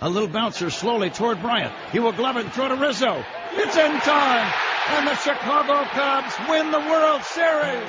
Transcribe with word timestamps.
A 0.00 0.08
little 0.08 0.28
bouncer 0.28 0.70
slowly 0.70 1.10
toward 1.10 1.42
Bryant. 1.42 1.74
He 1.90 1.98
will 1.98 2.12
glove 2.12 2.36
it 2.36 2.44
and 2.44 2.52
throw 2.52 2.68
to 2.68 2.76
Rizzo. 2.76 3.24
It's 3.54 3.76
in 3.76 3.90
time, 4.00 4.52
and 4.90 5.08
the 5.08 5.16
Chicago 5.16 5.82
Cubs 5.86 6.34
win 6.48 6.70
the 6.70 6.78
World 6.78 7.22
Series. 7.24 7.82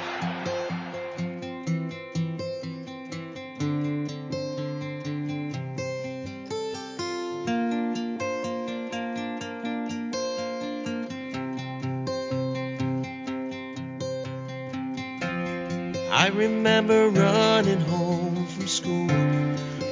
I 16.12 16.32
remember 16.34 17.12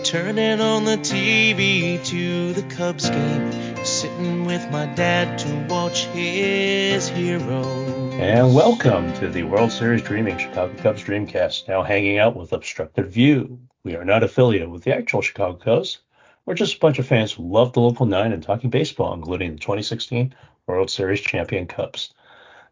turning 0.07 0.61
on 0.61 0.85
the 0.85 0.95
TV 0.95 2.01
to 2.05 2.53
the 2.53 2.61
Cubs 2.73 3.09
game, 3.09 3.51
sitting 3.83 4.45
with 4.45 4.65
my 4.71 4.85
dad 4.95 5.37
to 5.39 5.67
watch 5.67 6.05
his 6.05 7.09
heroes. 7.09 8.13
And 8.13 8.55
welcome 8.55 9.11
to 9.15 9.27
the 9.27 9.43
World 9.43 9.69
Series 9.69 10.01
Dreaming 10.01 10.37
Chicago 10.37 10.73
Cubs 10.81 11.03
Dreamcast. 11.03 11.67
Now 11.67 11.83
hanging 11.83 12.19
out 12.19 12.37
with 12.37 12.53
Obstructed 12.53 13.07
View. 13.07 13.59
We 13.83 13.97
are 13.97 14.05
not 14.05 14.23
affiliated 14.23 14.69
with 14.69 14.85
the 14.85 14.95
actual 14.95 15.21
Chicago 15.21 15.57
Cubs. 15.57 15.97
We're 16.45 16.53
just 16.53 16.77
a 16.77 16.79
bunch 16.79 16.99
of 16.99 17.05
fans 17.05 17.33
who 17.33 17.43
love 17.43 17.73
the 17.73 17.81
local 17.81 18.05
nine 18.05 18.31
and 18.31 18.41
talking 18.41 18.69
baseball, 18.69 19.13
including 19.13 19.51
the 19.51 19.59
2016 19.59 20.33
World 20.67 20.89
Series 20.89 21.19
champion 21.19 21.67
Cubs. 21.67 22.13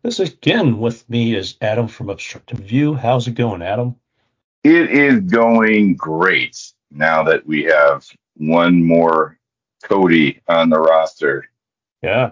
This 0.03 0.21
again 0.21 0.79
with 0.79 1.09
me 1.09 1.35
is 1.35 1.57
Adam 1.59 1.89
from 1.89 2.09
Obstructed 2.09 2.59
View. 2.59 2.93
How's 2.93 3.27
it 3.27 3.35
going, 3.35 3.61
Adam? 3.61 3.97
It 4.63 4.89
is 4.89 5.19
going 5.19 5.95
great 5.95 6.71
now 6.91 7.23
that 7.23 7.45
we 7.45 7.63
have 7.63 8.05
one 8.35 8.83
more 8.83 9.37
Cody 9.83 10.41
on 10.47 10.69
the 10.69 10.79
roster. 10.79 11.49
Yeah. 12.01 12.31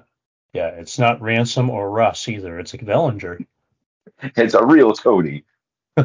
Yeah, 0.54 0.68
it's 0.68 1.00
not 1.00 1.22
Ransom 1.22 1.70
or 1.70 1.90
Russ 1.90 2.28
either. 2.28 2.60
It's 2.60 2.74
a 2.74 2.78
Bellinger. 2.78 3.40
It's 4.38 4.54
a 4.54 4.66
real 4.66 4.94
Cody. 4.94 5.44
uh, 5.98 6.04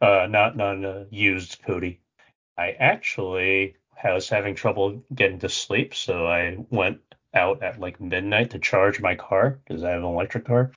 not 0.00 0.56
not 0.56 0.84
a 0.84 1.06
used 1.10 1.60
Cody. 1.66 2.00
I 2.56 2.70
actually 2.72 3.76
was 4.04 4.28
having 4.28 4.54
trouble 4.54 5.02
getting 5.14 5.38
to 5.40 5.48
sleep, 5.48 5.94
so 5.94 6.26
I 6.26 6.56
went 6.70 7.00
out 7.34 7.62
at 7.62 7.80
like 7.80 8.00
midnight 8.00 8.50
to 8.50 8.58
charge 8.58 9.00
my 9.00 9.14
car 9.14 9.58
because 9.64 9.84
I 9.84 9.90
have 9.90 10.00
an 10.00 10.08
electric 10.08 10.46
car. 10.46 10.72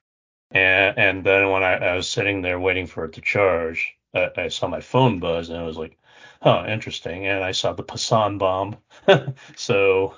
And, 0.51 0.97
and 0.97 1.23
then 1.23 1.49
when 1.49 1.63
I, 1.63 1.73
I, 1.73 1.95
was 1.95 2.07
sitting 2.07 2.41
there 2.41 2.59
waiting 2.59 2.87
for 2.87 3.05
it 3.05 3.13
to 3.13 3.21
charge, 3.21 3.95
uh, 4.13 4.29
I 4.37 4.47
saw 4.47 4.67
my 4.67 4.79
phone 4.79 5.19
buzz 5.19 5.49
and 5.49 5.57
I 5.57 5.63
was 5.63 5.77
like, 5.77 5.97
huh, 6.41 6.65
interesting. 6.67 7.27
And 7.27 7.43
I 7.43 7.51
saw 7.51 7.73
the 7.73 7.83
Passan 7.83 8.37
bomb. 8.37 8.77
so 9.55 10.15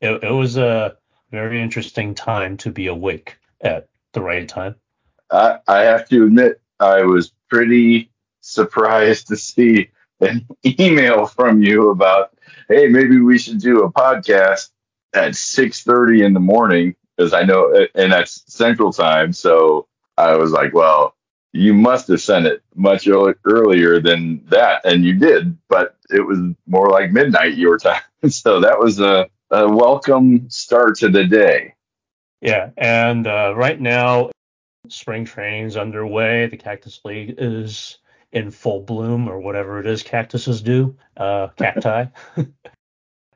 it, 0.00 0.24
it 0.24 0.30
was 0.32 0.56
a 0.56 0.96
very 1.30 1.62
interesting 1.62 2.14
time 2.14 2.56
to 2.58 2.70
be 2.70 2.86
awake 2.86 3.38
at 3.60 3.88
the 4.12 4.20
right 4.20 4.48
time. 4.48 4.74
I, 5.30 5.58
I 5.68 5.82
have 5.82 6.08
to 6.08 6.24
admit, 6.24 6.60
I 6.80 7.02
was 7.02 7.32
pretty 7.48 8.10
surprised 8.40 9.28
to 9.28 9.36
see 9.36 9.90
an 10.20 10.46
email 10.80 11.26
from 11.26 11.62
you 11.62 11.90
about, 11.90 12.36
hey, 12.68 12.88
maybe 12.88 13.20
we 13.20 13.38
should 13.38 13.60
do 13.60 13.82
a 13.82 13.92
podcast 13.92 14.70
at 15.12 15.32
6:30 15.32 16.24
in 16.24 16.34
the 16.34 16.40
morning 16.40 16.94
because 17.16 17.32
I 17.32 17.42
know, 17.42 17.86
and 17.94 18.12
that's 18.12 18.42
Central 18.52 18.92
Time. 18.92 19.32
So 19.32 19.86
I 20.16 20.36
was 20.36 20.52
like, 20.52 20.72
well, 20.72 21.14
you 21.52 21.74
must 21.74 22.08
have 22.08 22.20
sent 22.20 22.46
it 22.46 22.62
much 22.74 23.08
earlier 23.08 24.00
than 24.00 24.44
that, 24.46 24.84
and 24.84 25.04
you 25.04 25.14
did, 25.14 25.56
but 25.68 25.96
it 26.10 26.20
was 26.20 26.38
more 26.66 26.88
like 26.88 27.12
midnight 27.12 27.56
your 27.56 27.78
time. 27.78 28.02
so 28.28 28.60
that 28.60 28.78
was 28.78 29.00
a, 29.00 29.28
a 29.50 29.68
welcome 29.68 30.48
start 30.48 30.96
to 30.98 31.08
the 31.08 31.24
day. 31.24 31.74
Yeah, 32.40 32.70
and 32.76 33.26
uh, 33.26 33.54
right 33.56 33.80
now, 33.80 34.30
spring 34.88 35.24
training's 35.24 35.76
underway. 35.76 36.46
The 36.46 36.56
Cactus 36.56 37.00
League 37.04 37.34
is 37.38 37.98
in 38.32 38.50
full 38.50 38.80
bloom, 38.80 39.28
or 39.28 39.40
whatever 39.40 39.80
it 39.80 39.86
is 39.86 40.02
cactuses 40.02 40.62
do, 40.62 40.96
uh, 41.16 41.48
cacti. 41.56 42.06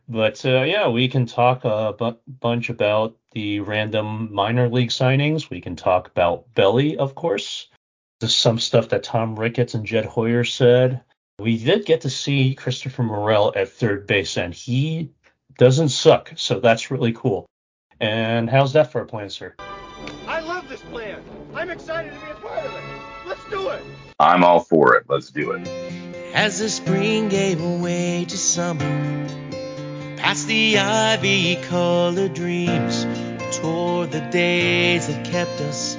But 0.07 0.45
uh, 0.45 0.63
yeah, 0.63 0.89
we 0.89 1.09
can 1.09 1.25
talk 1.25 1.65
a 1.65 2.17
bunch 2.41 2.69
about 2.69 3.17
the 3.33 3.61
random 3.61 4.33
minor 4.33 4.69
league 4.69 4.91
signings. 4.91 5.49
We 5.49 5.63
can 5.63 5.77
talk 5.77 6.09
about 6.09 6.53
Belly, 6.55 6.99
of 6.99 7.15
course. 7.15 7.69
There's 8.25 8.35
some 8.35 8.59
stuff 8.59 8.89
that 8.89 9.03
Tom 9.03 9.39
Ricketts 9.39 9.75
and 9.75 9.85
Jed 9.85 10.07
Hoyer 10.07 10.45
said. 10.45 11.03
We 11.39 11.63
did 11.63 11.85
get 11.85 12.01
to 12.01 12.09
see 12.09 12.55
Christopher 12.55 13.03
Morel 13.03 13.53
at 13.55 13.69
third 13.69 14.07
base, 14.07 14.39
and 14.39 14.55
he 14.55 15.11
doesn't 15.59 15.91
suck, 15.91 16.33
so 16.37 16.59
that's 16.59 16.91
really 16.91 17.13
cool. 17.13 17.45
And 18.01 18.49
how's 18.49 18.73
that 18.73 18.91
for 18.91 19.03
a 19.03 19.05
plan, 19.05 19.29
sir? 19.29 19.55
I 20.27 20.41
love 20.41 20.71
this 20.71 20.81
plan. 20.81 21.23
I'm 21.55 21.69
excited 21.69 22.15
to 22.15 22.19
be 22.25 22.31
a 22.31 22.35
part 22.37 22.65
of 22.65 22.75
it. 22.75 22.83
Let's 23.27 23.45
do 23.51 23.69
it. 23.69 23.83
I'm 24.19 24.43
all 24.43 24.61
for 24.61 24.95
it. 24.95 25.05
Let's 25.07 25.31
do 25.31 25.51
it. 25.51 25.69
As 26.33 26.61
the 26.61 26.71
spring 26.71 27.29
gave 27.29 27.63
away 27.63 28.25
to 28.27 28.39
summer 28.39 29.29
past 30.17 30.47
the 30.47 30.79
ivy 30.79 31.57
colored 31.57 32.33
dreams 32.33 33.05
toward 33.59 34.13
the 34.13 34.27
days 34.31 35.09
that 35.09 35.27
kept 35.27 35.61
us 35.61 35.99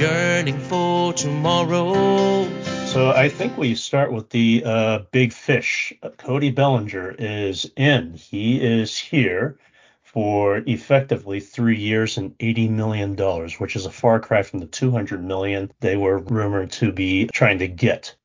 yearning 0.00 0.58
for 0.58 1.12
tomorrow. 1.12 2.48
So 2.86 3.10
I 3.10 3.28
think 3.28 3.58
we 3.58 3.74
start 3.74 4.10
with 4.10 4.30
the 4.30 4.62
uh, 4.64 5.00
big 5.10 5.30
fish. 5.30 5.92
Cody 6.16 6.50
Bellinger 6.50 7.16
is 7.18 7.70
in. 7.76 8.14
He 8.14 8.62
is 8.62 8.96
here 8.96 9.58
for 10.02 10.62
effectively 10.66 11.38
three 11.38 11.76
years 11.76 12.16
and 12.16 12.36
$80 12.38 12.70
million, 12.70 13.14
which 13.58 13.76
is 13.76 13.84
a 13.84 13.90
far 13.90 14.18
cry 14.20 14.42
from 14.42 14.60
the 14.60 14.66
200 14.66 15.22
million 15.22 15.70
they 15.80 15.98
were 15.98 16.18
rumored 16.18 16.72
to 16.72 16.92
be 16.92 17.26
trying 17.26 17.58
to 17.58 17.68
get 17.68 18.16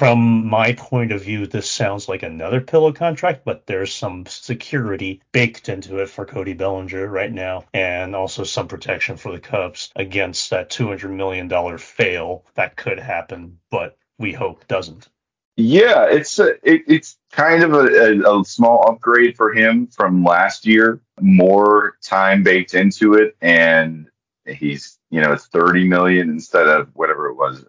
from 0.00 0.46
my 0.46 0.72
point 0.72 1.12
of 1.12 1.22
view, 1.22 1.46
this 1.46 1.70
sounds 1.70 2.08
like 2.08 2.22
another 2.22 2.62
pillow 2.62 2.90
contract, 2.90 3.44
but 3.44 3.66
there's 3.66 3.94
some 3.94 4.24
security 4.24 5.20
baked 5.30 5.68
into 5.68 5.98
it 5.98 6.08
for 6.08 6.24
Cody 6.24 6.54
Bellinger 6.54 7.06
right 7.06 7.30
now, 7.30 7.66
and 7.74 8.16
also 8.16 8.42
some 8.42 8.66
protection 8.66 9.18
for 9.18 9.30
the 9.30 9.38
Cubs 9.38 9.90
against 9.96 10.48
that 10.48 10.70
$200 10.70 11.10
million 11.10 11.50
fail 11.76 12.46
that 12.54 12.76
could 12.76 12.98
happen, 12.98 13.58
but 13.70 13.98
we 14.18 14.32
hope 14.32 14.66
doesn't. 14.68 15.10
Yeah, 15.58 16.06
it's 16.06 16.38
a, 16.38 16.52
it, 16.62 16.82
it's 16.86 17.18
kind 17.30 17.62
of 17.62 17.74
a, 17.74 18.24
a, 18.24 18.40
a 18.40 18.44
small 18.46 18.88
upgrade 18.88 19.36
for 19.36 19.52
him 19.52 19.86
from 19.86 20.24
last 20.24 20.64
year. 20.64 21.02
More 21.20 21.98
time 22.02 22.42
baked 22.42 22.72
into 22.72 23.12
it, 23.16 23.36
and 23.42 24.08
he's 24.46 24.98
you 25.10 25.20
know 25.20 25.32
it's 25.32 25.48
30 25.48 25.86
million 25.88 26.30
instead 26.30 26.68
of 26.68 26.88
whatever 26.94 27.26
it 27.26 27.34
was 27.34 27.62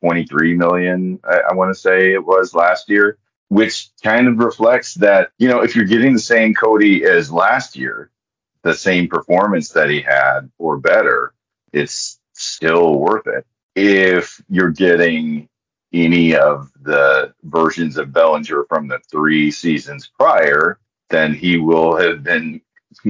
23 0.00 0.54
million, 0.54 1.20
I, 1.24 1.40
I 1.50 1.54
want 1.54 1.74
to 1.74 1.80
say 1.80 2.12
it 2.12 2.24
was 2.24 2.54
last 2.54 2.88
year, 2.88 3.18
which 3.48 3.90
kind 4.02 4.28
of 4.28 4.38
reflects 4.38 4.94
that, 4.94 5.30
you 5.38 5.48
know, 5.48 5.62
if 5.62 5.74
you're 5.74 5.84
getting 5.84 6.12
the 6.12 6.20
same 6.20 6.54
Cody 6.54 7.04
as 7.04 7.32
last 7.32 7.76
year, 7.76 8.10
the 8.62 8.74
same 8.74 9.08
performance 9.08 9.70
that 9.70 9.90
he 9.90 10.00
had 10.00 10.50
or 10.58 10.78
better, 10.78 11.34
it's 11.72 12.18
still 12.32 12.98
worth 12.98 13.26
it. 13.26 13.46
If 13.74 14.42
you're 14.48 14.70
getting 14.70 15.48
any 15.92 16.34
of 16.34 16.70
the 16.82 17.32
versions 17.44 17.96
of 17.96 18.12
Bellinger 18.12 18.64
from 18.68 18.88
the 18.88 18.98
three 19.10 19.50
seasons 19.50 20.10
prior, 20.18 20.78
then 21.10 21.32
he 21.34 21.56
will 21.56 21.96
have 21.96 22.22
been 22.22 22.60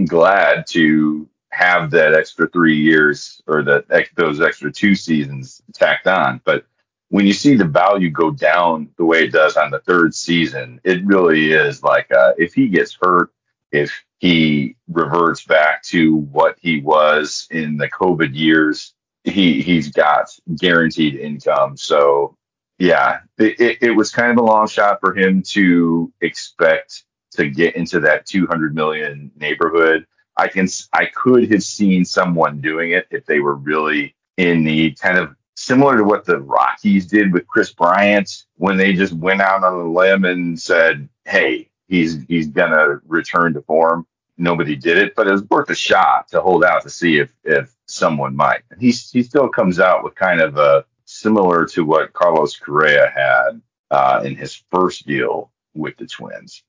glad 0.06 0.66
to 0.69 1.28
have 1.50 1.91
that 1.91 2.15
extra 2.15 2.49
three 2.49 2.76
years 2.76 3.43
or 3.47 3.62
that 3.62 3.87
those 4.15 4.41
extra 4.41 4.70
two 4.70 4.94
seasons 4.94 5.62
tacked 5.72 6.06
on. 6.06 6.41
But 6.44 6.66
when 7.10 7.26
you 7.26 7.32
see 7.32 7.54
the 7.54 7.64
value 7.64 8.10
go 8.10 8.30
down 8.30 8.91
the 8.96 9.04
way 9.04 9.24
it 9.24 9.32
does 9.32 9.56
on 9.56 9.70
the 9.70 9.80
third 9.80 10.14
season, 10.14 10.80
it 10.84 11.04
really 11.06 11.52
is 11.52 11.82
like 11.82 12.10
uh, 12.12 12.32
if 12.36 12.54
he 12.54 12.69
gets 12.69 12.96
hurt, 13.00 13.32
if 13.72 13.92
he 14.19 14.76
reverts 14.88 15.44
back 15.44 15.82
to 15.84 16.16
what 16.16 16.56
he 16.60 16.81
was 16.81 17.46
in 17.50 17.76
the 17.76 17.88
COVID 17.88 18.34
years, 18.34 18.94
he 19.25 19.62
he's 19.62 19.90
got 19.90 20.28
guaranteed 20.56 21.14
income. 21.14 21.76
So 21.76 22.37
yeah, 22.78 23.20
it, 23.38 23.61
it, 23.61 23.78
it 23.82 23.90
was 23.90 24.11
kind 24.11 24.31
of 24.31 24.38
a 24.38 24.46
long 24.46 24.69
shot 24.69 25.00
for 25.00 25.16
him 25.16 25.43
to 25.49 26.12
expect 26.20 27.04
to 27.32 27.49
get 27.49 27.76
into 27.76 28.00
that 28.00 28.26
200 28.26 28.75
million 28.75 29.31
neighborhood. 29.37 30.06
I 30.37 30.49
can 30.49 30.69
I 30.93 31.06
could 31.06 31.50
have 31.52 31.62
seen 31.62 32.04
someone 32.04 32.61
doing 32.61 32.93
it 32.93 33.06
if 33.11 33.25
they 33.26 33.40
were 33.40 33.56
really 33.56 34.14
in 34.37 34.62
need, 34.62 34.99
kind 35.00 35.19
of 35.19 35.34
similar 35.58 35.96
to 35.96 36.05
what 36.05 36.25
the 36.25 36.38
Rockies 36.38 37.06
did 37.06 37.32
with 37.32 37.49
Kris 37.49 37.72
Bryant 37.72 38.44
when 38.56 38.76
they 38.76 38.93
just 38.93 39.12
went 39.12 39.40
out 39.40 39.64
on 39.64 39.75
a 39.75 39.93
limb 39.93 40.25
and 40.25 40.58
said, 40.58 41.08
"Hey, 41.25 41.69
he's 41.88 42.22
he's 42.28 42.46
gonna 42.49 43.00
return 43.06 43.55
to 43.55 43.62
form." 43.62 44.06
Nobody 44.37 44.76
did 44.76 44.99
it, 44.99 45.16
but 45.16 45.26
it 45.26 45.32
was 45.32 45.43
worth 45.44 45.69
a 45.69 45.75
shot 45.75 46.28
to 46.28 46.40
hold 46.40 46.62
out 46.62 46.82
to 46.82 46.90
see 46.90 47.19
if 47.19 47.34
if 47.43 47.75
someone 47.87 48.37
might. 48.37 48.62
And 48.70 48.81
he 48.81 48.90
he 48.90 49.22
still 49.22 49.49
comes 49.49 49.81
out 49.81 50.05
with 50.05 50.14
kind 50.14 50.40
of 50.40 50.56
a 50.56 50.84
similar 51.06 51.66
to 51.66 51.84
what 51.84 52.12
Carlos 52.12 52.56
Correa 52.56 53.11
had 53.12 53.61
uh, 53.90 54.22
in 54.25 54.37
his 54.37 54.62
first 54.70 55.06
deal 55.06 55.50
with 55.75 55.96
the 55.96 56.06
Twins. 56.06 56.62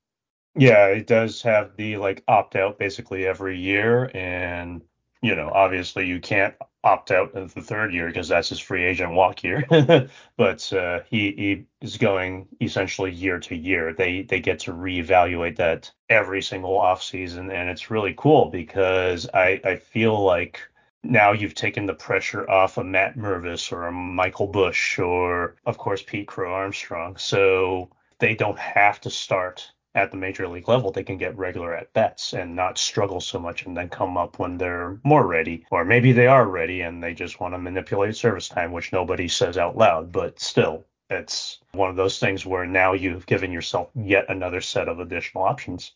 Yeah, 0.55 0.87
it 0.87 1.05
does 1.05 1.43
have 1.43 1.75
the 1.77 1.97
like 1.97 2.23
opt 2.27 2.55
out 2.55 2.79
basically 2.79 3.27
every 3.27 3.59
year, 3.59 4.09
and 4.15 4.81
you 5.21 5.35
know, 5.35 5.51
obviously 5.53 6.07
you 6.07 6.19
can't 6.19 6.55
opt 6.83 7.11
out 7.11 7.33
in 7.33 7.47
the 7.47 7.61
third 7.61 7.93
year 7.93 8.07
because 8.07 8.27
that's 8.27 8.49
his 8.49 8.59
free 8.59 8.85
agent 8.85 9.13
walk 9.13 9.43
year. 9.43 9.65
but 10.37 10.73
uh, 10.73 11.01
he 11.09 11.31
he 11.31 11.65
is 11.81 11.97
going 11.97 12.47
essentially 12.61 13.11
year 13.11 13.39
to 13.39 13.55
year. 13.55 13.93
They 13.93 14.21
they 14.23 14.39
get 14.39 14.59
to 14.59 14.73
reevaluate 14.73 15.57
that 15.57 15.91
every 16.09 16.41
single 16.41 16.77
offseason, 16.77 17.53
and 17.53 17.69
it's 17.69 17.91
really 17.91 18.13
cool 18.17 18.49
because 18.49 19.27
I 19.33 19.59
I 19.63 19.75
feel 19.75 20.19
like 20.23 20.61
now 21.03 21.31
you've 21.31 21.55
taken 21.55 21.85
the 21.85 21.93
pressure 21.93 22.49
off 22.49 22.77
of 22.77 22.85
Matt 22.85 23.17
Mervis 23.17 23.71
or 23.71 23.91
Michael 23.91 24.47
Busch 24.47 24.99
or 24.99 25.55
of 25.65 25.77
course 25.77 26.01
Pete 26.01 26.27
Crow 26.27 26.53
Armstrong. 26.53 27.17
So 27.17 27.89
they 28.19 28.35
don't 28.35 28.59
have 28.59 28.99
to 29.01 29.09
start 29.09 29.71
at 29.95 30.11
the 30.11 30.17
major 30.17 30.47
league 30.47 30.67
level, 30.67 30.91
they 30.91 31.03
can 31.03 31.17
get 31.17 31.37
regular 31.37 31.73
at 31.73 31.91
bats 31.93 32.33
and 32.33 32.55
not 32.55 32.77
struggle 32.77 33.19
so 33.19 33.39
much 33.39 33.65
and 33.65 33.75
then 33.75 33.89
come 33.89 34.17
up 34.17 34.37
when 34.37 34.57
they're 34.57 34.99
more 35.03 35.25
ready. 35.25 35.65
Or 35.71 35.83
maybe 35.83 36.11
they 36.11 36.27
are 36.27 36.47
ready 36.47 36.81
and 36.81 37.03
they 37.03 37.13
just 37.13 37.39
want 37.39 37.53
to 37.53 37.57
manipulate 37.57 38.15
service 38.15 38.47
time, 38.47 38.71
which 38.71 38.93
nobody 38.93 39.27
says 39.27 39.57
out 39.57 39.77
loud, 39.77 40.11
but 40.11 40.39
still, 40.39 40.85
it's 41.09 41.59
one 41.71 41.89
of 41.89 41.95
those 41.95 42.19
things 42.19 42.45
where 42.45 42.65
now 42.65 42.93
you've 42.93 43.25
given 43.25 43.51
yourself 43.51 43.89
yet 43.95 44.25
another 44.29 44.61
set 44.61 44.87
of 44.87 44.99
additional 44.99 45.43
options. 45.43 45.93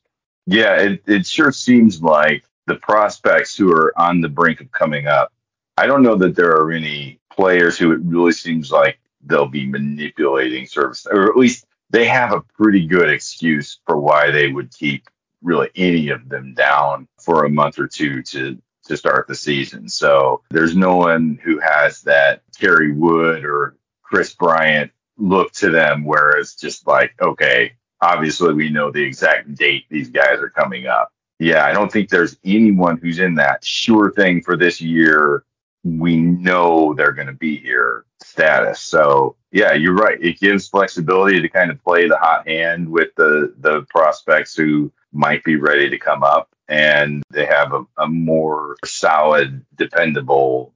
Yeah, 0.48 0.76
it, 0.78 1.04
it 1.08 1.26
sure 1.26 1.52
seems 1.52 2.02
like 2.02 2.44
the 2.66 2.76
prospects 2.76 3.56
who 3.56 3.72
are 3.72 3.94
on 3.98 4.22
the 4.22 4.30
brink 4.30 4.60
of 4.60 4.72
coming 4.72 5.08
up, 5.08 5.32
I 5.78 5.88
don't 5.88 6.04
know 6.04 6.16
that 6.16 6.36
there 6.36 6.52
are 6.52 6.72
any 6.72 7.20
players 7.32 7.78
who 7.78 7.92
it 7.92 8.00
really 8.04 8.32
seems 8.32 8.72
like 8.72 9.00
they'll 9.26 9.48
be 9.48 9.66
manipulating 9.66 10.66
service, 10.66 11.06
or 11.10 11.30
at 11.30 11.38
least 11.38 11.66
they 11.90 12.08
have 12.08 12.34
a 12.34 12.42
pretty 12.42 12.88
good 12.88 13.10
excuse 13.10 13.80
for 13.86 13.98
why 13.98 14.32
they 14.32 14.48
would 14.48 14.72
keep 14.72 15.08
really 15.42 15.70
any 15.76 16.10
of 16.10 16.28
them 16.30 16.54
down 16.54 17.08
for 17.20 17.46
a 17.46 17.50
month 17.50 17.78
or 17.78 17.88
two 17.88 18.24
to 18.24 18.58
to 18.86 18.98
start 18.98 19.28
the 19.28 19.36
season. 19.36 19.88
So 19.88 20.42
there's 20.50 20.76
no 20.76 20.98
one 20.98 21.40
who 21.42 21.60
has 21.60 22.02
that 22.02 22.42
Terry 22.52 22.92
Wood 22.92 23.46
or 23.46 23.78
Kris 24.02 24.34
Bryant 24.34 24.92
look 25.18 25.54
to 25.54 25.70
them 25.70 26.04
where 26.04 26.32
it's 26.32 26.56
just 26.56 26.86
like, 26.86 27.14
okay, 27.22 27.74
obviously 28.02 28.54
we 28.54 28.70
know 28.70 28.92
the 28.92 29.04
exact 29.04 29.56
date 29.56 29.86
these 29.90 30.10
guys 30.10 30.40
are 30.40 30.50
coming 30.50 30.86
up. 30.86 31.12
Yeah, 31.40 31.66
I 31.66 31.72
don't 31.72 31.92
think 31.92 32.10
there's 32.10 32.38
anyone 32.44 32.98
who's 32.98 33.20
in 33.20 33.36
that 33.36 33.64
sure 33.64 34.12
thing 34.12 34.42
for 34.42 34.58
this 34.58 34.82
year. 34.82 35.46
We 35.84 36.18
know 36.18 36.94
they're 36.94 37.12
going 37.14 37.28
to 37.28 37.34
be 37.34 37.58
here 37.58 38.06
status. 38.34 38.82
So 38.82 39.36
yeah, 39.52 39.74
you're 39.74 39.94
right. 39.96 40.18
It 40.20 40.40
gives 40.40 40.68
flexibility 40.68 41.40
to 41.42 41.50
kind 41.50 41.70
of 41.70 41.82
play 41.84 42.08
the 42.08 42.18
hot 42.18 42.48
hand 42.48 42.90
with 42.90 43.10
the 43.16 43.54
the 43.60 43.86
prospects 43.90 44.56
who 44.56 44.92
might 45.12 45.44
be 45.44 45.56
ready 45.56 45.90
to 45.92 46.00
come 46.00 46.24
up, 46.24 46.50
and 46.68 47.24
they 47.30 47.46
have 47.46 47.74
a, 47.74 47.86
a 47.98 48.08
more 48.08 48.76
solid, 48.84 49.64
dependable 49.76 50.74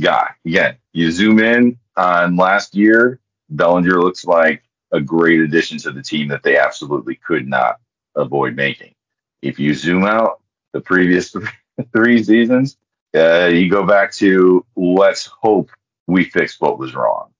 guy. 0.00 0.30
Again, 0.46 0.76
you 0.92 1.10
zoom 1.12 1.38
in 1.38 1.78
on 1.96 2.36
last 2.36 2.74
year, 2.74 3.20
Bellinger 3.50 4.00
looks 4.00 4.24
like 4.24 4.62
a 4.90 5.00
great 5.00 5.40
addition 5.40 5.76
to 5.78 5.90
the 5.90 6.02
team 6.02 6.28
that 6.28 6.42
they 6.42 6.56
absolutely 6.56 7.16
could 7.16 7.46
not 7.46 7.78
avoid 8.16 8.56
making. 8.56 8.94
If 9.42 9.58
you 9.58 9.74
zoom 9.74 10.04
out 10.04 10.40
the 10.72 10.80
previous 10.80 11.36
three, 11.92 12.22
seasons, 12.24 12.78
uh, 13.14 13.50
you 13.52 13.68
go 13.68 13.84
back 13.84 14.12
to 14.14 14.64
let's 14.76 15.26
hope 15.26 15.70
we 16.06 16.24
fixed 16.24 16.60
what 16.60 16.78
was 16.78 16.94
wrong. 16.94 17.30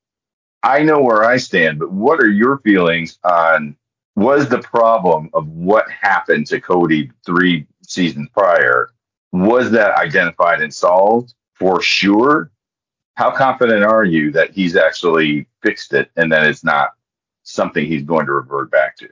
I 0.63 0.83
know 0.83 1.01
where 1.01 1.25
I 1.25 1.37
stand, 1.37 1.79
but 1.79 1.93
what 1.93 2.21
are 2.21 2.31
your 2.31 2.59
feelings 2.59 3.19
on 3.25 3.77
was 4.17 4.49
the 4.49 4.61
problem 4.61 5.29
of 5.35 5.47
what 5.49 5.91
happened 5.91 6.47
to 6.47 6.61
Cody 6.61 7.11
three 7.27 7.67
seasons 7.83 8.29
prior? 8.33 8.91
Was 9.33 9.71
that 9.73 9.99
identified 9.99 10.63
and 10.63 10.73
solved 10.73 11.35
for 11.55 11.83
sure? 11.83 12.51
How 13.17 13.31
confident 13.31 13.85
are 13.85 14.05
you 14.05 14.33
that 14.33 14.53
he's 14.53 14.77
actually 14.77 15.47
fixed 15.63 15.93
it 15.93 16.11
and 16.17 16.33
that 16.33 16.47
it's 16.47 16.65
not 16.65 16.91
something 17.43 17.87
he's 17.87 18.03
going 18.03 18.27
to 18.27 18.33
revert 18.33 18.71
back 18.71 18.97
to? 18.99 19.09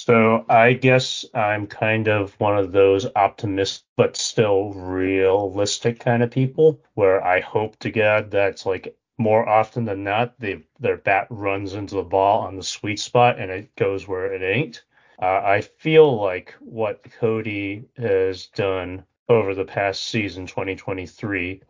So 0.00 0.44
I 0.48 0.74
guess 0.74 1.24
I'm 1.34 1.66
kind 1.66 2.08
of 2.08 2.32
one 2.40 2.56
of 2.56 2.72
those 2.72 3.06
optimistic 3.16 3.84
but 3.96 4.16
still 4.16 4.72
realistic 4.72 5.98
kind 5.98 6.22
of 6.22 6.30
people 6.30 6.80
where 6.94 7.22
I 7.22 7.40
hope 7.40 7.78
to 7.80 7.90
God 7.90 8.30
that's 8.30 8.64
like 8.64 8.96
more 9.18 9.46
often 9.48 9.84
than 9.84 10.04
not, 10.04 10.38
they, 10.38 10.62
their 10.78 10.96
bat 10.96 11.26
runs 11.30 11.74
into 11.74 11.96
the 11.96 12.04
ball 12.04 12.42
on 12.42 12.56
the 12.56 12.62
sweet 12.62 13.00
spot 13.00 13.38
and 13.38 13.50
it 13.50 13.74
goes 13.74 14.06
where 14.06 14.32
it 14.32 14.40
ain't. 14.40 14.84
Uh, 15.20 15.42
I 15.44 15.60
feel 15.62 16.16
like 16.16 16.54
what 16.60 17.04
Cody 17.18 17.84
has 17.96 18.46
done 18.46 19.04
over 19.28 19.52
the 19.54 19.64
past 19.64 20.04
season, 20.04 20.46
2023, 20.46 21.60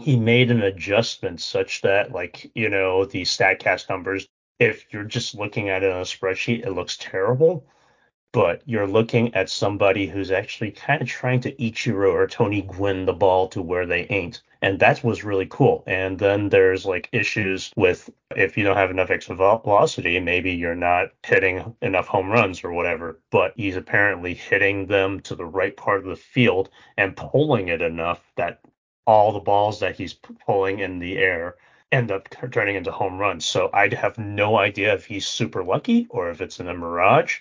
he 0.00 0.16
made 0.16 0.50
an 0.50 0.62
adjustment 0.62 1.40
such 1.40 1.80
that, 1.82 2.10
like, 2.10 2.50
you 2.54 2.68
know, 2.68 3.04
the 3.04 3.22
StatCast 3.22 3.88
numbers, 3.88 4.28
if 4.58 4.92
you're 4.92 5.04
just 5.04 5.36
looking 5.36 5.68
at 5.68 5.84
it 5.84 5.92
on 5.92 6.00
a 6.00 6.04
spreadsheet, 6.04 6.66
it 6.66 6.72
looks 6.72 6.96
terrible 6.96 7.64
but 8.36 8.60
you're 8.66 8.86
looking 8.86 9.34
at 9.34 9.48
somebody 9.48 10.06
who's 10.06 10.30
actually 10.30 10.70
kind 10.70 11.00
of 11.00 11.08
trying 11.08 11.40
to 11.40 11.52
Ichiro 11.52 12.12
or 12.12 12.26
Tony 12.26 12.60
Gwynn 12.60 13.06
the 13.06 13.14
ball 13.14 13.48
to 13.48 13.62
where 13.62 13.86
they 13.86 14.06
ain't. 14.10 14.42
And 14.60 14.78
that 14.80 15.02
was 15.02 15.24
really 15.24 15.46
cool. 15.46 15.82
And 15.86 16.18
then 16.18 16.50
there's 16.50 16.84
like 16.84 17.08
issues 17.12 17.72
with 17.76 18.10
if 18.36 18.58
you 18.58 18.64
don't 18.64 18.76
have 18.76 18.90
enough 18.90 19.08
extra 19.08 19.36
velocity, 19.36 20.20
maybe 20.20 20.52
you're 20.52 20.74
not 20.74 21.12
hitting 21.24 21.74
enough 21.80 22.08
home 22.08 22.30
runs 22.30 22.62
or 22.62 22.74
whatever. 22.74 23.18
But 23.30 23.54
he's 23.56 23.74
apparently 23.74 24.34
hitting 24.34 24.84
them 24.84 25.20
to 25.20 25.34
the 25.34 25.46
right 25.46 25.74
part 25.74 26.00
of 26.00 26.10
the 26.10 26.14
field 26.14 26.68
and 26.98 27.16
pulling 27.16 27.68
it 27.68 27.80
enough 27.80 28.20
that 28.36 28.60
all 29.06 29.32
the 29.32 29.40
balls 29.40 29.80
that 29.80 29.96
he's 29.96 30.12
pulling 30.44 30.80
in 30.80 30.98
the 30.98 31.16
air 31.16 31.56
end 31.90 32.10
up 32.10 32.28
turning 32.52 32.76
into 32.76 32.92
home 32.92 33.16
runs. 33.16 33.46
So 33.46 33.70
I'd 33.72 33.94
have 33.94 34.18
no 34.18 34.58
idea 34.58 34.92
if 34.92 35.06
he's 35.06 35.26
super 35.26 35.64
lucky 35.64 36.06
or 36.10 36.28
if 36.28 36.42
it's 36.42 36.60
in 36.60 36.68
a 36.68 36.74
mirage 36.74 37.38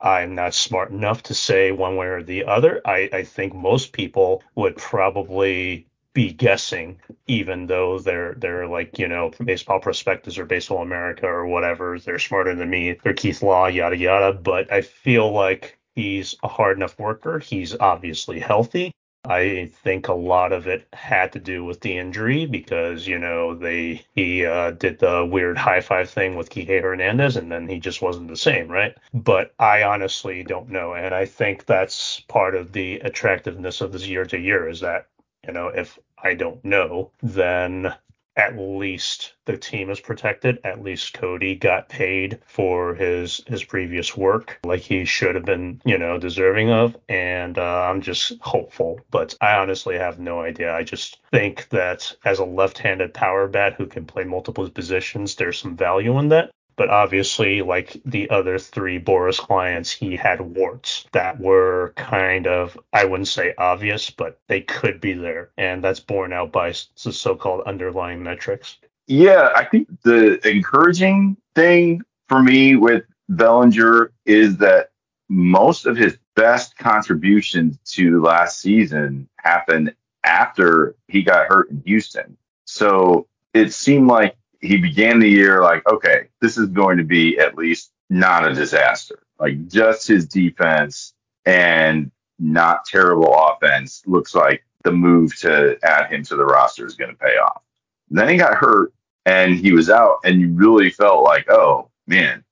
I'm 0.00 0.34
not 0.34 0.54
smart 0.54 0.90
enough 0.90 1.22
to 1.24 1.34
say 1.34 1.72
one 1.72 1.96
way 1.96 2.06
or 2.06 2.22
the 2.22 2.44
other. 2.44 2.80
I, 2.84 3.08
I 3.12 3.22
think 3.24 3.54
most 3.54 3.92
people 3.92 4.42
would 4.54 4.76
probably 4.76 5.86
be 6.12 6.32
guessing, 6.32 7.00
even 7.26 7.66
though 7.66 7.98
they're 7.98 8.34
they're 8.34 8.66
like 8.66 8.98
you 8.98 9.06
know 9.08 9.30
baseball 9.44 9.80
prospectus 9.80 10.38
or 10.38 10.44
baseball 10.44 10.82
America 10.82 11.26
or 11.26 11.46
whatever. 11.46 11.98
They're 11.98 12.18
smarter 12.18 12.54
than 12.54 12.70
me. 12.70 12.98
They're 13.02 13.14
Keith 13.14 13.42
Law, 13.42 13.66
yada 13.66 13.96
yada. 13.96 14.32
But 14.32 14.72
I 14.72 14.80
feel 14.82 15.30
like 15.30 15.78
he's 15.94 16.34
a 16.42 16.48
hard 16.48 16.76
enough 16.76 16.98
worker. 16.98 17.38
He's 17.38 17.76
obviously 17.78 18.40
healthy. 18.40 18.92
I 19.24 19.70
think 19.82 20.08
a 20.08 20.14
lot 20.14 20.52
of 20.52 20.66
it 20.66 20.88
had 20.94 21.32
to 21.32 21.38
do 21.38 21.64
with 21.64 21.80
the 21.80 21.98
injury 21.98 22.46
because 22.46 23.06
you 23.06 23.18
know 23.18 23.54
they 23.54 24.02
he 24.14 24.46
uh, 24.46 24.70
did 24.72 24.98
the 24.98 25.26
weird 25.30 25.58
high 25.58 25.82
five 25.82 26.08
thing 26.08 26.36
with 26.36 26.50
Kike 26.50 26.82
Hernandez 26.82 27.36
and 27.36 27.52
then 27.52 27.68
he 27.68 27.78
just 27.78 28.00
wasn't 28.00 28.28
the 28.28 28.36
same, 28.36 28.68
right? 28.68 28.96
But 29.12 29.54
I 29.58 29.82
honestly 29.82 30.42
don't 30.42 30.70
know, 30.70 30.94
and 30.94 31.14
I 31.14 31.26
think 31.26 31.66
that's 31.66 32.20
part 32.20 32.54
of 32.54 32.72
the 32.72 32.98
attractiveness 33.00 33.80
of 33.80 33.92
this 33.92 34.06
year 34.06 34.24
to 34.24 34.38
year 34.38 34.68
is 34.68 34.80
that 34.80 35.06
you 35.46 35.52
know 35.52 35.68
if 35.68 35.98
I 36.22 36.34
don't 36.34 36.64
know, 36.64 37.10
then 37.22 37.94
at 38.40 38.56
least 38.58 39.34
the 39.44 39.58
team 39.58 39.90
is 39.90 40.00
protected. 40.00 40.58
At 40.64 40.82
least 40.82 41.12
Cody 41.12 41.54
got 41.54 41.90
paid 41.90 42.38
for 42.46 42.94
his 42.94 43.42
his 43.46 43.62
previous 43.62 44.16
work, 44.16 44.58
like 44.64 44.80
he 44.80 45.04
should 45.04 45.34
have 45.34 45.44
been, 45.44 45.82
you 45.84 45.98
know, 45.98 46.18
deserving 46.18 46.70
of. 46.70 46.96
And 47.08 47.58
uh, 47.58 47.82
I'm 47.90 48.00
just 48.00 48.32
hopeful, 48.40 48.98
but 49.10 49.36
I 49.42 49.56
honestly 49.56 49.98
have 49.98 50.18
no 50.18 50.40
idea. 50.40 50.74
I 50.74 50.84
just 50.84 51.18
think 51.30 51.68
that 51.68 52.16
as 52.24 52.38
a 52.38 52.44
left-handed 52.44 53.12
power 53.12 53.46
bat 53.46 53.74
who 53.74 53.86
can 53.86 54.06
play 54.06 54.24
multiple 54.24 54.68
positions, 54.70 55.34
there's 55.34 55.58
some 55.58 55.76
value 55.76 56.18
in 56.18 56.28
that. 56.30 56.50
But 56.80 56.88
obviously, 56.88 57.60
like 57.60 58.00
the 58.06 58.30
other 58.30 58.58
three 58.58 58.98
Boras 58.98 59.36
clients, 59.36 59.90
he 59.90 60.16
had 60.16 60.40
warts 60.40 61.04
that 61.12 61.38
were 61.38 61.92
kind 61.94 62.46
of, 62.46 62.78
I 62.90 63.04
wouldn't 63.04 63.28
say 63.28 63.52
obvious, 63.58 64.08
but 64.08 64.40
they 64.48 64.62
could 64.62 64.98
be 64.98 65.12
there. 65.12 65.50
And 65.58 65.84
that's 65.84 66.00
borne 66.00 66.32
out 66.32 66.52
by 66.52 66.70
the 67.04 67.12
so 67.12 67.36
called 67.36 67.64
underlying 67.66 68.22
metrics. 68.22 68.78
Yeah, 69.06 69.50
I 69.54 69.66
think 69.66 69.88
the 70.04 70.40
encouraging 70.48 71.36
thing 71.54 72.00
for 72.30 72.42
me 72.42 72.76
with 72.76 73.04
Bellinger 73.28 74.12
is 74.24 74.56
that 74.56 74.92
most 75.28 75.84
of 75.84 75.98
his 75.98 76.16
best 76.34 76.78
contributions 76.78 77.76
to 77.92 78.22
last 78.22 78.58
season 78.58 79.28
happened 79.36 79.94
after 80.24 80.96
he 81.08 81.24
got 81.24 81.46
hurt 81.46 81.68
in 81.68 81.82
Houston. 81.84 82.38
So 82.64 83.26
it 83.52 83.74
seemed 83.74 84.08
like 84.08 84.34
he 84.60 84.76
began 84.76 85.18
the 85.18 85.28
year 85.28 85.62
like, 85.62 85.86
okay, 85.88 86.28
this 86.40 86.58
is 86.58 86.68
going 86.68 86.98
to 86.98 87.04
be 87.04 87.38
at 87.38 87.56
least 87.56 87.90
not 88.08 88.46
a 88.46 88.54
disaster. 88.54 89.22
Like 89.38 89.68
just 89.68 90.06
his 90.06 90.26
defense 90.26 91.14
and 91.46 92.10
not 92.38 92.84
terrible 92.84 93.34
offense 93.34 94.02
looks 94.06 94.34
like 94.34 94.64
the 94.82 94.92
move 94.92 95.36
to 95.40 95.78
add 95.82 96.10
him 96.10 96.24
to 96.24 96.36
the 96.36 96.44
roster 96.44 96.86
is 96.86 96.94
going 96.94 97.10
to 97.10 97.16
pay 97.16 97.36
off. 97.36 97.62
Then 98.10 98.28
he 98.28 98.36
got 98.36 98.54
hurt 98.54 98.92
and 99.24 99.54
he 99.54 99.72
was 99.72 99.90
out, 99.90 100.20
and 100.24 100.40
you 100.40 100.48
really 100.52 100.90
felt 100.90 101.22
like, 101.22 101.48
oh 101.50 101.90
man, 102.06 102.44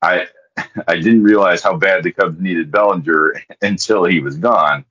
I 0.00 0.26
I 0.88 0.96
didn't 0.96 1.22
realize 1.22 1.62
how 1.62 1.76
bad 1.76 2.02
the 2.02 2.12
Cubs 2.12 2.40
needed 2.40 2.70
Bellinger 2.70 3.42
until 3.62 4.04
he 4.04 4.20
was 4.20 4.36
gone. 4.36 4.84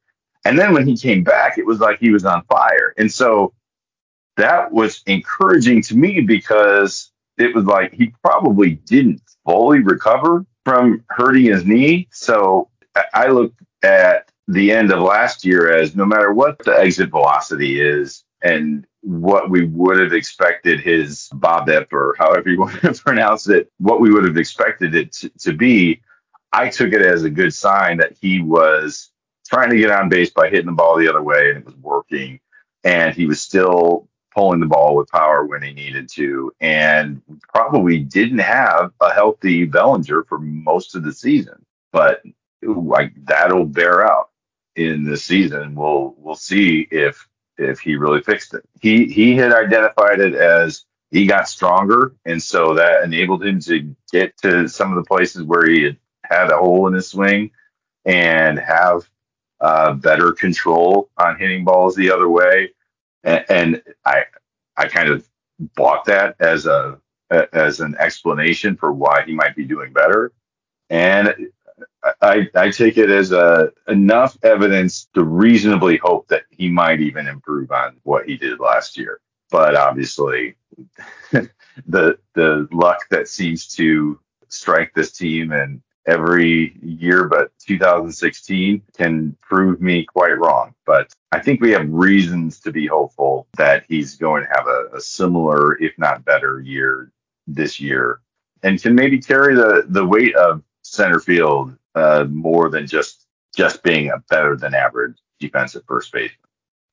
And 0.46 0.58
then 0.58 0.74
when 0.74 0.88
he 0.88 0.98
came 0.98 1.24
back, 1.24 1.58
it 1.58 1.66
was 1.66 1.80
like 1.80 2.00
he 2.00 2.10
was 2.10 2.26
on 2.26 2.44
fire. 2.46 2.94
And 2.98 3.12
so 3.12 3.54
that 4.38 4.72
was 4.72 5.02
encouraging 5.06 5.82
to 5.84 5.96
me 5.96 6.22
because 6.22 7.12
it 7.38 7.56
was 7.56 7.66
like 7.66 7.94
he 7.94 8.14
probably 8.24 8.72
didn't 8.72 9.22
fully 9.46 9.80
recover 9.80 10.46
from 10.64 11.04
hurting 11.10 11.46
his 11.46 11.66
knee. 11.66 12.08
So 12.12 12.70
I 13.14 13.28
looked 13.28 13.62
at 13.84 14.32
the 14.48 14.72
end 14.72 14.92
of 14.92 15.00
last 15.00 15.46
year 15.46 15.76
as 15.76 15.96
no 15.96 16.06
matter 16.06 16.34
what 16.34 16.60
the 16.60 16.78
exit 16.78 17.10
velocity 17.10 17.82
is 17.82 18.24
and 18.44 18.86
what 19.02 19.50
we 19.50 19.66
would 19.66 20.00
have 20.00 20.14
expected 20.14 20.80
his 20.80 21.30
BOBIP 21.34 21.92
or 21.92 22.16
however 22.20 22.50
you 22.50 22.60
want 22.62 22.82
to 22.82 22.94
pronounce 22.94 23.50
it, 23.50 23.72
what 23.80 24.02
we 24.02 24.12
would 24.12 24.26
have 24.26 24.38
expected 24.38 24.96
it 24.96 25.12
to, 25.14 25.30
to 25.40 25.54
be, 25.54 26.02
I 26.54 26.70
took 26.70 26.94
it 26.94 27.02
as 27.02 27.24
a 27.24 27.30
good 27.30 27.54
sign 27.54 27.98
that 27.98 28.18
he 28.20 28.42
was 28.42 29.12
trying 29.48 29.70
to 29.70 29.78
get 29.78 29.92
on 29.92 30.10
base 30.10 30.30
by 30.32 30.50
hitting 30.50 30.68
the 30.68 30.72
ball 30.72 30.98
the 30.98 31.10
other 31.10 31.22
way 31.22 31.50
and 31.50 31.60
it 31.60 31.66
was 31.66 31.76
working. 31.76 32.40
And 32.84 33.16
he 33.16 33.26
was 33.26 33.42
still 33.42 34.08
pulling 34.32 34.60
the 34.60 34.66
ball 34.68 34.96
with 34.96 35.10
power 35.10 35.46
when 35.46 35.62
he 35.64 35.74
needed 35.74 36.10
to, 36.10 36.54
and 36.62 37.22
probably 37.54 38.00
didn't 38.00 38.40
have 38.40 38.92
a 39.02 39.14
healthy 39.14 39.66
Bellinger 39.66 40.24
for 40.26 40.40
most 40.40 40.96
of 40.96 41.04
the 41.04 41.14
season. 41.14 41.66
But 41.92 42.24
like 42.64 43.14
that'll 43.26 43.66
bear 43.66 44.06
out 44.06 44.30
in 44.76 45.04
the 45.04 45.18
season. 45.18 45.76
We'll 45.76 46.16
we'll 46.18 46.36
see 46.36 46.88
if 46.92 47.28
if 47.58 47.80
he 47.80 47.96
really 47.96 48.22
fixed 48.22 48.54
it. 48.54 48.64
He 48.82 49.08
he 49.08 49.36
had 49.36 49.54
identified 49.54 50.20
it 50.20 50.36
as 50.36 50.86
he 51.12 51.26
got 51.28 51.50
stronger, 51.50 52.16
and 52.26 52.42
so 52.42 52.76
that 52.76 53.04
enabled 53.04 53.44
him 53.46 53.60
to 53.62 53.96
get 54.12 54.38
to 54.40 54.68
some 54.68 54.92
of 54.92 54.98
the 55.04 55.08
places 55.08 55.44
where 55.44 55.68
he 55.70 55.84
had 55.84 55.98
had 56.24 56.52
a 56.52 56.58
hole 56.58 56.88
in 56.88 56.94
his 56.94 57.08
swing 57.10 57.52
and 58.06 58.58
have 58.60 59.08
uh, 59.60 59.94
better 59.94 60.32
control 60.32 61.10
on 61.18 61.38
hitting 61.38 61.64
balls 61.66 61.96
the 61.96 62.12
other 62.12 62.30
way. 62.30 62.72
And, 63.24 63.82
I 64.06 64.24
I 64.78 64.88
kind 64.88 65.10
of 65.10 65.28
bought 65.76 66.06
that 66.06 66.36
as 66.40 66.66
a 66.66 67.00
as 67.30 67.80
an 67.80 67.96
explanation 68.00 68.76
for 68.76 68.92
why 68.92 69.24
he 69.26 69.34
might 69.34 69.56
be 69.56 69.66
doing 69.66 69.94
better. 69.94 70.34
And 70.90 71.48
I, 72.22 72.48
I 72.56 72.70
take 72.70 72.98
it 72.98 73.10
as 73.10 73.32
a, 73.32 73.72
enough 73.88 74.38
evidence 74.44 75.08
to 75.14 75.24
reasonably 75.24 75.98
hope 75.98 76.28
that 76.28 76.44
he 76.50 76.70
might 76.70 77.00
even 77.00 77.28
improve 77.28 77.72
on 77.72 77.98
what 78.04 78.28
he 78.28 78.38
did 78.38 78.60
last 78.60 78.98
year. 78.98 79.22
But 79.50 79.76
obviously, 79.76 80.56
the 81.32 82.18
the 82.34 82.68
luck 82.72 83.00
that 83.10 83.28
seems 83.28 83.68
to 83.76 84.20
strike 84.48 84.94
this 84.94 85.12
team 85.12 85.52
and 85.52 85.82
every 86.08 86.76
year 86.82 87.26
but 87.26 87.52
2016 87.60 88.82
can 88.98 89.36
prove 89.42 89.82
me 89.82 90.04
quite 90.04 90.38
wrong. 90.38 90.74
But 90.86 91.14
I 91.32 91.40
think 91.40 91.62
we 91.62 91.72
have 91.72 91.88
reasons 91.90 92.60
to 92.62 92.72
be 92.72 92.88
hopeful 92.88 93.48
that 93.58 93.86
he's 93.88 94.16
going 94.16 94.44
to 94.44 94.50
have 94.56 94.68
a, 94.68 94.98
a 94.98 95.00
similar, 95.00 95.82
if 95.82 95.98
not 95.98 96.26
better, 96.26 96.60
year 96.60 97.12
this 97.48 97.80
year 97.80 98.22
and 98.64 98.82
can 98.82 98.96
maybe 98.96 99.20
carry 99.20 99.56
the, 99.56 99.86
the 99.90 100.06
weight 100.06 100.36
of 100.36 100.64
center 100.84 101.20
field 101.20 101.76
uh, 101.96 102.26
more 102.30 102.70
than 102.70 102.88
just 102.88 103.26
just 103.56 103.84
being 103.84 104.10
a 104.10 104.18
better 104.30 104.56
than 104.56 104.74
average 104.74 105.18
defensive 105.40 105.84
first 105.86 106.12
baseman. 106.12 106.38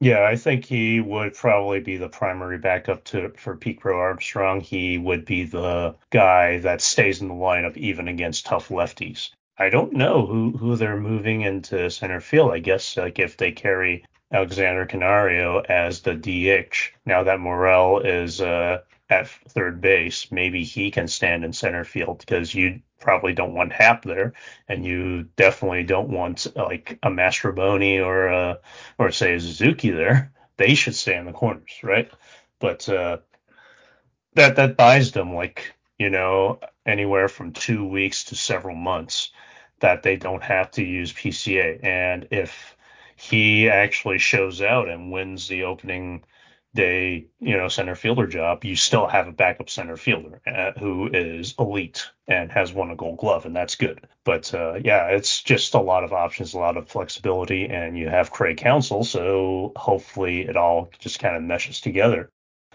Yeah, 0.01 0.25
I 0.25 0.37
think 0.37 0.65
he 0.65 1.01
would 1.01 1.35
probably 1.35 1.81
be 1.81 1.97
the 1.97 2.09
primary 2.09 2.59
backup 2.59 3.03
to 3.05 3.31
for 3.37 3.57
Pete 3.57 3.81
Crow 3.81 3.99
Armstrong. 3.99 4.61
He 4.61 4.97
would 4.97 5.25
be 5.25 5.45
the 5.45 5.97
guy 6.11 6.59
that 6.59 6.81
stays 6.81 7.21
in 7.21 7.29
the 7.29 7.35
lineup 7.35 7.77
even 7.77 8.07
against 8.07 8.47
tough 8.47 8.69
lefties. 8.69 9.31
I 9.59 9.71
don't 9.71 9.93
know 9.93 10.25
who 10.25 10.57
who 10.57 10.77
they're 10.77 10.97
moving 11.01 11.41
into 11.41 11.91
center 11.91 12.21
field. 12.21 12.53
I 12.53 12.61
guess 12.61 12.97
like 12.97 13.19
if 13.19 13.37
they 13.37 13.51
carry 13.51 14.05
Alexander 14.33 14.87
Canario 14.87 15.61
as 15.69 16.03
the 16.03 16.15
DH 16.15 16.93
now 17.05 17.25
that 17.25 17.41
Morel 17.41 17.99
is 17.99 18.41
uh, 18.41 18.83
at 19.11 19.29
third 19.29 19.81
base, 19.81 20.31
maybe 20.31 20.65
he 20.65 20.91
can 20.91 21.09
stand 21.09 21.45
in 21.45 21.53
center 21.53 21.85
field 21.85 22.19
because 22.19 22.55
you 22.55 22.81
probably 23.01 23.33
don't 23.33 23.55
want 23.55 23.73
Happ 23.73 24.03
there, 24.03 24.35
and 24.69 24.85
you 24.85 25.25
definitely 25.37 25.85
don't 25.85 26.11
want 26.11 26.47
like 26.57 26.99
a 27.03 27.09
Mastrobuoni 27.11 28.05
or 28.05 28.27
a, 28.27 28.59
or 28.99 29.11
say 29.11 29.35
a 29.35 29.41
Suzuki 29.41 29.91
there. 29.91 30.33
They 30.57 30.75
should 30.75 30.95
stay 30.95 31.17
in 31.17 31.27
the 31.27 31.33
corners, 31.33 31.81
right? 31.83 32.11
But 32.59 32.89
uh, 32.89 33.19
that 34.35 34.57
that 34.57 34.77
buys 34.77 35.13
them 35.13 35.35
like 35.35 35.75
you 35.99 36.11
know 36.11 36.61
anywhere 36.87 37.29
from 37.29 37.53
two 37.53 37.87
weeks 37.87 38.25
to 38.25 38.35
several 38.37 38.77
months 38.77 39.31
that 39.81 40.03
they 40.03 40.17
don't 40.17 40.43
have 40.43 40.71
to 40.73 40.83
use 40.83 41.13
PCA. 41.13 41.85
And 41.85 42.29
if 42.31 42.77
he 43.17 43.69
actually 43.69 44.19
shows 44.19 44.63
out 44.63 44.89
and 44.89 45.13
wins 45.13 45.49
the 45.49 45.65
opening 45.65 46.25
day, 46.75 47.27
you 47.41 47.57
know, 47.57 47.69
center 47.69 47.95
fielder 47.95 48.27
job, 48.27 48.65
you 48.65 48.77
still 48.77 49.07
have 49.07 49.27
a 49.27 49.33
backup 49.33 49.71
center 49.71 49.97
fielder 49.97 50.41
uh, 50.47 50.73
who 50.79 51.09
is 51.13 51.55
elite 51.59 52.09
and 52.27 52.53
has 52.53 52.73
won 52.73 52.91
a 52.91 52.97
Gold 52.97 53.19
Glove, 53.19 53.47
and 53.47 53.57
that's 53.57 53.75
good. 53.75 54.07
But 54.25 54.53
uh, 54.55 54.75
yeah, 54.85 55.09
it's 55.09 55.43
just 55.43 55.75
a 55.75 55.81
lot 55.81 56.05
of 56.05 56.13
options, 56.13 56.55
a 56.55 56.59
lot 56.59 56.77
of 56.77 56.89
flexibility, 56.89 57.67
and 57.67 57.99
you 57.99 58.09
have 58.09 58.31
Craig 58.31 58.59
Counsell, 58.59 59.05
so 59.05 59.73
hopefully 59.77 60.43
it 60.43 60.57
all 60.57 60.91
just 60.99 61.19
kind 61.19 61.37
of 61.37 61.43
meshes 61.43 61.81
together. 61.81 62.31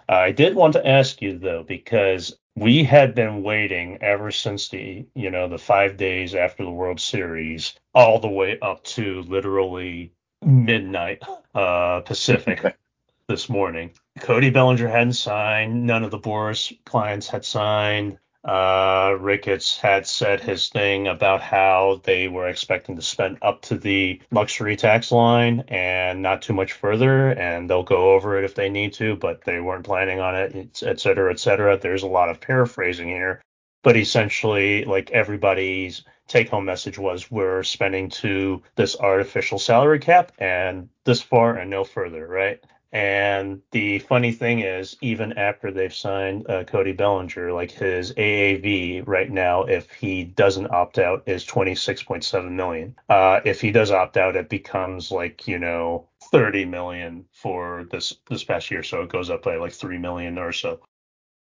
I 0.10 0.32
did 0.32 0.56
want 0.56 0.74
to 0.74 0.88
ask 0.88 1.22
you 1.22 1.38
though, 1.38 1.64
because 1.64 2.38
we 2.56 2.84
had 2.84 3.16
been 3.16 3.42
waiting 3.42 3.98
ever 4.02 4.32
since 4.32 4.70
the 4.70 5.06
you 5.16 5.30
know 5.30 5.48
the 5.48 5.58
five 5.58 5.98
days 5.98 6.36
after 6.36 6.64
the 6.64 6.72
World 6.72 7.00
Series, 7.00 7.74
all 7.94 8.20
the 8.20 8.28
way 8.28 8.60
up 8.62 8.84
to 8.84 9.22
literally 9.24 10.12
midnight 10.42 11.24
uh, 11.56 12.02
Pacific 12.02 12.76
this 13.28 13.50
morning. 13.50 13.92
Cody 14.20 14.50
Bellinger 14.50 14.88
hadn't 14.88 15.14
signed. 15.14 15.86
None 15.86 16.04
of 16.04 16.12
the 16.12 16.20
Boras 16.20 16.78
clients 16.86 17.28
had 17.28 17.46
signed. 17.46 18.18
Uh, 18.44 19.16
Ricketts 19.22 19.78
had 19.78 20.06
said 20.06 20.42
his 20.42 20.68
thing 20.68 21.08
about 21.08 21.42
how 21.42 22.02
they 22.04 22.28
were 22.28 22.50
expecting 22.50 22.98
to 22.98 23.02
spend 23.02 23.38
up 23.42 23.62
to 23.62 23.78
the 23.78 24.22
luxury 24.32 24.76
tax 24.76 25.14
line 25.14 25.64
and 25.70 26.22
not 26.22 26.42
too 26.42 26.54
much 26.54 26.74
further, 26.74 27.30
and 27.30 27.70
they'll 27.70 27.84
go 27.84 28.12
over 28.12 28.38
it 28.38 28.44
if 28.44 28.54
they 28.54 28.70
need 28.70 28.92
to, 28.94 29.16
but 29.16 29.46
they 29.46 29.62
weren't 29.62 29.86
planning 29.86 30.20
on 30.20 30.36
it, 30.36 30.84
et 30.84 31.00
cetera, 31.00 31.32
et 31.32 31.40
cetera. 31.40 31.78
There's 31.78 32.04
a 32.04 32.08
lot 32.08 32.30
of 32.30 32.42
paraphrasing 32.42 33.08
here, 33.08 33.42
but 33.82 33.96
essentially, 33.96 34.84
like 34.84 35.12
everybody's 35.12 36.04
take 36.28 36.50
home 36.50 36.66
message 36.66 36.98
was 36.98 37.32
we're 37.32 37.64
spending 37.64 38.10
to 38.10 38.62
this 38.76 38.98
artificial 38.98 39.60
salary 39.60 40.00
cap 40.00 40.34
and 40.38 40.90
this 41.06 41.22
far 41.22 41.56
and 41.56 41.70
no 41.70 41.86
further, 41.86 42.28
right? 42.28 42.62
And 42.94 43.64
the 43.72 43.98
funny 44.00 44.32
thing 44.32 44.60
is, 44.60 44.96
even 45.02 45.34
after 45.34 45.72
they've 45.72 45.94
signed 45.94 46.48
uh, 46.48 46.64
Cody 46.64 46.92
Bellinger, 46.92 47.52
like 47.52 47.72
his 47.72 48.14
AAV 48.14 49.08
right 49.08 49.32
now, 49.32 49.64
if 49.64 49.92
he 49.92 50.24
doesn't 50.24 50.72
opt 50.72 51.00
out, 51.00 51.24
is 51.26 51.44
26.7 51.44 52.52
million. 52.52 52.96
Uh, 53.10 53.42
if 53.46 53.60
he 53.62 53.72
does 53.72 53.90
opt 53.90 54.16
out, 54.16 54.36
it 54.36 54.48
becomes 54.48 55.12
like 55.12 55.48
you 55.48 55.58
know 55.58 56.08
30 56.32 56.66
million 56.66 57.26
for 57.32 57.86
this 57.92 58.14
this 58.30 58.44
past 58.44 58.70
year, 58.70 58.84
so 58.84 59.02
it 59.02 59.10
goes 59.10 59.32
up 59.32 59.42
by 59.42 59.56
like 59.56 59.74
3 59.74 59.98
million 59.98 60.38
or 60.38 60.52
so. 60.52 60.80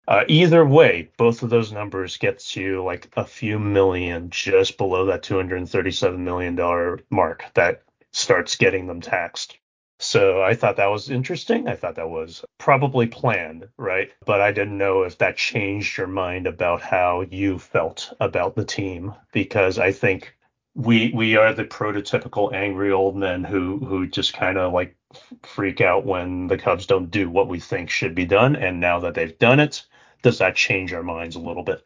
Uh, 0.08 0.24
either 0.30 0.65
way, 0.65 1.10
both 1.18 1.44
of 1.44 1.50
those 1.50 1.72
numbers 1.72 2.15
gets 2.15 2.56
you 2.56 2.82
like 2.84 3.12
a 3.18 3.25
few 3.25 3.60
million 3.60 4.30
just 4.30 4.77
below 4.77 5.06
that 5.08 5.24
237 5.24 6.24
million 6.24 6.56
dollar 6.56 7.01
mark 7.10 7.44
that 7.56 7.84
starts 8.12 8.56
getting 8.56 8.88
them 8.88 9.01
taxed. 9.01 9.58
So 10.06 10.44
I 10.44 10.54
thought 10.54 10.78
that 10.78 10.92
was 10.92 11.10
interesting. 11.10 11.68
I 11.68 11.76
thought 11.76 11.96
that 11.96 12.10
was 12.10 12.46
probably 12.60 13.08
planned, 13.08 13.68
right? 13.78 14.12
But 14.24 14.40
I 14.40 14.52
didn't 14.52 14.78
know 14.78 15.02
if 15.02 15.18
that 15.18 15.36
changed 15.36 15.98
your 15.98 16.08
mind 16.08 16.46
about 16.46 16.82
how 16.82 17.22
you 17.22 17.58
felt 17.58 18.14
about 18.20 18.56
the 18.56 18.66
team 18.66 19.16
because 19.34 19.80
I 19.80 19.92
think 19.92 20.36
we 20.76 21.12
we 21.14 21.38
are 21.38 21.54
the 21.54 21.66
prototypical 21.66 22.54
angry 22.54 22.92
old 22.92 23.16
men 23.16 23.44
who 23.44 23.80
who 23.80 24.06
just 24.06 24.34
kind 24.34 24.60
of 24.60 24.74
like 24.74 24.96
freak 25.42 25.82
out 25.82 26.06
when 26.06 26.48
the 26.48 26.58
Cubs 26.58 26.86
don't 26.86 27.10
do 27.10 27.28
what 27.28 27.48
we 27.48 27.60
think 27.60 27.90
should 27.90 28.14
be 28.14 28.26
done 28.26 28.56
and 28.56 28.80
now 28.80 29.00
that 29.00 29.16
they've 29.16 29.40
done 29.40 29.60
it, 29.60 29.86
does 30.22 30.38
that 30.38 30.56
change 30.56 30.94
our 30.94 31.04
minds 31.04 31.36
a 31.36 31.40
little 31.40 31.64
bit? 31.64 31.84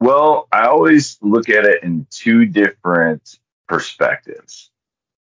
Well, 0.00 0.48
I 0.50 0.66
always 0.66 1.16
look 1.22 1.48
at 1.48 1.64
it 1.64 1.84
in 1.84 2.08
two 2.10 2.44
different 2.44 3.38
perspectives. 3.68 4.70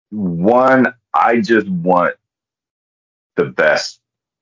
One, 0.10 0.94
I 1.14 1.40
just 1.40 1.70
want 1.70 2.16
the 3.36 3.46
best 3.46 4.00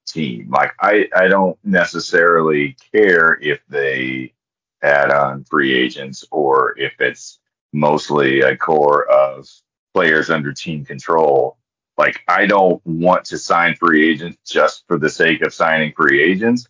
team. 0.08 0.50
Like 0.50 0.74
I, 0.80 1.08
I 1.16 1.28
don't 1.28 1.58
necessarily 1.64 2.78
care 2.94 3.38
if 3.42 3.62
they 3.70 4.34
add 4.82 5.12
on 5.12 5.46
free 5.46 5.74
agents 5.74 6.26
or 6.32 6.78
if 6.78 6.94
it's 7.00 7.40
mostly 7.72 8.42
a 8.42 8.56
core 8.58 9.10
of 9.10 9.48
players 9.94 10.30
under 10.30 10.52
team 10.52 10.86
control. 10.86 11.58
Like 11.98 12.22
I 12.28 12.46
don't 12.46 12.86
want 12.86 13.26
to 13.26 13.38
sign 13.38 13.76
free 13.76 14.10
agents 14.12 14.38
just 14.46 14.84
for 14.88 14.98
the 14.98 15.10
sake 15.10 15.42
of 15.42 15.54
signing 15.54 15.94
free 15.96 16.22
agents. 16.22 16.68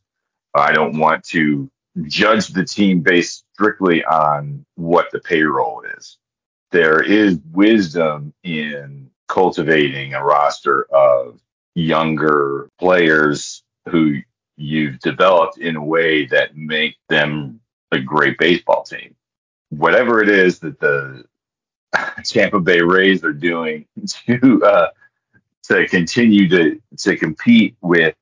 I 0.54 0.72
don't 0.74 1.00
want 1.00 1.24
to 1.26 1.70
judge 2.04 2.50
the 2.50 2.66
team 2.66 3.02
based 3.02 3.46
strictly 3.54 4.04
on 4.04 4.66
what 4.76 5.12
the 5.12 5.20
payroll 5.20 5.84
is. 5.98 6.18
There 6.72 7.02
is 7.02 7.40
wisdom 7.52 8.34
in 8.44 9.10
cultivating 9.28 10.14
a 10.14 10.24
roster 10.24 10.84
of 10.94 11.40
younger 11.76 12.70
players 12.80 13.64
who 13.90 14.18
you've 14.56 15.00
developed 15.00 15.58
in 15.58 15.76
a 15.76 15.84
way 15.84 16.26
that 16.26 16.56
make 16.56 16.96
them 17.10 17.60
a 17.92 18.00
great 18.00 18.38
baseball 18.38 18.84
team. 18.84 19.16
Whatever 19.70 20.22
it 20.22 20.30
is 20.30 20.60
that 20.60 20.80
the 20.80 21.26
Tampa 22.26 22.60
Bay 22.60 22.82
Rays 22.82 23.24
are 23.24 23.34
doing 23.34 23.86
to 24.08 24.64
uh, 24.64 24.90
to 25.64 25.88
continue 25.88 26.48
to 26.50 26.82
to 26.98 27.18
compete 27.18 27.76
with, 27.82 28.16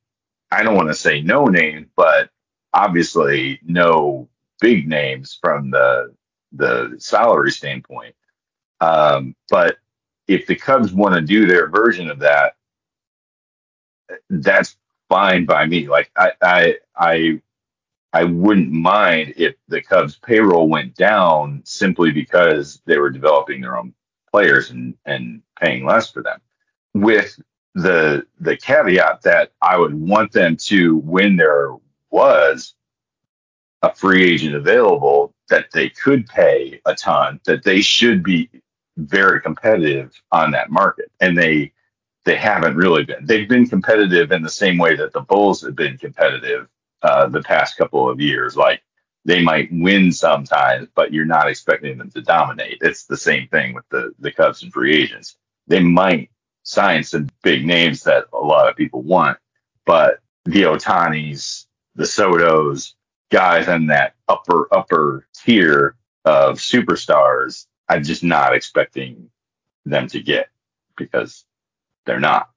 I 0.52 0.64
don't 0.64 0.76
want 0.76 0.90
to 0.90 0.96
say 0.96 1.22
no 1.22 1.46
names, 1.46 1.88
but 1.96 2.30
obviously 2.74 3.60
no 3.64 4.30
big 4.60 4.88
names 4.88 5.38
from 5.42 5.72
the 5.72 6.14
the 6.54 6.96
salary 7.00 7.52
standpoint. 7.52 8.16
Um, 8.80 9.36
but 9.50 9.78
if 10.28 10.48
the 10.48 10.56
Cubs 10.56 10.94
want 10.94 11.16
to 11.16 11.22
do 11.22 11.46
their 11.46 11.68
version 11.70 12.10
of 12.10 12.20
that, 12.20 12.56
that's 14.30 14.78
fine 15.10 15.46
by 15.46 15.66
me. 15.66 15.88
Like 15.88 16.12
I 16.16 16.32
I 16.42 16.76
I 16.96 17.42
I 18.14 18.24
wouldn't 18.26 18.72
mind 18.72 19.34
if 19.38 19.56
the 19.68 19.82
Cubs 19.82 20.18
payroll 20.18 20.70
went 20.70 20.96
down 20.96 21.62
simply 21.66 22.12
because 22.12 22.82
they 22.86 22.98
were 22.98 23.10
developing 23.10 23.62
their 23.62 23.78
own 23.78 23.94
players 24.32 24.72
and, 24.72 24.96
and 25.06 25.42
paying 25.60 25.86
less 25.86 26.12
for 26.12 26.24
them. 26.24 26.40
With 26.94 27.40
the 27.76 28.26
the 28.40 28.58
caveat 28.58 29.22
that 29.24 29.52
I 29.62 29.78
would 29.78 29.94
want 29.94 30.32
them 30.32 30.58
to 30.58 30.98
when 30.98 31.38
there 31.38 31.76
was 32.10 32.76
a 33.82 33.94
free 33.94 34.24
agent 34.34 34.56
available 34.56 35.34
that 35.50 35.72
they 35.74 35.90
could 35.90 36.28
pay 36.28 36.82
a 36.86 36.94
ton, 36.96 37.40
that 37.46 37.64
they 37.64 37.82
should 37.82 38.24
be 38.24 38.50
very 38.98 39.42
competitive 39.42 40.14
on 40.32 40.52
that 40.52 40.70
market. 40.70 41.12
And 41.20 41.38
they 41.38 41.72
they 42.26 42.36
haven't 42.36 42.76
really 42.76 43.04
been. 43.04 43.26
They've 43.26 43.50
been 43.50 43.68
competitive 43.68 44.32
in 44.32 44.42
the 44.44 44.50
same 44.50 44.78
way 44.78 44.96
that 44.96 45.14
the 45.14 45.22
Bulls 45.22 45.62
have 45.62 45.76
been 45.76 45.98
competitive 45.98 46.68
uh, 47.02 47.28
the 47.28 47.42
past 47.42 47.78
couple 47.78 48.10
of 48.10 48.20
years. 48.20 48.56
Like 48.56 48.84
they 49.26 49.42
might 49.42 49.70
win 49.72 50.12
sometimes, 50.12 50.88
but 50.96 51.14
you're 51.14 51.26
not 51.26 51.48
expecting 51.50 51.98
them 51.98 52.12
to 52.12 52.22
dominate. 52.22 52.80
It's 52.82 53.06
the 53.06 53.18
same 53.18 53.48
thing 53.48 53.74
with 53.74 53.86
the 53.90 54.14
the 54.20 54.32
Cubs 54.32 54.64
and 54.64 54.72
free 54.72 54.96
agents. 55.02 55.38
They 55.68 55.80
might 55.80 56.30
sign 56.64 57.04
some 57.04 57.30
big 57.44 57.66
names 57.66 58.04
that 58.04 58.26
a 58.34 58.38
lot 58.38 58.70
of 58.70 58.76
people 58.76 59.02
want, 59.02 59.38
but 59.86 60.20
the 60.46 60.64
Ohtanis, 60.64 61.66
the 61.96 62.04
Sotos, 62.04 62.94
guys 63.32 63.68
in 63.68 63.88
that 63.88 64.16
upper 64.28 64.68
upper 64.74 65.28
tier 65.34 65.96
of 66.26 66.58
superstars, 66.58 67.66
I'm 67.90 68.04
just 68.04 68.24
not 68.24 68.54
expecting 68.54 69.30
them 69.86 70.08
to 70.08 70.22
get 70.22 70.50
because 70.98 71.46
they're 72.06 72.20
not. 72.20 72.50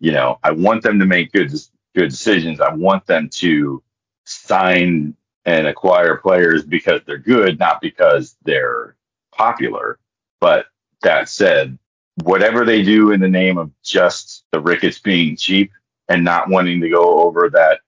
You 0.00 0.12
know, 0.12 0.38
I 0.42 0.52
want 0.52 0.82
them 0.82 0.98
to 1.00 1.06
make 1.06 1.32
good 1.32 1.52
good 1.94 2.10
decisions. 2.10 2.60
I 2.60 2.72
want 2.74 3.06
them 3.06 3.28
to 3.34 3.82
sign 4.24 5.16
and 5.44 5.66
acquire 5.66 6.16
players 6.16 6.64
because 6.64 7.00
they're 7.06 7.18
good, 7.18 7.58
not 7.58 7.80
because 7.80 8.36
they're 8.44 8.96
popular. 9.32 9.98
But 10.40 10.66
that 11.02 11.28
said, 11.28 11.78
whatever 12.22 12.64
they 12.64 12.82
do 12.82 13.12
in 13.12 13.20
the 13.20 13.28
name 13.28 13.58
of 13.58 13.70
just 13.82 14.44
the 14.52 14.60
Ricketts 14.60 14.98
being 15.00 15.36
cheap 15.36 15.72
and 16.08 16.24
not 16.24 16.48
wanting 16.48 16.80
to 16.80 16.88
go 16.90 17.22
over 17.22 17.50
that 17.50 17.80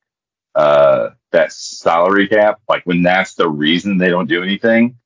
uh, 0.54 1.11
that 1.33 1.52
salary 1.52 2.28
cap, 2.28 2.61
like 2.68 2.85
when 2.85 3.02
that's 3.02 3.35
the 3.35 3.49
reason 3.49 3.99
they 3.99 4.11
don't 4.11 4.28
do 4.28 4.42
anything, 4.42 4.97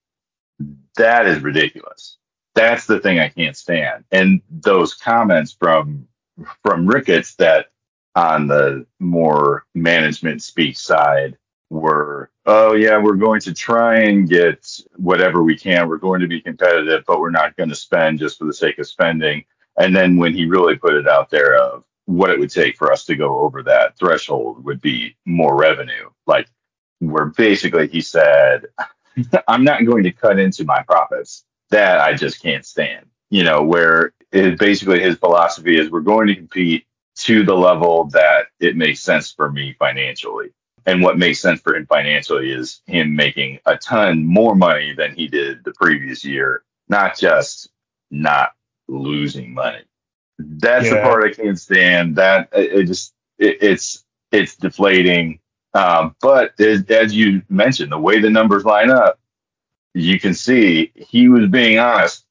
that 0.96 1.26
is 1.26 1.42
ridiculous. 1.42 2.17
That's 2.58 2.86
the 2.86 2.98
thing 2.98 3.20
I 3.20 3.28
can't 3.28 3.56
stand. 3.56 4.04
And 4.10 4.42
those 4.50 4.94
comments 4.94 5.52
from 5.52 6.08
from 6.64 6.88
Ricketts 6.88 7.36
that 7.36 7.66
on 8.16 8.48
the 8.48 8.84
more 8.98 9.64
management 9.76 10.42
speak 10.42 10.76
side 10.76 11.38
were, 11.70 12.32
oh 12.46 12.72
yeah, 12.74 12.98
we're 12.98 13.14
going 13.14 13.40
to 13.42 13.54
try 13.54 14.00
and 14.00 14.28
get 14.28 14.68
whatever 14.96 15.44
we 15.44 15.56
can. 15.56 15.88
We're 15.88 15.98
going 15.98 16.20
to 16.20 16.26
be 16.26 16.40
competitive, 16.40 17.04
but 17.06 17.20
we're 17.20 17.30
not 17.30 17.56
going 17.56 17.68
to 17.68 17.76
spend 17.76 18.18
just 18.18 18.38
for 18.38 18.46
the 18.46 18.52
sake 18.52 18.78
of 18.80 18.88
spending. 18.88 19.44
And 19.78 19.94
then 19.94 20.16
when 20.16 20.34
he 20.34 20.46
really 20.46 20.74
put 20.74 20.94
it 20.94 21.06
out 21.06 21.30
there 21.30 21.56
of 21.56 21.84
what 22.06 22.30
it 22.30 22.40
would 22.40 22.50
take 22.50 22.76
for 22.76 22.90
us 22.90 23.04
to 23.04 23.14
go 23.14 23.38
over 23.38 23.62
that 23.62 23.96
threshold 23.96 24.64
would 24.64 24.80
be 24.80 25.16
more 25.26 25.56
revenue. 25.56 26.10
Like 26.26 26.48
where 26.98 27.26
basically 27.26 27.86
he 27.86 28.00
said, 28.00 28.66
I'm 29.48 29.62
not 29.62 29.86
going 29.86 30.02
to 30.02 30.12
cut 30.12 30.40
into 30.40 30.64
my 30.64 30.82
profits. 30.82 31.44
That 31.70 32.00
I 32.00 32.14
just 32.14 32.42
can't 32.42 32.64
stand. 32.64 33.06
You 33.30 33.44
know, 33.44 33.62
where 33.62 34.12
it, 34.32 34.58
basically 34.58 35.00
his 35.00 35.16
philosophy 35.16 35.78
is 35.78 35.90
we're 35.90 36.00
going 36.00 36.28
to 36.28 36.34
compete 36.34 36.86
to 37.16 37.44
the 37.44 37.54
level 37.54 38.04
that 38.12 38.46
it 38.60 38.76
makes 38.76 39.00
sense 39.00 39.32
for 39.32 39.50
me 39.50 39.74
financially. 39.78 40.50
And 40.86 41.02
what 41.02 41.18
makes 41.18 41.40
sense 41.40 41.60
for 41.60 41.76
him 41.76 41.86
financially 41.86 42.50
is 42.50 42.80
him 42.86 43.14
making 43.14 43.58
a 43.66 43.76
ton 43.76 44.24
more 44.24 44.54
money 44.54 44.94
than 44.94 45.14
he 45.14 45.28
did 45.28 45.62
the 45.64 45.72
previous 45.72 46.24
year, 46.24 46.62
not 46.88 47.18
just 47.18 47.68
not 48.10 48.52
losing 48.86 49.52
money. 49.52 49.82
That's 50.38 50.86
yeah. 50.86 50.94
the 50.94 51.00
part 51.02 51.24
I 51.24 51.34
can't 51.34 51.60
stand. 51.60 52.16
That 52.16 52.48
it, 52.52 52.84
just 52.84 53.12
it, 53.38 53.58
it's 53.60 54.04
it's 54.32 54.56
deflating. 54.56 55.40
Um, 55.74 56.14
but 56.22 56.58
as, 56.58 56.84
as 56.88 57.14
you 57.14 57.42
mentioned, 57.50 57.92
the 57.92 57.98
way 57.98 58.20
the 58.20 58.30
numbers 58.30 58.64
line 58.64 58.90
up, 58.90 59.18
you 59.98 60.20
can 60.20 60.34
see 60.34 60.92
he 60.94 61.28
was 61.28 61.48
being 61.48 61.78
honest, 61.78 62.24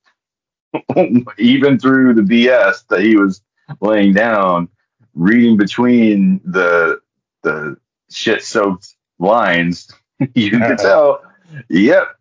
even 1.37 1.79
through 1.79 2.13
the 2.13 2.21
BS 2.21 2.87
that 2.87 3.01
he 3.01 3.15
was 3.15 3.41
laying 3.81 4.13
down, 4.13 4.69
reading 5.13 5.57
between 5.57 6.41
the 6.45 6.99
the 7.43 7.77
shit 8.09 8.43
soaked 8.43 8.95
lines. 9.19 9.91
you 10.33 10.51
can 10.51 10.63
uh-huh. 10.63 10.75
tell, 10.75 11.21
yep, 11.69 12.15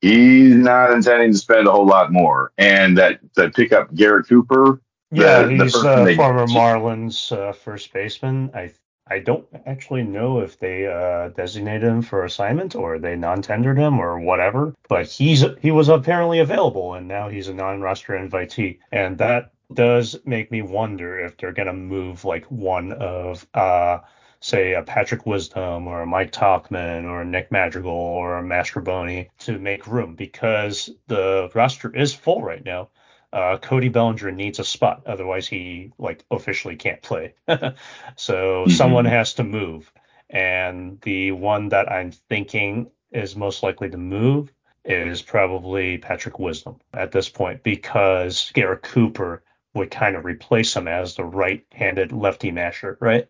he's 0.00 0.54
not 0.54 0.92
intending 0.92 1.32
to 1.32 1.38
spend 1.38 1.66
a 1.66 1.72
whole 1.72 1.86
lot 1.86 2.12
more. 2.12 2.52
And 2.58 2.98
that 2.98 3.20
to 3.36 3.50
pick 3.50 3.72
up 3.72 3.94
Garrett 3.94 4.28
Cooper. 4.28 4.80
Yeah, 5.10 5.42
the, 5.42 5.64
he's 5.64 5.72
the 5.72 5.88
uh, 5.88 6.16
former 6.16 6.46
Marlins 6.46 7.32
uh, 7.32 7.52
first 7.52 7.92
baseman. 7.92 8.50
I 8.54 8.72
I 9.06 9.18
don't 9.18 9.46
actually 9.66 10.02
know 10.02 10.40
if 10.40 10.58
they 10.58 10.86
uh, 10.86 11.28
designated 11.28 11.84
him 11.84 12.00
for 12.00 12.24
assignment 12.24 12.74
or 12.74 12.98
they 12.98 13.16
non-tendered 13.16 13.78
him 13.78 14.00
or 14.00 14.18
whatever, 14.18 14.74
but 14.88 15.06
he's 15.06 15.44
he 15.60 15.70
was 15.70 15.90
apparently 15.90 16.38
available 16.38 16.94
and 16.94 17.06
now 17.06 17.28
he's 17.28 17.48
a 17.48 17.54
non-roster 17.54 18.14
invitee, 18.14 18.78
and 18.90 19.18
that 19.18 19.52
does 19.74 20.16
make 20.24 20.50
me 20.50 20.62
wonder 20.62 21.20
if 21.20 21.36
they're 21.36 21.52
gonna 21.52 21.74
move 21.74 22.24
like 22.24 22.44
one 22.46 22.92
of 22.92 23.46
uh 23.52 23.98
say 24.40 24.72
a 24.74 24.82
Patrick 24.82 25.26
Wisdom 25.26 25.86
or 25.86 26.02
a 26.02 26.06
Mike 26.06 26.32
Tauchman 26.32 27.04
or 27.04 27.22
a 27.22 27.24
Nick 27.26 27.50
Madrigal 27.50 27.90
or 27.92 28.38
a 28.38 28.42
Mastrobuoni 28.42 29.28
to 29.40 29.58
make 29.58 29.86
room 29.86 30.14
because 30.14 30.90
the 31.08 31.50
roster 31.54 31.94
is 31.94 32.14
full 32.14 32.42
right 32.42 32.64
now 32.64 32.88
uh, 33.34 33.58
Cody 33.58 33.88
Bellinger 33.88 34.30
needs 34.30 34.60
a 34.60 34.64
spot, 34.64 35.02
otherwise 35.06 35.46
he 35.46 35.92
like 35.98 36.24
officially 36.30 36.76
can't 36.76 37.02
play. 37.02 37.34
so 37.48 37.54
mm-hmm. 37.54 38.70
someone 38.70 39.04
has 39.04 39.34
to 39.34 39.44
move, 39.44 39.92
and 40.30 41.00
the 41.00 41.32
one 41.32 41.70
that 41.70 41.90
I'm 41.90 42.12
thinking 42.12 42.90
is 43.10 43.34
most 43.34 43.62
likely 43.62 43.90
to 43.90 43.98
move 43.98 44.52
is 44.84 45.22
probably 45.22 45.98
Patrick 45.98 46.38
Wisdom 46.38 46.76
at 46.92 47.10
this 47.10 47.28
point 47.28 47.62
because 47.62 48.50
Garrett 48.52 48.82
Cooper 48.82 49.42
would 49.72 49.90
kind 49.90 50.14
of 50.14 50.24
replace 50.24 50.76
him 50.76 50.86
as 50.86 51.16
the 51.16 51.24
right-handed 51.24 52.12
lefty 52.12 52.50
masher, 52.50 52.96
right? 53.00 53.28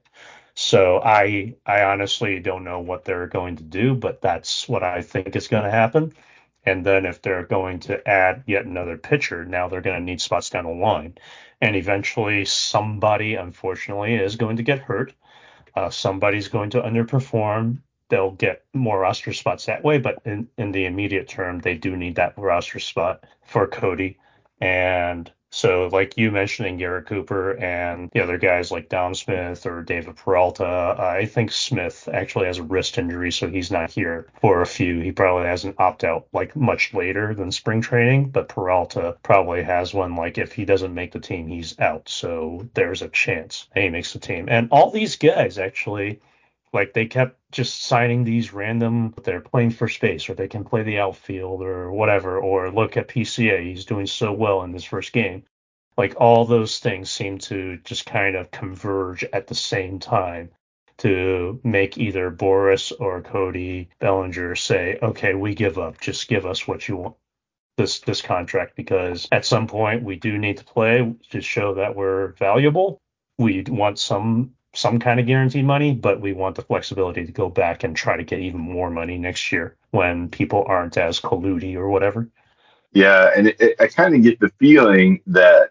So 0.54 1.00
I 1.02 1.54
I 1.64 1.82
honestly 1.84 2.40
don't 2.40 2.64
know 2.64 2.80
what 2.80 3.04
they're 3.04 3.26
going 3.26 3.56
to 3.56 3.62
do, 3.62 3.94
but 3.94 4.20
that's 4.20 4.68
what 4.68 4.82
I 4.82 5.02
think 5.02 5.34
is 5.34 5.48
going 5.48 5.64
to 5.64 5.70
happen. 5.70 6.12
And 6.66 6.84
then 6.84 7.04
if 7.06 7.20
they're 7.20 7.44
going 7.44 7.80
to 7.80 8.06
add 8.08 8.44
yet 8.46 8.64
another 8.64 8.96
pitcher, 8.96 9.44
now 9.44 9.68
they're 9.68 9.80
going 9.80 9.98
to 9.98 10.04
need 10.04 10.20
spots 10.20 10.50
down 10.50 10.64
the 10.64 10.70
line. 10.70 11.18
And 11.60 11.76
eventually 11.76 12.44
somebody, 12.44 13.34
unfortunately, 13.34 14.14
is 14.14 14.36
going 14.36 14.56
to 14.56 14.62
get 14.62 14.78
hurt. 14.78 15.12
Uh, 15.74 15.90
somebody's 15.90 16.48
going 16.48 16.70
to 16.70 16.80
underperform. 16.80 17.78
They'll 18.08 18.30
get 18.30 18.64
more 18.72 18.98
roster 18.98 19.32
spots 19.32 19.66
that 19.66 19.82
way, 19.82 19.98
but 19.98 20.18
in, 20.24 20.48
in 20.56 20.72
the 20.72 20.84
immediate 20.86 21.28
term, 21.28 21.58
they 21.58 21.74
do 21.74 21.96
need 21.96 22.16
that 22.16 22.38
roster 22.38 22.78
spot 22.78 23.24
for 23.42 23.66
Cody. 23.66 24.18
And 24.60 25.30
so, 25.54 25.88
like 25.92 26.18
you 26.18 26.32
mentioning 26.32 26.78
Garrett 26.78 27.06
Cooper 27.06 27.52
and 27.58 28.10
the 28.10 28.20
other 28.20 28.38
guys 28.38 28.72
like 28.72 28.88
Dom 28.88 29.14
Smith 29.14 29.64
or 29.66 29.82
David 29.82 30.16
Peralta, 30.16 30.96
I 30.98 31.26
think 31.26 31.52
Smith 31.52 32.08
actually 32.12 32.46
has 32.46 32.58
a 32.58 32.64
wrist 32.64 32.98
injury, 32.98 33.30
so 33.30 33.48
he's 33.48 33.70
not 33.70 33.92
here 33.92 34.26
for 34.40 34.62
a 34.62 34.66
few. 34.66 34.98
He 34.98 35.12
probably 35.12 35.46
has 35.46 35.64
an 35.64 35.76
opt 35.78 36.02
out 36.02 36.26
like 36.32 36.56
much 36.56 36.92
later 36.92 37.36
than 37.36 37.52
spring 37.52 37.80
training, 37.80 38.30
but 38.30 38.48
Peralta 38.48 39.16
probably 39.22 39.62
has 39.62 39.94
one 39.94 40.16
like 40.16 40.38
if 40.38 40.52
he 40.52 40.64
doesn't 40.64 40.92
make 40.92 41.12
the 41.12 41.20
team, 41.20 41.46
he's 41.46 41.78
out. 41.78 42.08
So 42.08 42.68
there's 42.74 43.02
a 43.02 43.08
chance 43.08 43.68
he 43.76 43.88
makes 43.88 44.12
the 44.12 44.18
team. 44.18 44.48
And 44.48 44.66
all 44.72 44.90
these 44.90 45.14
guys 45.14 45.56
actually 45.56 46.18
Like 46.74 46.92
they 46.92 47.06
kept 47.06 47.38
just 47.52 47.82
signing 47.82 48.24
these 48.24 48.52
random, 48.52 49.14
they're 49.22 49.40
playing 49.40 49.70
for 49.70 49.88
space, 49.88 50.28
or 50.28 50.34
they 50.34 50.48
can 50.48 50.64
play 50.64 50.82
the 50.82 50.98
outfield, 50.98 51.62
or 51.62 51.92
whatever. 51.92 52.38
Or 52.38 52.70
look 52.70 52.96
at 52.96 53.08
PCA, 53.08 53.62
he's 53.64 53.84
doing 53.84 54.06
so 54.06 54.32
well 54.32 54.62
in 54.62 54.72
his 54.72 54.84
first 54.84 55.12
game. 55.12 55.44
Like 55.96 56.20
all 56.20 56.44
those 56.44 56.80
things 56.80 57.10
seem 57.10 57.38
to 57.38 57.78
just 57.84 58.06
kind 58.06 58.34
of 58.34 58.50
converge 58.50 59.24
at 59.32 59.46
the 59.46 59.54
same 59.54 60.00
time 60.00 60.50
to 60.98 61.60
make 61.64 61.96
either 61.96 62.30
Boras 62.30 62.92
or 62.98 63.22
Cody 63.22 63.88
Bellinger 64.00 64.56
say, 64.56 64.98
okay, 65.02 65.34
we 65.34 65.54
give 65.54 65.78
up. 65.78 66.00
Just 66.00 66.28
give 66.28 66.44
us 66.44 66.66
what 66.66 66.88
you 66.88 66.96
want 66.96 67.16
this 67.76 68.00
this 68.00 68.22
contract 68.22 68.76
because 68.76 69.28
at 69.32 69.44
some 69.44 69.66
point 69.66 70.02
we 70.02 70.16
do 70.16 70.38
need 70.38 70.56
to 70.56 70.64
play 70.64 71.14
to 71.30 71.40
show 71.40 71.74
that 71.74 71.94
we're 71.94 72.28
valuable. 72.32 73.00
We 73.38 73.62
want 73.62 73.98
some 73.98 74.54
some 74.74 74.98
kind 74.98 75.20
of 75.20 75.26
guaranteed 75.26 75.64
money, 75.64 75.94
but 75.94 76.20
we 76.20 76.32
want 76.32 76.56
the 76.56 76.62
flexibility 76.62 77.24
to 77.24 77.32
go 77.32 77.48
back 77.48 77.84
and 77.84 77.96
try 77.96 78.16
to 78.16 78.24
get 78.24 78.40
even 78.40 78.60
more 78.60 78.90
money 78.90 79.16
next 79.16 79.52
year 79.52 79.76
when 79.90 80.28
people 80.28 80.64
aren't 80.66 80.96
as 80.96 81.20
colludey 81.20 81.76
or 81.76 81.88
whatever. 81.88 82.28
Yeah, 82.92 83.30
and 83.36 83.48
it, 83.48 83.60
it, 83.60 83.76
I 83.80 83.86
kind 83.86 84.14
of 84.14 84.22
get 84.22 84.40
the 84.40 84.52
feeling 84.60 85.20
that 85.26 85.70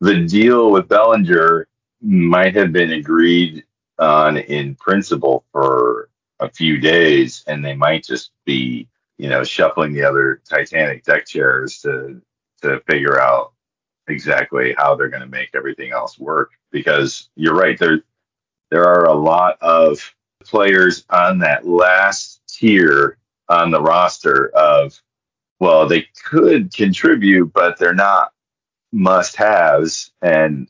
the 0.00 0.24
deal 0.26 0.70
with 0.70 0.88
Bellinger 0.88 1.68
might 2.00 2.54
have 2.56 2.72
been 2.72 2.92
agreed 2.92 3.64
on 3.98 4.38
in 4.38 4.74
principle 4.76 5.44
for 5.52 6.08
a 6.40 6.50
few 6.50 6.78
days, 6.78 7.44
and 7.46 7.64
they 7.64 7.74
might 7.74 8.04
just 8.04 8.30
be, 8.46 8.88
you 9.18 9.28
know, 9.28 9.44
shuffling 9.44 9.92
the 9.92 10.02
other 10.02 10.40
Titanic 10.48 11.04
deck 11.04 11.26
chairs 11.26 11.80
to 11.80 12.20
to 12.62 12.80
figure 12.80 13.20
out 13.20 13.52
exactly 14.08 14.74
how 14.76 14.94
they're 14.94 15.08
going 15.08 15.22
to 15.22 15.28
make 15.28 15.50
everything 15.54 15.92
else 15.92 16.18
work. 16.18 16.50
Because 16.72 17.28
you're 17.36 17.54
right, 17.54 17.78
there 17.78 18.02
there 18.70 18.84
are 18.84 19.04
a 19.04 19.14
lot 19.14 19.58
of 19.60 20.14
players 20.44 21.04
on 21.10 21.38
that 21.40 21.66
last 21.66 22.40
tier 22.48 23.18
on 23.48 23.70
the 23.70 23.80
roster 23.80 24.48
of 24.50 25.00
well, 25.60 25.86
they 25.86 26.08
could 26.24 26.72
contribute, 26.72 27.52
but 27.52 27.78
they're 27.78 27.92
not 27.92 28.32
must 28.92 29.36
haves. 29.36 30.10
And 30.22 30.68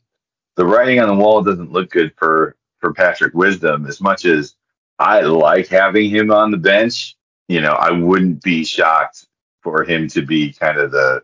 the 0.57 0.65
writing 0.65 0.99
on 0.99 1.07
the 1.07 1.15
wall 1.15 1.41
doesn't 1.41 1.71
look 1.71 1.89
good 1.89 2.13
for, 2.17 2.55
for 2.79 2.93
Patrick 2.93 3.33
Wisdom 3.33 3.87
as 3.87 4.01
much 4.01 4.25
as 4.25 4.55
I 4.99 5.21
like 5.21 5.67
having 5.67 6.09
him 6.09 6.29
on 6.29 6.51
the 6.51 6.57
bench. 6.57 7.15
You 7.47 7.61
know, 7.61 7.71
I 7.71 7.91
wouldn't 7.91 8.43
be 8.43 8.63
shocked 8.63 9.25
for 9.63 9.83
him 9.83 10.07
to 10.09 10.21
be 10.21 10.53
kind 10.53 10.77
of 10.77 10.91
the 10.91 11.23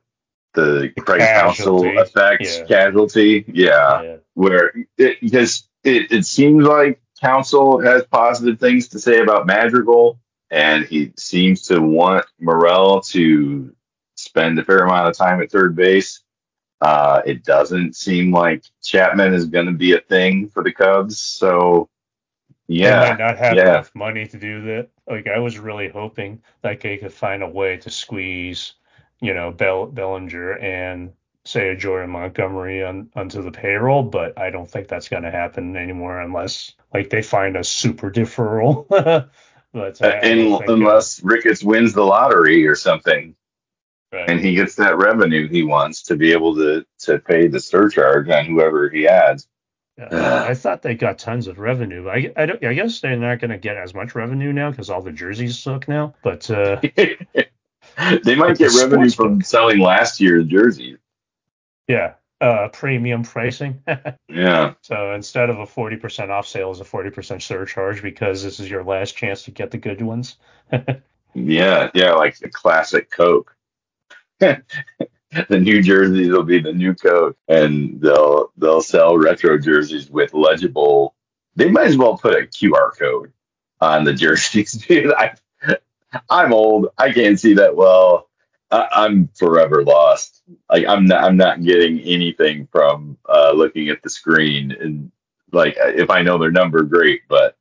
the 0.54 0.92
Craig 1.00 1.22
Counsell 1.22 2.00
effect 2.00 2.44
yeah. 2.44 2.66
casualty. 2.66 3.46
Yeah, 3.48 4.02
yeah. 4.02 4.16
Where 4.34 4.74
it, 4.98 5.22
because 5.22 5.67
it, 5.84 6.12
it 6.12 6.26
seems 6.26 6.64
like 6.64 7.02
Counsell 7.22 7.80
has 7.82 8.06
positive 8.06 8.60
things 8.60 8.90
to 8.90 9.00
say 9.00 9.20
about 9.20 9.48
Madrigal, 9.48 10.20
and 10.50 10.86
he 10.86 11.14
seems 11.18 11.64
to 11.64 11.82
want 11.82 12.26
Morel 12.40 13.02
to 13.02 13.76
spend 14.16 14.60
a 14.60 14.64
fair 14.64 14.80
amount 14.80 15.10
of 15.10 15.18
time 15.18 15.42
at 15.42 15.52
third 15.52 15.76
base. 15.76 16.22
Uh, 16.80 17.22
it 17.26 17.44
doesn't 17.44 17.96
seem 17.96 18.32
like 18.32 18.64
Chapman 18.84 19.34
is 19.34 19.46
going 19.46 19.66
to 19.66 19.72
be 19.72 19.94
a 19.94 20.00
thing 20.00 20.48
for 20.50 20.64
the 20.64 20.72
Cubs. 20.72 21.20
So, 21.20 21.90
yeah. 22.68 23.02
They 23.02 23.10
might 23.10 23.20
not 23.20 23.38
have 23.38 23.56
yeah. 23.56 23.70
enough 23.70 23.96
money 23.96 24.28
to 24.28 24.38
do 24.38 24.62
that. 24.64 24.90
Like, 25.08 25.28
I 25.28 25.40
was 25.40 25.58
really 25.58 25.90
hoping 25.90 26.42
that 26.62 26.82
they 26.82 26.98
could 26.98 27.14
find 27.14 27.42
a 27.42 27.48
way 27.48 27.78
to 27.78 27.90
squeeze, 27.90 28.74
you 29.22 29.34
know, 29.34 29.52
Bell, 29.52 29.88
Bellinger 29.88 30.60
and 30.60 31.14
say 31.48 31.70
a 31.70 31.76
Jordan 31.76 32.12
Montgomery 32.12 32.84
on, 32.84 33.10
onto 33.16 33.42
the 33.42 33.52
payroll, 33.52 34.04
but 34.04 34.38
I 34.38 34.50
don't 34.50 34.70
think 34.70 34.88
that's 34.88 35.10
going 35.10 35.24
to 35.24 35.32
happen 35.32 35.76
anymore 35.76 36.20
unless 36.20 36.74
like 36.94 37.10
they 37.10 37.22
find 37.22 37.56
a 37.56 37.64
super 37.64 38.12
deferral. 38.12 38.88
but 39.74 40.02
uh, 40.02 40.20
unless 40.22 41.24
Ricketts 41.24 41.64
wins 41.64 41.94
the 41.94 42.04
lottery 42.04 42.68
or 42.68 42.76
something. 42.76 43.36
Right. 44.12 44.30
And 44.30 44.40
he 44.40 44.56
gets 44.56 44.76
that 44.76 44.98
revenue 44.98 45.50
he 45.50 45.64
wants 45.64 46.04
to 46.04 46.16
be 46.16 46.32
able 46.32 46.56
to 46.56 46.86
to 47.00 47.20
pay 47.20 47.48
the 47.48 47.60
surcharge 47.60 48.30
on 48.30 48.46
whoever 48.46 48.90
he 48.90 49.08
adds. 49.08 49.48
Yeah, 49.98 50.46
I 50.48 50.54
thought 50.54 50.82
they 50.82 50.94
got 50.94 51.18
tons 51.18 51.48
of 51.48 51.58
revenue. 51.58 52.08
I, 52.08 52.32
I, 52.38 52.44
I 52.62 52.74
guess 52.76 53.00
they're 53.00 53.18
not 53.18 53.40
going 53.40 53.50
to 53.50 53.58
get 53.58 53.78
as 53.78 53.96
much 53.96 54.14
revenue 54.14 54.54
now 54.54 54.70
because 54.70 54.92
all 54.92 55.02
the 55.02 55.12
jerseys 55.12 55.58
suck 55.58 55.88
now. 55.88 56.14
But 56.22 56.50
uh, 56.52 56.80
they 56.96 58.36
might 58.36 58.58
get 58.60 58.72
the 58.72 58.80
revenue 58.80 59.10
from 59.10 59.40
book. 59.40 59.48
selling 59.48 59.80
last 59.80 60.22
year's 60.22 60.46
jerseys. 60.46 61.00
Yeah, 61.88 62.14
uh, 62.42 62.70
premium 62.70 63.24
pricing. 63.24 63.82
yeah. 64.30 64.74
So 64.82 65.14
instead 65.14 65.50
of 65.50 65.60
a 65.60 65.66
40% 65.66 66.30
off 66.30 66.48
sale, 66.48 66.72
is 66.72 66.82
a 66.82 66.86
40% 66.86 67.42
surcharge 67.42 68.02
because 68.02 68.44
this 68.44 68.60
is 68.60 68.70
your 68.70 68.84
last 68.84 69.16
chance 69.16 69.44
to 69.44 69.52
get 69.52 69.72
the 69.72 69.78
good 69.78 70.02
ones. 70.02 70.38
yeah, 71.34 71.90
yeah, 71.94 72.12
like 72.14 72.38
the 72.38 72.50
classic 72.50 73.10
Coke. 73.10 73.56
the 74.40 74.64
new 75.50 75.82
jerseys 75.82 76.30
will 76.30 76.44
be 76.44 76.60
the 76.60 76.74
new 76.74 76.94
Coke, 76.94 77.38
and 77.48 78.00
they'll 78.02 78.52
they'll 78.58 78.82
sell 78.82 79.18
retro 79.18 79.58
jerseys 79.58 80.10
with 80.10 80.34
legible. 80.34 81.16
They 81.56 81.70
might 81.70 81.88
as 81.88 81.98
well 81.98 82.18
put 82.18 82.36
a 82.36 82.46
QR 82.46 82.96
code 82.98 83.34
on 83.82 84.04
the 84.04 84.14
jerseys, 84.14 84.74
dude. 84.74 85.14
I, 85.14 85.34
I'm 86.30 86.54
old. 86.54 86.90
I 86.98 87.12
can't 87.12 87.40
see 87.40 87.56
that 87.56 87.76
well. 87.76 88.27
I, 88.72 89.06
am 89.06 89.30
forever 89.36 89.84
lost. 89.84 90.44
Like 90.70 90.86
I'm 90.86 91.06
not 91.06 91.24
I'm 91.24 91.38
not 91.38 91.64
getting 91.64 92.00
anything 92.02 92.68
from 92.72 93.18
uh, 93.28 93.52
looking 93.54 93.90
at 93.90 94.02
the 94.04 94.10
screen 94.10 94.72
and 94.72 95.12
like 95.52 95.76
if 95.78 96.10
I 96.10 96.22
know 96.22 96.38
their 96.38 96.52
number, 96.52 96.84
great. 96.84 97.22
But 97.30 97.56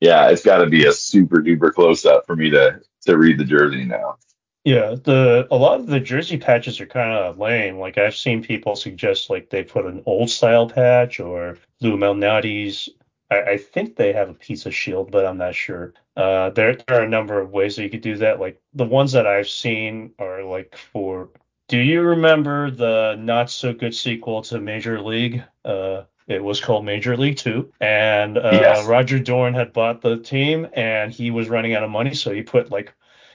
yeah, 0.00 0.28
it's 0.28 0.44
got 0.44 0.58
to 0.58 0.66
be 0.66 0.86
a 0.86 0.92
super 0.92 1.40
duper 1.40 1.72
close 1.72 2.04
up 2.04 2.26
for 2.26 2.36
me 2.36 2.50
to 2.50 2.80
to 3.02 3.18
read 3.18 3.38
the 3.38 3.44
jersey 3.44 3.84
now. 3.84 4.16
Yeah, 4.64 4.94
the 4.94 5.46
a 5.50 5.56
lot 5.56 5.80
of 5.80 5.86
the 5.86 6.00
jersey 6.00 6.38
patches 6.38 6.80
are 6.80 6.86
kind 6.86 7.12
of 7.12 7.38
lame. 7.38 7.78
Like 7.78 7.98
I've 7.98 8.16
seen 8.16 8.42
people 8.42 8.76
suggest 8.76 9.28
like 9.28 9.50
they 9.50 9.62
put 9.62 9.84
an 9.84 10.02
old 10.06 10.30
style 10.30 10.68
patch 10.68 11.20
or 11.20 11.58
Lou 11.80 11.98
Malnati's 11.98 12.88
I, 13.30 13.42
I, 13.42 13.56
think 13.56 13.96
they 13.96 14.12
have 14.12 14.28
a 14.28 14.34
piece 14.34 14.66
of 14.66 14.74
shield, 14.74 15.10
but 15.10 15.26
I'm 15.26 15.38
not 15.38 15.54
sure. 15.54 15.94
Uh, 16.16 16.50
there, 16.50 16.74
there 16.74 17.00
are 17.00 17.04
a 17.04 17.08
number 17.08 17.40
of 17.40 17.50
ways 17.50 17.76
that 17.76 17.82
you 17.82 17.90
could 17.90 18.00
do 18.00 18.16
that. 18.18 18.40
Like 18.40 18.60
the 18.74 18.84
ones 18.84 19.12
that 19.12 19.26
I've 19.26 19.48
seen 19.48 20.12
are 20.18 20.42
like 20.44 20.76
for. 20.76 21.30
Do 21.68 21.78
you 21.78 22.02
remember 22.02 22.70
the 22.70 23.16
not 23.18 23.50
so 23.50 23.72
good 23.72 23.94
sequel 23.94 24.42
to 24.42 24.60
Major 24.60 25.00
League? 25.00 25.42
Uh, 25.64 26.02
it 26.26 26.42
was 26.42 26.60
called 26.60 26.84
Major 26.84 27.16
League 27.16 27.36
Two, 27.36 27.72
and 27.80 28.38
uh, 28.38 28.50
yes. 28.52 28.86
Roger 28.86 29.18
Dorn 29.18 29.54
had 29.54 29.72
bought 29.72 30.00
the 30.00 30.18
team, 30.18 30.66
and 30.72 31.12
he 31.12 31.30
was 31.30 31.48
running 31.48 31.74
out 31.74 31.82
of 31.82 31.90
money, 31.90 32.14
so 32.14 32.32
he 32.32 32.42
put 32.42 32.70
like 32.70 32.94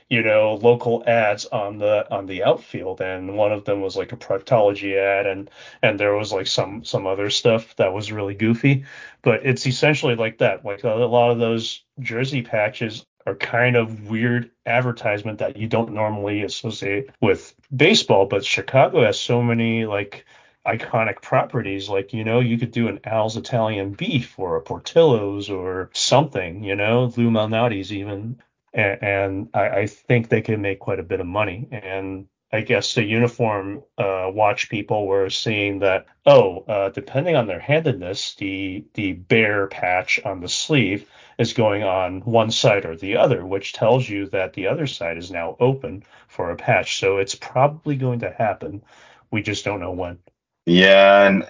you 0.09 0.23
know 0.23 0.55
local 0.55 1.03
ads 1.05 1.45
on 1.45 1.77
the 1.77 2.11
on 2.11 2.25
the 2.25 2.43
outfield 2.43 2.99
and 3.01 3.37
one 3.37 3.51
of 3.51 3.65
them 3.65 3.81
was 3.81 3.95
like 3.95 4.11
a 4.11 4.17
proctology 4.17 4.97
ad 4.97 5.27
and 5.27 5.49
and 5.81 5.99
there 5.99 6.15
was 6.15 6.33
like 6.33 6.47
some 6.47 6.83
some 6.83 7.05
other 7.05 7.29
stuff 7.29 7.75
that 7.77 7.93
was 7.93 8.11
really 8.11 8.33
goofy. 8.33 8.85
But 9.21 9.45
it's 9.45 9.67
essentially 9.67 10.15
like 10.15 10.39
that 10.39 10.65
like 10.65 10.83
a, 10.83 10.93
a 10.93 11.05
lot 11.05 11.31
of 11.31 11.39
those 11.39 11.83
jersey 11.99 12.41
patches 12.41 13.05
are 13.25 13.35
kind 13.35 13.75
of 13.75 14.09
weird 14.09 14.49
advertisement 14.65 15.39
that 15.39 15.57
you 15.57 15.67
don't 15.67 15.93
normally 15.93 16.41
associate 16.41 17.09
with 17.21 17.53
baseball 17.75 18.25
but 18.25 18.45
chicago 18.45 19.03
has 19.03 19.19
so 19.19 19.43
many 19.43 19.85
like 19.85 20.25
iconic 20.65 21.21
properties. 21.21 21.89
Like 21.89 22.13
you 22.13 22.23
know 22.23 22.39
you 22.39 22.57
could 22.57 22.71
do 22.71 22.87
an 22.87 22.99
al's 23.03 23.37
italian 23.37 23.93
beef 23.93 24.37
or 24.37 24.55
a 24.55 24.61
portillo's 24.61 25.49
or 25.49 25.89
something 25.93 26.63
you 26.63 26.75
know 26.75 27.11
lou 27.15 27.29
malnati's 27.29 27.93
even 27.93 28.41
and, 28.73 29.03
and 29.03 29.49
I, 29.53 29.69
I, 29.69 29.87
think 29.87 30.29
they 30.29 30.41
can 30.41 30.61
make 30.61 30.79
quite 30.79 30.99
a 30.99 31.03
bit 31.03 31.19
of 31.19 31.25
money. 31.25 31.67
And 31.71 32.27
I 32.51 32.61
guess 32.61 32.93
the 32.93 33.03
uniform 33.03 33.83
uh, 33.97 34.29
watch 34.33 34.69
people 34.69 35.07
were 35.07 35.29
seeing 35.29 35.79
that 35.79 36.07
oh, 36.25 36.59
uh, 36.67 36.89
depending 36.89 37.35
on 37.35 37.47
their 37.47 37.59
handedness, 37.59 38.35
the 38.35 38.83
the 38.93 39.13
bear 39.13 39.67
patch 39.67 40.19
on 40.25 40.41
the 40.41 40.49
sleeve 40.49 41.09
is 41.37 41.53
going 41.53 41.83
on 41.83 42.21
one 42.21 42.51
side 42.51 42.85
or 42.85 42.95
the 42.95 43.17
other, 43.17 43.45
which 43.45 43.73
tells 43.73 44.09
you 44.09 44.27
that 44.27 44.53
the 44.53 44.67
other 44.67 44.87
side 44.87 45.17
is 45.17 45.31
now 45.31 45.55
open 45.59 46.03
for 46.27 46.51
a 46.51 46.55
patch. 46.55 46.99
So 46.99 47.17
it's 47.17 47.35
probably 47.35 47.95
going 47.95 48.19
to 48.19 48.31
happen. 48.31 48.83
We 49.31 49.41
just 49.41 49.63
don't 49.63 49.79
know 49.79 49.91
when. 49.91 50.17
Yeah, 50.65 51.27
and 51.27 51.47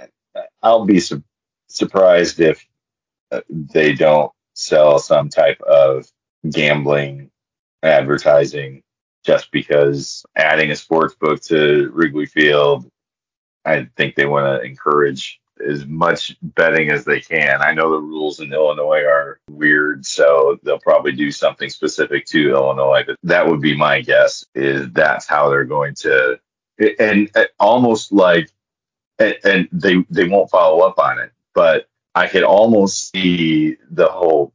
I'll 0.62 0.86
be 0.86 1.00
su- 1.00 1.24
surprised 1.68 2.40
if 2.40 2.66
uh, 3.32 3.42
they 3.50 3.94
don't 3.94 4.32
sell 4.54 5.00
some 5.00 5.30
type 5.30 5.62
of 5.62 6.06
gambling 6.50 7.32
advertising 7.84 8.84
just 9.26 9.52
because 9.52 10.26
adding 10.36 10.72
a 10.72 10.76
sports 10.76 11.16
book 11.16 11.42
to 11.44 11.90
Wrigley 11.94 12.26
Field, 12.26 12.90
I 13.66 13.88
think 13.98 14.16
they 14.16 14.26
want 14.26 14.62
to 14.62 14.68
encourage 14.68 15.40
as 15.68 15.86
much 15.86 16.38
betting 16.42 16.90
as 16.90 17.04
they 17.04 17.20
can. 17.20 17.62
I 17.62 17.74
know 17.74 17.92
the 17.92 18.00
rules 18.00 18.40
in 18.40 18.54
Illinois 18.54 19.04
are 19.04 19.40
weird, 19.50 20.06
so 20.06 20.58
they'll 20.64 20.80
probably 20.80 21.12
do 21.12 21.32
something 21.32 21.70
specific 21.70 22.26
to 22.28 22.52
Illinois. 22.52 23.04
But 23.06 23.18
that 23.24 23.46
would 23.46 23.62
be 23.62 23.76
my 23.76 24.02
guess 24.02 24.46
is 24.56 24.90
that's 24.92 25.28
how 25.28 25.50
they're 25.50 25.66
going 25.66 25.96
to 25.96 26.40
and, 27.00 27.30
almost 27.60 28.12
like 28.12 28.50
and, 29.18 29.36
and 29.44 29.70
they 29.72 30.06
they 30.10 30.26
won't 30.26 30.50
follow 30.50 30.80
up 30.80 30.98
on 30.98 31.20
it, 31.20 31.32
but 31.54 31.88
I 32.16 32.28
could 32.28 32.44
almost 32.44 33.12
see 33.12 33.78
the 33.92 34.08
whole 34.08 34.54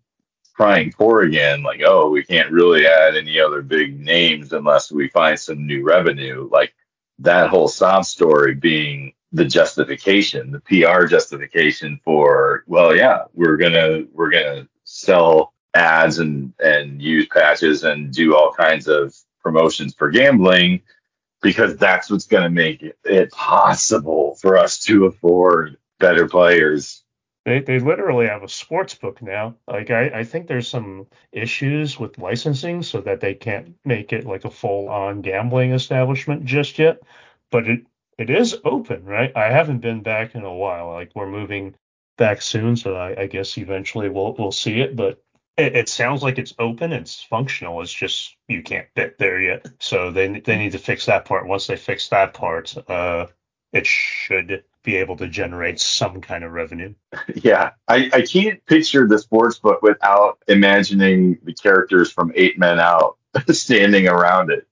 crying 0.54 0.92
poor 0.92 1.22
again, 1.22 1.62
like, 1.62 1.82
oh, 1.84 2.10
we 2.10 2.24
can't 2.24 2.52
really 2.52 2.86
add 2.86 3.16
any 3.16 3.40
other 3.40 3.62
big 3.62 4.00
names 4.00 4.52
unless 4.52 4.92
we 4.92 5.08
find 5.08 5.38
some 5.38 5.66
new 5.66 5.84
revenue. 5.84 6.48
Like 6.50 6.74
that 7.20 7.50
whole 7.50 7.68
sob 7.68 8.04
story 8.06 8.54
being 8.54 9.14
the 9.32 9.44
justification, 9.44 10.52
the 10.52 10.60
PR 10.60 11.06
justification 11.06 12.00
for, 12.04 12.64
well, 12.66 12.96
yeah, 12.96 13.24
we're 13.34 13.58
gonna 13.58 14.04
we're 14.12 14.30
gonna 14.30 14.68
sell 14.84 15.54
ads 15.74 16.18
and 16.18 16.54
and 16.60 17.02
use 17.02 17.26
patches 17.28 17.84
and 17.84 18.12
do 18.12 18.36
all 18.36 18.52
kinds 18.52 18.88
of 18.88 19.14
promotions 19.42 19.94
for 19.94 20.10
gambling 20.10 20.80
because 21.42 21.76
that's 21.78 22.10
what's 22.10 22.26
going 22.26 22.44
to 22.44 22.50
make 22.50 22.84
it 23.04 23.32
possible 23.32 24.36
for 24.42 24.58
us 24.58 24.80
to 24.80 25.06
afford 25.06 25.78
better 26.00 26.28
players. 26.28 27.03
They, 27.44 27.60
they 27.60 27.78
literally 27.78 28.26
have 28.26 28.42
a 28.42 28.48
sports 28.48 28.94
book 28.94 29.20
now. 29.20 29.56
Like 29.68 29.90
I, 29.90 30.20
I 30.20 30.24
think 30.24 30.46
there's 30.46 30.68
some 30.68 31.06
issues 31.32 31.98
with 31.98 32.18
licensing 32.18 32.82
so 32.82 33.00
that 33.02 33.20
they 33.20 33.34
can't 33.34 33.76
make 33.84 34.12
it 34.12 34.26
like 34.26 34.44
a 34.44 34.50
full 34.50 34.88
on 34.88 35.20
gambling 35.20 35.72
establishment 35.72 36.44
just 36.46 36.78
yet. 36.78 37.00
But 37.50 37.68
it 37.68 37.86
it 38.18 38.30
is 38.30 38.56
open, 38.64 39.04
right? 39.04 39.32
I 39.36 39.50
haven't 39.50 39.80
been 39.80 40.02
back 40.02 40.34
in 40.34 40.44
a 40.44 40.54
while. 40.54 40.92
Like 40.92 41.12
we're 41.14 41.26
moving 41.26 41.74
back 42.16 42.40
soon, 42.42 42.76
so 42.76 42.96
I, 42.96 43.22
I 43.22 43.26
guess 43.26 43.58
eventually 43.58 44.08
we'll 44.08 44.34
we'll 44.34 44.52
see 44.52 44.80
it. 44.80 44.96
But 44.96 45.22
it, 45.56 45.76
it, 45.76 45.88
sounds 45.88 46.22
like 46.22 46.38
it's 46.38 46.54
open, 46.58 46.92
it's 46.92 47.22
functional. 47.22 47.80
It's 47.82 47.92
just 47.92 48.36
you 48.48 48.62
can't 48.62 48.88
bet 48.94 49.18
there 49.18 49.40
yet. 49.40 49.66
So 49.80 50.10
they 50.10 50.40
they 50.40 50.56
need 50.56 50.72
to 50.72 50.78
fix 50.78 51.06
that 51.06 51.26
part. 51.26 51.46
Once 51.46 51.66
they 51.66 51.76
fix 51.76 52.08
that 52.08 52.34
part, 52.34 52.74
uh, 52.88 53.26
it 53.72 53.86
should 53.86 54.64
be 54.84 54.96
able 54.96 55.16
to 55.16 55.26
generate 55.26 55.80
some 55.80 56.20
kind 56.20 56.44
of 56.44 56.52
revenue. 56.52 56.94
Yeah, 57.34 57.70
I, 57.88 58.10
I 58.12 58.22
can't 58.22 58.64
picture 58.66 59.08
the 59.08 59.18
sports 59.18 59.58
book 59.58 59.82
without 59.82 60.38
imagining 60.46 61.38
the 61.42 61.52
characters 61.52 62.12
from 62.12 62.32
Eight 62.34 62.58
Men 62.58 62.78
Out 62.78 63.18
standing 63.50 64.06
around 64.06 64.50
it. 64.50 64.66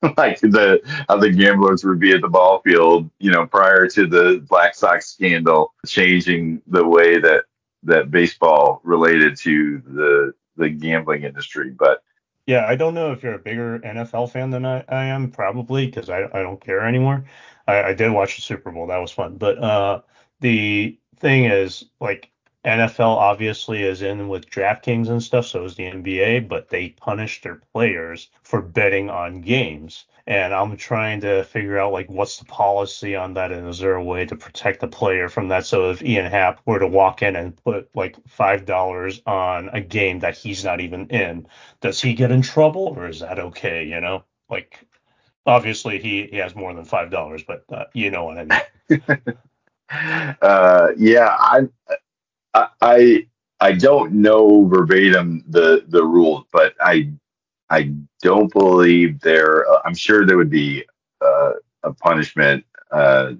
like 0.16 0.38
the 0.40 0.80
how 1.08 1.16
the 1.16 1.30
gamblers 1.30 1.82
would 1.84 1.98
be 1.98 2.12
at 2.12 2.20
the 2.20 2.28
ball 2.28 2.60
field, 2.60 3.10
you 3.18 3.32
know, 3.32 3.46
prior 3.46 3.88
to 3.88 4.06
the 4.06 4.44
Black 4.48 4.76
Sox 4.76 5.10
scandal, 5.10 5.74
changing 5.86 6.62
the 6.68 6.86
way 6.86 7.18
that 7.18 7.44
that 7.82 8.10
baseball 8.10 8.80
related 8.84 9.36
to 9.38 9.82
the 9.86 10.34
the 10.56 10.68
gambling 10.68 11.24
industry. 11.24 11.70
But 11.70 12.02
yeah, 12.46 12.64
I 12.66 12.76
don't 12.76 12.94
know 12.94 13.12
if 13.12 13.22
you're 13.22 13.34
a 13.34 13.38
bigger 13.38 13.80
NFL 13.80 14.30
fan 14.30 14.50
than 14.50 14.64
I, 14.64 14.84
I 14.88 15.04
am, 15.06 15.30
probably 15.30 15.86
because 15.86 16.08
I, 16.08 16.24
I 16.32 16.42
don't 16.42 16.60
care 16.60 16.86
anymore. 16.86 17.24
I, 17.68 17.90
I 17.90 17.94
did 17.94 18.10
watch 18.10 18.36
the 18.36 18.42
Super 18.42 18.72
Bowl, 18.72 18.88
that 18.88 18.98
was 18.98 19.12
fun. 19.12 19.36
But 19.36 19.58
uh, 19.62 20.00
the 20.40 20.98
thing 21.20 21.44
is, 21.44 21.84
like 22.00 22.30
NFL 22.64 23.16
obviously 23.16 23.84
is 23.84 24.02
in 24.02 24.28
with 24.28 24.50
DraftKings 24.50 25.08
and 25.08 25.22
stuff, 25.22 25.46
so 25.46 25.64
is 25.64 25.76
the 25.76 25.84
NBA, 25.84 26.48
but 26.48 26.68
they 26.68 26.90
punish 26.90 27.40
their 27.40 27.62
players 27.72 28.30
for 28.42 28.60
betting 28.60 29.10
on 29.10 29.42
games. 29.42 30.06
And 30.26 30.52
I'm 30.52 30.76
trying 30.76 31.20
to 31.22 31.44
figure 31.44 31.78
out 31.78 31.92
like 31.92 32.10
what's 32.10 32.38
the 32.38 32.44
policy 32.44 33.16
on 33.16 33.32
that, 33.34 33.52
and 33.52 33.66
is 33.68 33.78
there 33.78 33.94
a 33.94 34.04
way 34.04 34.26
to 34.26 34.36
protect 34.36 34.80
the 34.80 34.88
player 34.88 35.28
from 35.30 35.48
that? 35.48 35.64
So 35.64 35.90
if 35.90 36.02
Ian 36.02 36.30
Happ 36.30 36.60
were 36.66 36.78
to 36.80 36.86
walk 36.86 37.22
in 37.22 37.36
and 37.36 37.56
put 37.64 37.88
like 37.94 38.16
five 38.26 38.66
dollars 38.66 39.22
on 39.24 39.70
a 39.70 39.80
game 39.80 40.18
that 40.18 40.36
he's 40.36 40.64
not 40.64 40.80
even 40.80 41.06
in, 41.08 41.46
does 41.80 42.02
he 42.02 42.12
get 42.12 42.30
in 42.30 42.42
trouble, 42.42 42.94
or 42.96 43.08
is 43.08 43.20
that 43.20 43.38
okay? 43.38 43.84
You 43.84 44.00
know, 44.02 44.24
like 44.50 44.86
obviously 45.48 45.98
he, 45.98 46.28
he 46.30 46.36
has 46.36 46.54
more 46.54 46.72
than 46.74 46.84
five 46.84 47.10
dollars, 47.10 47.42
but 47.42 47.64
uh, 47.72 47.84
you 47.94 48.10
know 48.10 48.24
what 48.24 48.38
I 48.38 48.44
mean. 48.90 49.02
uh, 50.42 50.88
yeah, 50.96 51.36
I 51.40 51.68
I 52.80 53.26
I 53.58 53.72
don't 53.72 54.12
know 54.12 54.66
verbatim 54.66 55.44
the 55.48 55.84
the 55.88 56.04
rules, 56.04 56.44
but 56.52 56.74
I 56.80 57.10
I 57.70 57.94
don't 58.22 58.52
believe 58.52 59.20
there. 59.20 59.68
Uh, 59.68 59.80
I'm 59.84 59.94
sure 59.94 60.24
there 60.26 60.36
would 60.36 60.50
be 60.50 60.84
uh, 61.20 61.52
a 61.82 61.92
punishment, 61.94 62.64
uh, 62.92 63.32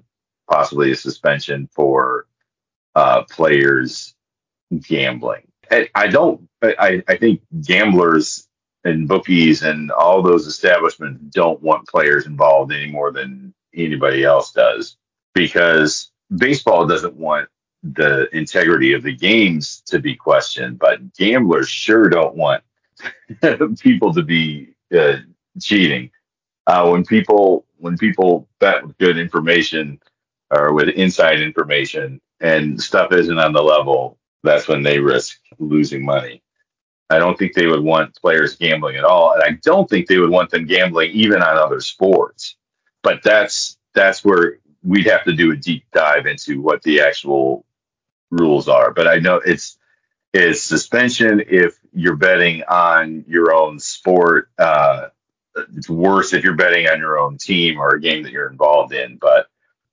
possibly 0.49 0.91
a 0.91 0.95
suspension 0.95 1.69
for 1.73 2.25
players 3.29 4.13
gambling. 4.81 5.43
I, 5.71 5.89
I 5.95 6.07
don't. 6.07 6.49
I, 6.61 7.03
I 7.07 7.15
think 7.15 7.41
gamblers 7.61 8.48
and 8.83 9.07
bookies 9.07 9.63
and 9.63 9.91
all 9.91 10.21
those 10.21 10.47
establishments 10.47 11.21
don't 11.33 11.61
want 11.61 11.87
players 11.87 12.25
involved 12.25 12.71
any 12.71 12.91
more 12.91 13.11
than 13.11 13.53
anybody 13.75 14.23
else 14.23 14.51
does 14.51 14.97
because 15.33 16.11
baseball 16.35 16.87
doesn't 16.87 17.15
want 17.15 17.49
the 17.83 18.27
integrity 18.35 18.93
of 18.93 19.03
the 19.03 19.15
games 19.15 19.81
to 19.85 19.99
be 19.99 20.15
questioned, 20.15 20.79
but 20.79 21.13
gamblers 21.15 21.69
sure 21.69 22.09
don't 22.09 22.35
want 22.35 22.63
people 23.79 24.13
to 24.13 24.21
be 24.21 24.73
uh, 24.97 25.17
cheating. 25.61 26.11
Uh, 26.67 26.87
when 26.89 27.03
people 27.03 27.65
when 27.77 27.97
people 27.97 28.47
bet 28.59 28.85
with 28.85 28.97
good 28.97 29.17
information 29.17 29.99
or 30.51 30.73
with 30.73 30.89
inside 30.89 31.39
information 31.39 32.19
and 32.41 32.81
stuff 32.81 33.13
isn't 33.13 33.39
on 33.39 33.53
the 33.53 33.61
level, 33.61 34.17
that's 34.43 34.67
when 34.67 34.83
they 34.83 34.99
risk 34.99 35.39
losing 35.57 36.03
money. 36.05 36.43
I 37.09 37.19
don't 37.19 37.37
think 37.37 37.53
they 37.53 37.67
would 37.67 37.83
want 37.83 38.15
players 38.21 38.55
gambling 38.55 38.97
at 38.97 39.03
all, 39.03 39.33
and 39.33 39.43
I 39.43 39.59
don't 39.63 39.89
think 39.89 40.07
they 40.07 40.19
would 40.19 40.29
want 40.29 40.51
them 40.51 40.65
gambling 40.65 41.11
even 41.11 41.41
on 41.41 41.57
other 41.57 41.79
sports. 41.79 42.55
But 43.01 43.23
that's 43.23 43.77
that's 43.93 44.23
where 44.23 44.59
we'd 44.83 45.07
have 45.07 45.23
to 45.25 45.33
do 45.33 45.51
a 45.51 45.55
deep 45.55 45.85
dive 45.91 46.25
into 46.27 46.61
what 46.61 46.83
the 46.83 47.01
actual 47.01 47.65
rules 48.31 48.67
are, 48.67 48.91
but 48.93 49.07
I 49.07 49.17
know 49.17 49.37
it's 49.37 49.77
it's 50.33 50.61
suspension 50.61 51.43
if 51.47 51.79
you're 51.93 52.15
betting 52.15 52.63
on 52.63 53.25
your 53.27 53.53
own 53.53 53.79
sport. 53.79 54.51
Uh, 54.57 55.07
it's 55.75 55.89
worse 55.89 56.33
if 56.33 56.43
you're 56.43 56.55
betting 56.55 56.87
on 56.87 56.99
your 56.99 57.19
own 57.19 57.37
team 57.37 57.79
or 57.79 57.95
a 57.95 58.01
game 58.01 58.23
that 58.23 58.31
you're 58.31 58.49
involved 58.49 58.93
in, 58.93 59.17
but 59.17 59.47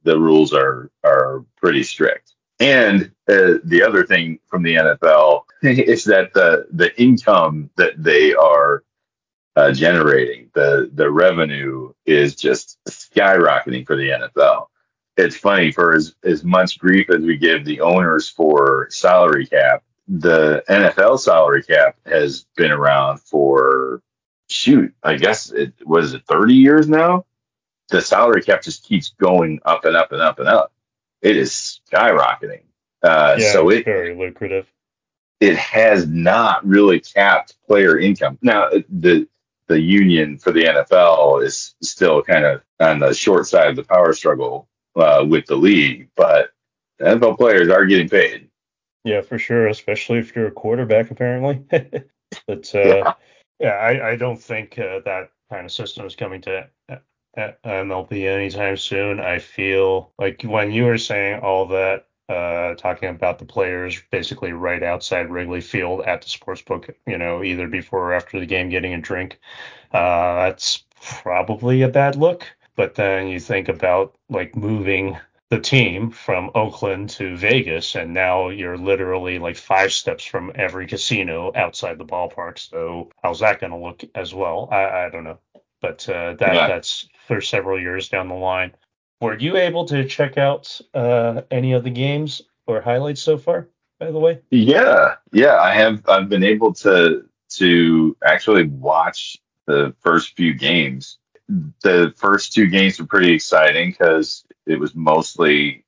the 0.05 0.19
rules 0.19 0.53
are 0.55 0.91
are 1.05 1.45
pretty 1.57 1.83
strict. 1.83 2.33
And 2.59 3.13
uh, 3.29 3.59
the 3.65 3.85
other 3.87 4.05
thing 4.07 4.39
from 4.47 4.63
the 4.63 4.77
NFL 4.77 5.43
is 5.63 6.05
that 6.05 6.33
the 6.35 6.67
the 6.71 6.99
income 7.01 7.71
that 7.77 8.03
they 8.03 8.35
are 8.35 8.83
uh, 9.57 9.73
generating, 9.73 10.51
the 10.55 10.91
the 10.93 11.11
revenue 11.11 11.93
is 12.07 12.35
just 12.35 12.79
skyrocketing 12.89 13.87
for 13.87 13.97
the 13.97 14.09
NFL 14.09 14.67
it's 15.17 15.37
funny 15.37 15.73
for 15.73 15.95
as, 15.95 16.15
as 16.23 16.45
much 16.45 16.79
grief 16.79 17.09
as 17.11 17.23
we 17.23 17.37
give 17.37 17.65
the 17.65 17.81
owners 17.81 18.29
for 18.29 18.89
salary 18.91 19.47
cap, 19.47 19.83
the 20.09 20.63
NFL 20.69 21.19
salary 21.19 21.63
cap 21.63 21.97
has 22.05 22.47
been 22.57 22.71
around 22.71 23.21
for 23.21 24.03
shoot, 24.49 24.95
I 25.03 25.17
guess 25.17 25.51
it 25.51 25.73
was 25.85 26.15
it 26.15 26.25
30 26.27 26.55
years 26.55 26.89
now. 26.89 27.25
The 27.89 28.01
salary 28.01 28.43
cap 28.43 28.63
just 28.63 28.85
keeps 28.85 29.11
going 29.11 29.61
up 29.65 29.85
and 29.85 29.97
up 29.97 30.13
and 30.13 30.21
up 30.21 30.39
and 30.39 30.49
up. 30.49 30.73
It 31.23 31.37
is 31.37 31.81
skyrocketing. 31.91 32.63
Uh, 33.03 33.37
yeah, 33.39 33.53
so 33.53 33.69
it's 33.69 33.81
it 33.81 33.85
very 33.85 34.15
lucrative. 34.15 34.67
It 35.41 35.57
has 35.57 36.07
not 36.07 36.67
really 36.67 37.01
capped 37.01 37.57
player 37.67 37.99
income. 37.99 38.39
Now 38.43 38.71
the 38.89 39.29
the 39.69 39.81
union 39.81 40.39
for 40.39 40.53
the 40.53 40.65
NFL 40.65 41.43
is 41.43 41.75
still 41.83 42.23
kind 42.23 42.45
of 42.45 42.63
on 42.81 43.01
the 43.01 43.13
short 43.13 43.47
side 43.47 43.69
of 43.69 43.77
the 43.77 43.85
power 43.85 44.13
struggle 44.13 44.69
uh, 44.95 45.25
with 45.29 45.47
the 45.47 45.57
league, 45.57 46.09
but 46.17 46.51
NFL 47.01 47.37
players 47.37 47.69
are 47.69 47.85
getting 47.85 48.09
paid. 48.09 48.49
Yeah, 49.05 49.21
for 49.21 49.39
sure, 49.39 49.69
especially 49.69 50.19
if 50.19 50.35
you're 50.35 50.49
a 50.49 50.53
quarterback, 50.53 51.11
apparently. 51.11 51.63
but 52.47 52.75
uh, 52.75 52.79
yeah. 52.79 53.13
yeah, 53.61 53.69
I, 53.69 54.11
I 54.11 54.17
don't 54.17 54.41
think 54.41 54.79
uh, 54.79 55.01
that 55.05 55.31
kind 55.51 55.65
of 55.65 55.73
system 55.73 56.07
is 56.07 56.17
coming 56.17 56.41
to 56.43 56.69
uh, 57.37 57.53
MLB 57.65 58.27
anytime 58.27 58.77
soon. 58.77 59.21
I 59.21 59.39
feel 59.39 60.13
like 60.19 60.43
when 60.43 60.73
you 60.73 60.85
were 60.85 60.99
saying 60.99 61.41
all 61.41 61.67
that, 61.69 62.07
uh, 62.29 62.75
talking 62.75 63.09
about 63.09 63.39
the 63.39 63.45
players 63.45 64.03
basically 64.11 64.53
right 64.53 64.83
outside 64.83 65.31
Wrigley 65.31 65.61
Field 65.61 66.03
at 66.03 66.23
the 66.23 66.29
sports 66.29 66.63
book, 66.63 66.89
you 67.07 67.19
know, 67.19 67.45
either 67.45 67.69
before 67.69 68.11
or 68.11 68.15
after 68.15 68.41
the 68.41 68.47
game 68.47 68.69
getting 68.69 68.95
a 68.95 69.01
drink, 69.01 69.39
uh, 69.93 70.47
that's 70.47 70.85
probably 71.01 71.83
a 71.83 71.89
bad 71.89 72.17
look. 72.17 72.45
But 72.75 72.95
then 72.95 73.29
you 73.29 73.41
think 73.41 73.69
about 73.69 74.17
like 74.29 74.57
moving 74.57 75.17
the 75.49 75.61
team 75.61 76.11
from 76.11 76.51
Oakland 76.55 77.11
to 77.11 77.37
Vegas, 77.37 77.95
and 77.95 78.13
now 78.13 78.49
you're 78.49 78.77
literally 78.77 79.39
like 79.39 79.57
five 79.57 79.93
steps 79.93 80.25
from 80.25 80.51
every 80.57 80.87
casino 80.87 81.53
outside 81.55 81.99
the 81.99 82.05
ballpark. 82.05 82.59
So 82.59 83.11
how's 83.23 83.41
that 83.41 83.61
going 83.61 83.71
to 83.71 83.79
look 83.79 84.03
as 84.15 84.35
well? 84.35 84.69
I, 84.73 85.07
I 85.07 85.09
don't 85.11 85.25
know, 85.25 85.39
but 85.81 86.09
uh, 86.09 86.35
that 86.35 86.55
yeah. 86.55 86.69
that's 86.69 87.09
for 87.27 87.41
several 87.41 87.81
years 87.81 88.09
down 88.09 88.29
the 88.29 88.35
line. 88.35 88.73
Were 89.21 89.39
you 89.39 89.57
able 89.57 89.87
to 89.87 90.07
check 90.07 90.37
out 90.37 90.81
uh, 90.95 91.43
any 91.51 91.73
of 91.73 91.85
the 91.85 91.91
games 91.91 92.43
or 92.67 92.81
highlights 92.81 93.23
so 93.23 93.39
far? 93.39 93.69
By 93.99 94.11
the 94.11 94.19
way. 94.19 94.41
Yeah, 94.51 95.15
yeah, 95.33 95.57
I 95.57 95.75
have. 95.75 96.07
I've 96.09 96.29
been 96.29 96.45
able 96.45 96.75
to 96.75 97.25
to 97.49 98.17
actually 98.25 98.65
watch 98.65 99.39
the 99.67 99.95
first 100.03 100.37
few 100.37 100.53
games 100.53 101.19
the 101.49 102.13
first 102.17 102.53
two 102.53 102.67
games 102.67 102.99
were 102.99 103.07
pretty 103.07 103.33
exciting 103.33 103.91
because 103.91 104.45
it 104.67 104.79
was 104.79 104.95
mostly 104.95 105.85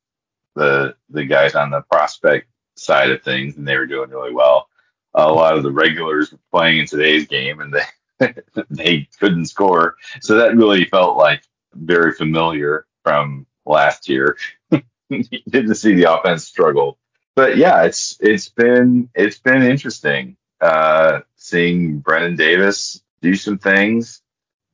the 0.55 0.95
the 1.11 1.25
guys 1.25 1.55
on 1.55 1.71
the 1.71 1.83
prospect 1.83 2.49
side 2.77 3.11
of 3.11 3.23
things, 3.23 3.57
and 3.57 3.67
they 3.67 3.77
were 3.77 3.87
doing 3.87 4.11
really 4.11 4.33
well. 4.33 4.69
a 5.15 5.33
lot 5.33 5.57
of 5.57 5.63
the 5.63 5.73
regulars 5.73 6.31
were 6.31 6.39
playing 6.53 6.79
in 6.79 6.87
today's 6.87 7.27
game, 7.27 7.61
and 7.61 7.73
they 7.73 7.83
they 8.71 9.09
couldn't 9.19 9.47
score. 9.47 9.97
So 10.21 10.37
that 10.37 10.57
really 10.57 10.85
felt 10.85 11.17
like 11.17 11.43
very 11.75 12.13
familiar 12.13 12.87
from 13.03 13.47
last 13.65 14.09
year. 14.09 14.37
Didn't 15.11 15.75
see 15.77 15.95
the 15.95 16.13
offense 16.13 16.45
struggle, 16.45 16.99
but 17.35 17.57
yeah, 17.57 17.85
it's 17.85 18.17
it's 18.21 18.49
been 18.51 19.09
it's 19.15 19.39
been 19.39 19.63
interesting 19.63 20.37
uh, 20.61 21.21
seeing 21.37 21.99
Brennen 22.01 22.37
Davis 22.37 23.03
do 23.23 23.35
some 23.35 23.59
things. 23.59 24.23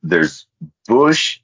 There's 0.03 0.45
Busch 0.87 1.39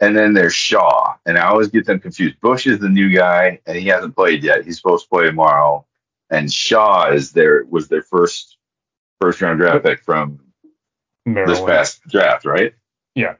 and 0.00 0.16
then 0.16 0.34
there's 0.34 0.54
Shaw, 0.54 1.16
and 1.24 1.38
I 1.38 1.48
always 1.48 1.68
get 1.68 1.86
them 1.86 2.00
confused. 2.00 2.40
Busch 2.40 2.66
is 2.66 2.78
the 2.78 2.88
new 2.88 3.10
guy, 3.10 3.60
and 3.66 3.78
he 3.78 3.86
hasn't 3.88 4.14
played 4.14 4.44
yet. 4.44 4.64
He's 4.64 4.76
supposed 4.76 5.04
to 5.04 5.08
play 5.08 5.24
tomorrow. 5.24 5.86
And 6.30 6.52
Shaw 6.52 7.10
is 7.10 7.32
their 7.32 7.64
was 7.64 7.88
their 7.88 8.02
first 8.02 8.58
first 9.20 9.40
round 9.40 9.58
draft 9.58 9.84
pick 9.84 10.02
from 10.02 10.40
Maryland. 11.26 11.58
this 11.58 11.64
past 11.66 12.00
draft, 12.08 12.44
right? 12.46 12.74
Yeah. 13.14 13.34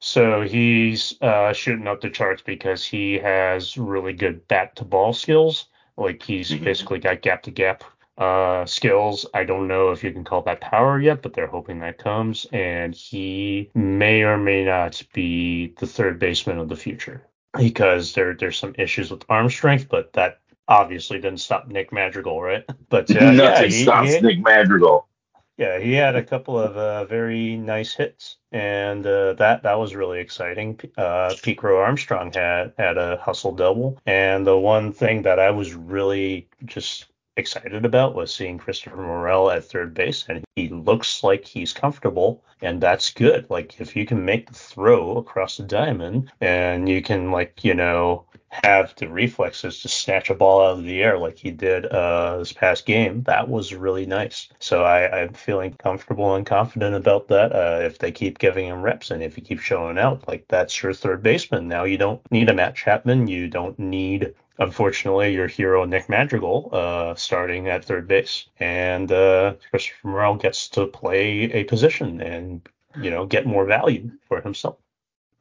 So 0.00 0.42
he's 0.42 1.14
uh, 1.22 1.52
shooting 1.52 1.86
up 1.86 2.00
the 2.00 2.10
charts 2.10 2.42
because 2.42 2.84
he 2.84 3.14
has 3.14 3.76
really 3.78 4.12
good 4.12 4.46
bat 4.48 4.76
to 4.76 4.84
ball 4.84 5.12
skills. 5.12 5.66
Like 5.96 6.22
he's 6.22 6.50
Mhm. 6.50 6.64
basically 6.64 6.98
got 6.98 7.22
gap 7.22 7.42
to 7.44 7.50
gap 7.50 7.82
uh, 8.18 8.64
skills. 8.66 9.26
I 9.34 9.44
don't 9.44 9.68
know 9.68 9.90
if 9.90 10.02
you 10.04 10.12
can 10.12 10.24
call 10.24 10.42
that 10.42 10.60
power 10.60 11.00
yet, 11.00 11.22
but 11.22 11.32
they're 11.34 11.46
hoping 11.46 11.80
that 11.80 11.98
comes. 11.98 12.46
And 12.52 12.94
he 12.94 13.70
may 13.74 14.22
or 14.22 14.36
may 14.38 14.64
not 14.64 15.02
be 15.12 15.74
the 15.78 15.86
third 15.86 16.18
baseman 16.18 16.58
of 16.58 16.68
the 16.68 16.76
future 16.76 17.22
because 17.56 18.12
there 18.14 18.34
there's 18.34 18.58
some 18.58 18.74
issues 18.78 19.10
with 19.10 19.24
arm 19.28 19.48
strength, 19.50 19.88
but 19.90 20.12
that 20.14 20.40
obviously 20.68 21.18
didn't 21.18 21.40
stop 21.40 21.68
Nick 21.68 21.92
Madrigal, 21.92 22.40
right? 22.42 22.64
But 22.90 23.10
uh, 23.10 23.14
yeah, 23.20 23.30
Nothing 23.30 23.70
he, 23.70 23.82
stops 23.82 24.14
he- 24.14 24.20
Nick 24.20 24.38
Madrigal. 24.40 25.08
Yeah, 25.56 25.78
he 25.78 25.94
had 25.94 26.16
a 26.16 26.22
couple 26.22 26.58
of 26.58 26.76
uh, 26.76 27.04
very 27.06 27.56
nice 27.56 27.94
hits, 27.94 28.36
and 28.52 29.06
uh, 29.06 29.32
that 29.34 29.62
that 29.62 29.78
was 29.78 29.94
really 29.94 30.20
exciting. 30.20 30.78
Uh, 30.98 31.34
Armstrong 31.62 32.32
had 32.32 32.72
had 32.78 32.98
a 32.98 33.16
hustle 33.16 33.54
double, 33.54 33.98
and 34.04 34.46
the 34.46 34.58
one 34.58 34.92
thing 34.92 35.22
that 35.22 35.38
I 35.38 35.50
was 35.50 35.74
really 35.74 36.48
just 36.66 37.06
excited 37.38 37.84
about 37.84 38.14
was 38.14 38.34
seeing 38.34 38.58
Christopher 38.58 38.96
Morel 38.96 39.50
at 39.50 39.64
third 39.64 39.94
base, 39.94 40.26
and 40.28 40.44
he 40.56 40.68
looks 40.68 41.22
like 41.22 41.44
he's 41.46 41.72
comfortable, 41.72 42.42
and 42.60 42.80
that's 42.80 43.10
good. 43.12 43.46
Like 43.48 43.80
if 43.80 43.96
you 43.96 44.04
can 44.04 44.24
make 44.24 44.48
the 44.48 44.54
throw 44.54 45.16
across 45.16 45.56
the 45.56 45.62
diamond, 45.64 46.30
and 46.40 46.88
you 46.88 47.00
can 47.00 47.30
like 47.30 47.64
you 47.64 47.74
know 47.74 48.26
have 48.64 48.94
the 48.96 49.08
reflexes 49.08 49.80
to 49.82 49.88
snatch 49.88 50.30
a 50.30 50.34
ball 50.34 50.60
out 50.60 50.78
of 50.78 50.84
the 50.84 51.02
air 51.02 51.18
like 51.18 51.38
he 51.38 51.50
did 51.50 51.86
uh, 51.86 52.38
this 52.38 52.52
past 52.52 52.86
game, 52.86 53.22
that 53.24 53.48
was 53.48 53.74
really 53.74 54.06
nice. 54.06 54.48
So 54.58 54.84
I, 54.84 55.22
I'm 55.22 55.32
feeling 55.32 55.74
comfortable 55.74 56.34
and 56.34 56.46
confident 56.46 56.94
about 56.94 57.28
that. 57.28 57.52
Uh, 57.52 57.80
if 57.82 57.98
they 57.98 58.12
keep 58.12 58.38
giving 58.38 58.66
him 58.66 58.82
reps 58.82 59.10
and 59.10 59.22
if 59.22 59.34
he 59.34 59.40
keeps 59.40 59.62
showing 59.62 59.98
out, 59.98 60.26
like 60.28 60.46
that's 60.48 60.82
your 60.82 60.92
third 60.92 61.22
baseman. 61.22 61.68
Now 61.68 61.84
you 61.84 61.98
don't 61.98 62.20
need 62.30 62.48
a 62.48 62.54
Matt 62.54 62.76
Chapman. 62.76 63.26
You 63.28 63.48
don't 63.48 63.78
need, 63.78 64.34
unfortunately, 64.58 65.34
your 65.34 65.48
hero 65.48 65.84
Nick 65.84 66.08
Madrigal 66.08 66.70
uh, 66.72 67.14
starting 67.14 67.68
at 67.68 67.84
third 67.84 68.08
base. 68.08 68.46
And 68.58 69.10
uh, 69.12 69.54
Christopher 69.70 70.08
Morel 70.08 70.36
gets 70.36 70.68
to 70.70 70.86
play 70.86 71.50
a 71.52 71.64
position 71.64 72.20
and 72.20 72.66
you 73.00 73.10
know 73.10 73.26
get 73.26 73.46
more 73.46 73.66
value 73.66 74.10
for 74.28 74.40
himself. 74.40 74.76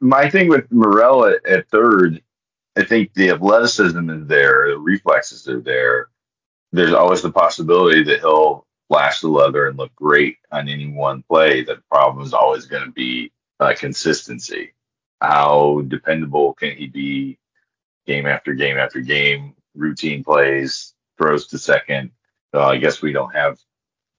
My 0.01 0.29
thing 0.29 0.49
with 0.49 0.69
Morel 0.71 1.25
at, 1.25 1.45
at 1.45 1.69
third, 1.69 2.21
I 2.77 2.83
think 2.83 3.13
the 3.13 3.29
athleticism 3.29 4.09
is 4.09 4.27
there, 4.27 4.69
the 4.69 4.77
reflexes 4.77 5.47
are 5.47 5.61
there. 5.61 6.09
There's 6.71 6.93
always 6.93 7.21
the 7.21 7.31
possibility 7.31 8.03
that 8.03 8.19
he'll 8.19 8.65
flash 8.89 9.21
the 9.21 9.29
leather 9.29 9.67
and 9.67 9.77
look 9.77 9.95
great 9.95 10.37
on 10.51 10.67
any 10.67 10.87
one 10.87 11.23
play. 11.23 11.63
The 11.63 11.81
problem 11.89 12.25
is 12.25 12.33
always 12.33 12.65
going 12.65 12.85
to 12.85 12.91
be 12.91 13.31
uh, 13.59 13.73
consistency. 13.77 14.73
How 15.21 15.83
dependable 15.87 16.53
can 16.53 16.75
he 16.75 16.87
be 16.87 17.37
game 18.05 18.25
after 18.25 18.53
game 18.53 18.77
after 18.77 18.99
game, 18.99 19.55
routine 19.73 20.23
plays, 20.23 20.93
throws 21.17 21.47
to 21.47 21.57
second? 21.57 22.11
So 22.53 22.61
I 22.61 22.77
guess 22.77 23.01
we 23.01 23.13
don't 23.13 23.33
have 23.33 23.57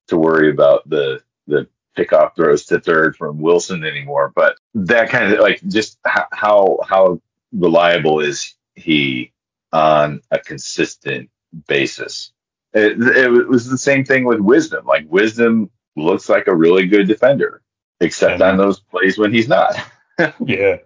to 0.09 0.17
worry 0.17 0.51
about 0.51 0.89
the 0.89 1.23
the 1.47 1.69
pickoff 1.97 2.35
throws 2.37 2.65
to 2.67 2.81
third 2.81 3.17
from 3.17 3.41
Wilson 3.41 3.85
anymore. 3.85 4.33
But 4.35 4.57
that 4.75 5.11
kind 5.11 5.33
of 5.33 5.41
like 5.41 5.61
just 5.69 5.99
how 6.05 6.79
how 6.87 7.21
reliable 7.57 8.21
is 8.21 8.55
he 8.75 9.33
on 9.73 10.21
a 10.31 10.39
consistent 10.39 11.31
basis? 11.69 12.33
It, 12.75 13.01
it 13.01 13.49
was 13.49 13.69
the 13.69 13.79
same 13.79 14.05
thing 14.05 14.25
with 14.25 14.41
Wisdom. 14.41 14.87
Like 14.87 15.07
Wisdom 15.09 15.71
looks 15.97 16.29
like 16.29 16.47
a 16.47 16.55
really 16.55 16.87
good 16.87 17.09
defender, 17.09 17.63
except 18.01 18.43
on 18.43 18.57
those 18.59 18.81
plays 18.81 19.19
when 19.19 19.33
he's 19.33 19.49
not. 19.49 19.77
Yeah. 20.45 20.79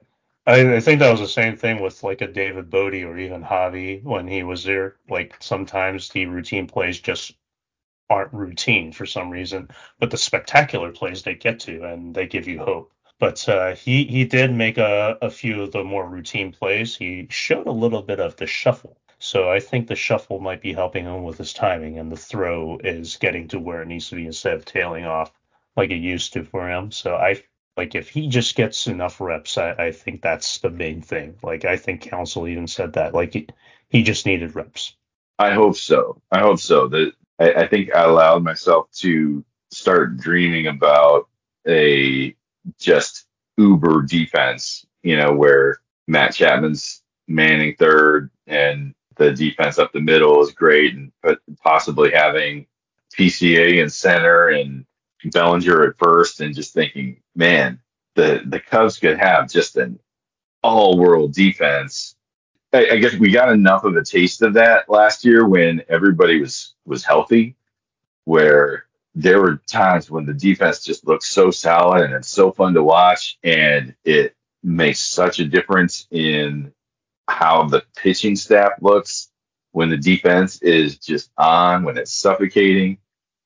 I, 0.47 0.77
I 0.77 0.81
think 0.81 1.01
that 1.01 1.11
was 1.13 1.21
the 1.21 1.29
same 1.29 1.57
thing 1.57 1.81
with 1.81 2.03
like 2.03 2.21
a 2.23 2.27
David 2.27 2.71
Bote 2.71 2.95
or 2.95 3.19
even 3.19 3.45
Javi 3.45 4.03
when 4.03 4.27
he 4.27 4.43
was 4.43 4.65
there. 4.65 4.97
Like 5.09 5.37
sometimes 5.41 6.09
the 6.09 6.27
routine 6.27 6.67
plays 6.67 6.99
just 7.01 7.35
aren't 8.11 8.35
routine 8.35 8.93
for 8.93 9.07
some 9.07 9.31
reason, 9.31 9.71
but 10.01 10.11
the 10.11 10.17
spectacular 10.19 10.93
plays 10.93 11.23
they 11.23 11.35
get 11.35 11.61
to 11.61 11.85
and 11.85 12.15
they 12.15 12.27
give 12.27 12.49
you 12.49 12.59
hope. 12.61 12.93
But 13.21 13.49
uh, 13.49 13.77
he 13.77 14.05
he 14.07 14.25
did 14.25 14.53
make 14.53 14.79
a, 14.79 15.19
a 15.23 15.31
few 15.31 15.63
of 15.63 15.73
the 15.73 15.85
more 15.85 16.09
routine 16.09 16.53
plays. 16.53 16.97
He 16.97 17.29
showed 17.31 17.67
a 17.67 17.73
little 17.73 18.03
bit 18.03 18.19
of 18.19 18.37
the 18.37 18.47
shuffle. 18.47 18.97
So 19.19 19.51
I 19.51 19.61
think 19.61 19.87
the 19.87 19.95
shuffle 19.97 20.41
might 20.41 20.63
be 20.63 20.73
helping 20.73 21.05
him 21.05 21.25
with 21.25 21.37
his 21.39 21.53
timing, 21.53 21.99
and 21.99 22.11
the 22.11 22.17
throw 22.17 22.79
is 22.83 23.17
getting 23.17 23.47
to 23.49 23.61
where 23.61 23.83
it 23.83 23.89
needs 23.89 24.09
to 24.09 24.17
be 24.17 24.27
instead 24.27 24.55
of 24.55 24.65
tailing 24.65 25.05
off 25.05 25.33
like 25.77 25.91
it 25.91 25.97
used 25.97 26.33
to 26.33 26.45
for 26.45 26.71
him. 26.71 26.91
So 26.91 27.15
I 27.15 27.43
like 27.77 27.95
if 27.95 28.09
he 28.09 28.29
just 28.29 28.57
gets 28.57 28.87
enough 28.87 29.21
reps, 29.21 29.59
I, 29.59 29.73
I 29.73 29.93
think 29.93 30.23
that's 30.23 30.59
the 30.59 30.71
main 30.71 31.03
thing. 31.03 31.37
Like 31.43 31.67
I 31.67 31.77
think 31.77 32.01
Counsell 32.01 32.49
even 32.49 32.67
said 32.67 32.95
that. 32.95 33.15
Like 33.15 33.35
he, 33.35 33.49
he 33.91 34.03
just 34.03 34.25
needed 34.25 34.55
reps. 34.55 34.97
I 35.39 35.53
hope 35.53 35.77
so. 35.77 36.23
I 36.33 36.41
hope 36.41 36.59
so. 36.59 36.89
That 36.89 37.13
I, 37.39 37.53
I 37.53 37.67
think 37.67 37.95
I 37.95 38.05
allowed 38.05 38.43
myself 38.45 38.91
to 39.01 39.45
start 39.71 40.17
dreaming 40.17 40.67
about 40.67 41.29
a 41.69 42.35
just 42.79 43.27
uber 43.57 44.03
defense, 44.03 44.87
you 45.03 45.17
know, 45.17 45.33
where 45.33 45.81
Matt 46.07 46.35
Chapman's 46.35 47.03
manning 47.29 47.75
third 47.77 48.31
and 48.47 48.95
the 49.17 49.33
defense 49.33 49.79
up 49.79 49.93
the 49.93 50.01
middle 50.01 50.43
is 50.43 50.53
great 50.53 50.95
and 50.95 51.13
possibly 51.63 52.11
having 52.11 52.67
PCA 53.17 53.83
in 53.83 53.91
center 53.91 54.49
and 54.49 54.85
Bellinger 55.33 55.85
at 55.85 55.99
first 55.99 56.41
and 56.41 56.55
just 56.55 56.73
thinking, 56.73 57.21
man, 57.35 57.81
the, 58.15 58.43
the 58.47 58.61
Cubs 58.61 58.99
could 58.99 59.19
have 59.19 59.51
just 59.51 59.77
an 59.77 59.99
all 60.63 60.99
world 60.99 61.35
defense. 61.35 62.17
I, 62.73 62.91
I 62.93 62.97
guess 62.97 63.15
we 63.15 63.31
got 63.31 63.53
enough 63.53 63.85
of 63.85 63.97
a 63.97 64.05
taste 64.05 64.43
of 64.43 64.55
that 64.55 64.89
last 64.89 65.25
year 65.25 65.47
when 65.47 65.83
everybody 65.89 66.41
was 66.41 66.75
was 66.87 67.05
healthy, 67.05 67.57
where 68.25 68.87
there 69.15 69.41
were 69.41 69.57
times 69.67 70.11
when 70.11 70.25
the 70.27 70.35
defense 70.35 70.85
just 70.85 71.07
looked 71.07 71.25
so 71.25 71.51
solid 71.51 72.05
and 72.05 72.15
it's 72.15 72.29
so 72.29 72.53
fun 72.53 72.75
to 72.75 72.83
watch, 72.83 73.39
and 73.43 73.95
it 74.05 74.35
makes 74.63 75.01
such 75.01 75.39
a 75.41 75.45
difference 75.45 76.07
in 76.11 76.73
how 77.29 77.65
the 77.65 77.83
pitching 77.97 78.37
staff 78.37 78.73
looks 78.81 79.31
when 79.73 79.89
the 79.89 79.97
defense 79.97 80.61
is 80.63 80.99
just 80.99 81.31
on, 81.37 81.85
when 81.85 81.97
it's 81.97 82.13
suffocating, 82.13 82.99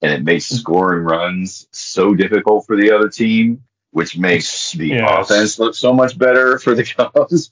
and 0.02 0.12
it 0.12 0.22
makes 0.22 0.46
scoring 0.46 1.04
runs 1.04 1.66
so 1.70 2.14
difficult 2.14 2.66
for 2.66 2.76
the 2.76 2.90
other 2.92 3.08
team, 3.08 3.62
which 3.90 4.16
makes 4.18 4.72
the 4.72 4.88
Yes. 4.88 5.30
offense 5.30 5.58
look 5.58 5.74
so 5.74 5.92
much 5.92 6.18
better 6.18 6.58
for 6.58 6.74
the 6.74 6.84
Cubs. 6.96 7.50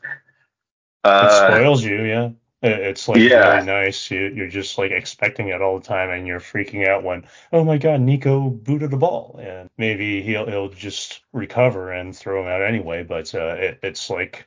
It 1.05 1.09
Uh, 1.09 1.48
spoils 1.48 1.83
you, 1.85 2.03
yeah. 2.03 2.31
It- 2.62 2.81
It's 2.81 3.09
like 3.09 3.18
Yeah. 3.22 3.38
really 3.38 3.62
nice. 3.62 4.11
You, 4.11 4.29
you're 4.35 4.48
just 4.48 4.79
like 4.79 4.90
expecting 4.92 5.48
it 5.48 5.61
all 5.62 5.79
the 5.79 5.85
time, 5.87 6.11
and 6.11 6.27
you're 6.27 6.40
freaking 6.40 6.87
out 6.87 7.03
when, 7.05 7.27
oh 7.53 7.64
my 7.64 7.79
God, 7.79 8.01
Nico 8.01 8.51
booted 8.51 8.90
the 8.90 8.96
ball, 8.96 9.38
and 9.42 9.68
maybe 9.79 10.22
he'll 10.22 10.46
he'll 10.46 10.68
just 10.68 11.22
recover 11.33 11.92
and 11.92 12.17
throw 12.17 12.42
him 12.42 12.48
out 12.48 12.63
anyway. 12.63 13.02
But 13.02 13.35
uh, 13.35 13.56
it, 13.58 13.81
it's 13.83 14.10
like 14.10 14.46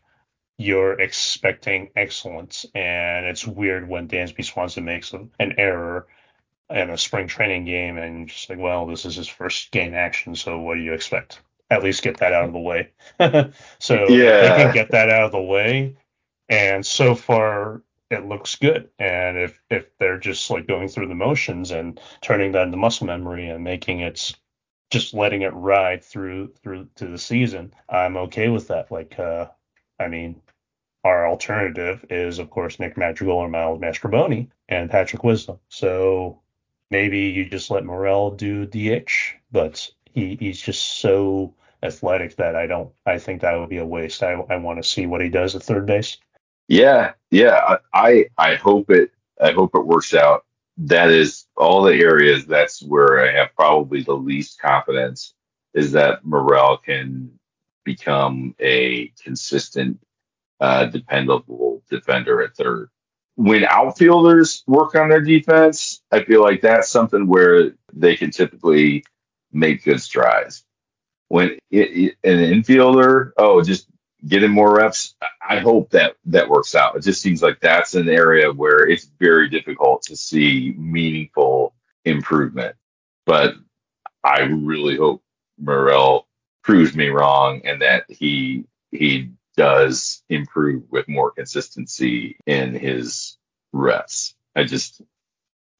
you're 0.57 0.99
expecting 1.01 1.91
excellence, 1.95 2.65
and 2.75 3.25
it's 3.27 3.47
weird 3.47 3.89
when 3.89 4.07
Dansby 4.07 4.45
Swanson 4.45 4.85
makes 4.85 5.13
a, 5.13 5.27
an 5.39 5.55
error 5.59 6.07
in 6.69 6.89
a 6.89 6.97
spring 6.97 7.27
training 7.27 7.65
game, 7.65 7.97
and 7.97 8.27
just 8.27 8.49
like, 8.49 8.59
well, 8.59 8.85
this 8.87 9.05
is 9.05 9.15
his 9.15 9.27
first 9.27 9.71
game 9.71 9.93
action, 9.93 10.35
so 10.35 10.59
what 10.59 10.75
do 10.75 10.81
you 10.81 10.93
expect? 10.93 11.41
At 11.69 11.83
least 11.83 12.03
get 12.03 12.17
that 12.17 12.33
out 12.33 12.45
of 12.45 12.53
the 12.53 12.59
way. 12.59 12.91
so 13.79 14.21
if 14.23 14.39
they 14.39 14.51
Yeah. 14.51 14.55
can 14.55 14.71
get 14.71 14.91
that 14.91 15.09
out 15.09 15.23
of 15.25 15.31
the 15.31 15.41
way, 15.41 15.95
and 16.49 16.85
so 16.85 17.15
far 17.15 17.81
it 18.09 18.25
looks 18.25 18.55
good. 18.55 18.89
And 18.99 19.37
if 19.37 19.59
if 19.69 19.97
they're 19.97 20.19
just 20.19 20.49
like 20.49 20.67
going 20.67 20.87
through 20.87 21.07
the 21.07 21.15
motions 21.15 21.71
and 21.71 21.99
turning 22.21 22.51
that 22.53 22.63
into 22.63 22.77
muscle 22.77 23.07
memory 23.07 23.49
and 23.49 23.63
making 23.63 24.01
it 24.01 24.33
just 24.91 25.13
letting 25.13 25.41
it 25.41 25.53
ride 25.53 26.03
through 26.03 26.53
through 26.61 26.87
to 26.95 27.07
the 27.07 27.17
season, 27.17 27.73
I'm 27.89 28.17
okay 28.17 28.49
with 28.49 28.67
that. 28.67 28.91
Like, 28.91 29.17
uh, 29.19 29.47
I 29.99 30.07
mean, 30.07 30.41
our 31.03 31.27
alternative 31.27 32.05
is 32.09 32.39
of 32.39 32.49
course 32.49 32.79
Nick 32.79 32.97
Madrigal 32.97 33.37
or 33.37 33.49
Miles 33.49 33.79
Mastrobuoni 33.79 34.49
and 34.69 34.89
Patrick 34.89 35.23
Wisdom. 35.23 35.59
So 35.69 36.41
maybe 36.91 37.19
you 37.19 37.49
just 37.49 37.71
let 37.71 37.85
Morel 37.85 38.31
do 38.31 38.65
DH, 38.65 39.35
but 39.51 39.89
he, 40.13 40.35
he's 40.39 40.61
just 40.61 40.99
so 40.99 41.53
athletic 41.83 42.35
that 42.37 42.55
I 42.55 42.67
don't. 42.67 42.91
I 43.05 43.17
think 43.17 43.41
that 43.41 43.59
would 43.59 43.69
be 43.69 43.77
a 43.77 43.85
waste. 43.85 44.23
I 44.23 44.33
I 44.33 44.57
want 44.57 44.81
to 44.81 44.87
see 44.87 45.07
what 45.07 45.21
he 45.21 45.29
does 45.29 45.55
at 45.55 45.63
third 45.63 45.87
base. 45.87 46.17
Yeah, 46.67 47.13
yeah. 47.35 47.77
I 47.93 48.27
I 48.37 48.55
hope 48.55 48.89
it 48.89 49.11
I 49.41 49.51
hope 49.51 49.75
it 49.75 49.85
works 49.85 50.13
out. 50.13 50.45
That 50.77 51.09
is 51.09 51.45
all 51.57 51.83
the 51.83 51.93
areas. 51.93 52.45
That's 52.45 52.81
where 52.81 53.25
I 53.25 53.33
have 53.33 53.55
probably 53.55 54.03
the 54.03 54.13
least 54.13 54.59
confidence 54.59 55.33
is 55.73 55.91
that 55.91 56.25
Morel 56.25 56.77
can 56.77 57.31
become 57.83 58.55
a 58.59 59.11
consistent, 59.21 59.99
uh, 60.61 60.85
dependable 60.85 61.83
defender 61.89 62.41
at 62.41 62.55
third. 62.55 62.89
When 63.35 63.65
outfielders 63.65 64.63
work 64.65 64.95
on 64.95 65.09
their 65.09 65.21
defense, 65.21 66.01
I 66.11 66.23
feel 66.23 66.41
like 66.41 66.61
that's 66.61 66.89
something 66.89 67.27
where 67.27 67.73
they 67.93 68.15
can 68.15 68.31
typically 68.31 69.03
make 69.51 69.83
good 69.83 70.01
strides. 70.01 70.63
When 71.27 71.57
it, 71.69 72.15
it, 72.15 72.15
an 72.23 72.39
infielder, 72.39 73.31
oh, 73.37 73.61
just 73.61 73.87
getting 74.27 74.51
more 74.51 74.75
reps. 74.77 75.15
I 75.47 75.59
hope 75.59 75.91
that 75.91 76.15
that 76.25 76.49
works 76.49 76.75
out. 76.75 76.95
It 76.95 77.03
just 77.03 77.21
seems 77.21 77.41
like 77.41 77.59
that's 77.59 77.95
an 77.95 78.09
area 78.09 78.51
where 78.51 78.87
it's 78.87 79.09
very 79.19 79.49
difficult 79.49 80.03
to 80.03 80.15
see 80.15 80.73
meaningful 80.77 81.73
improvement. 82.05 82.75
But 83.25 83.55
I 84.23 84.41
really 84.41 84.97
hope 84.97 85.23
Morel 85.59 86.27
proves 86.63 86.95
me 86.95 87.09
wrong 87.09 87.61
and 87.65 87.81
that 87.81 88.05
he 88.09 88.65
he 88.91 89.31
does 89.57 90.23
improve 90.29 90.83
with 90.89 91.07
more 91.07 91.31
consistency 91.31 92.37
in 92.45 92.73
his 92.73 93.37
reps. 93.73 94.35
I 94.55 94.63
just 94.63 95.01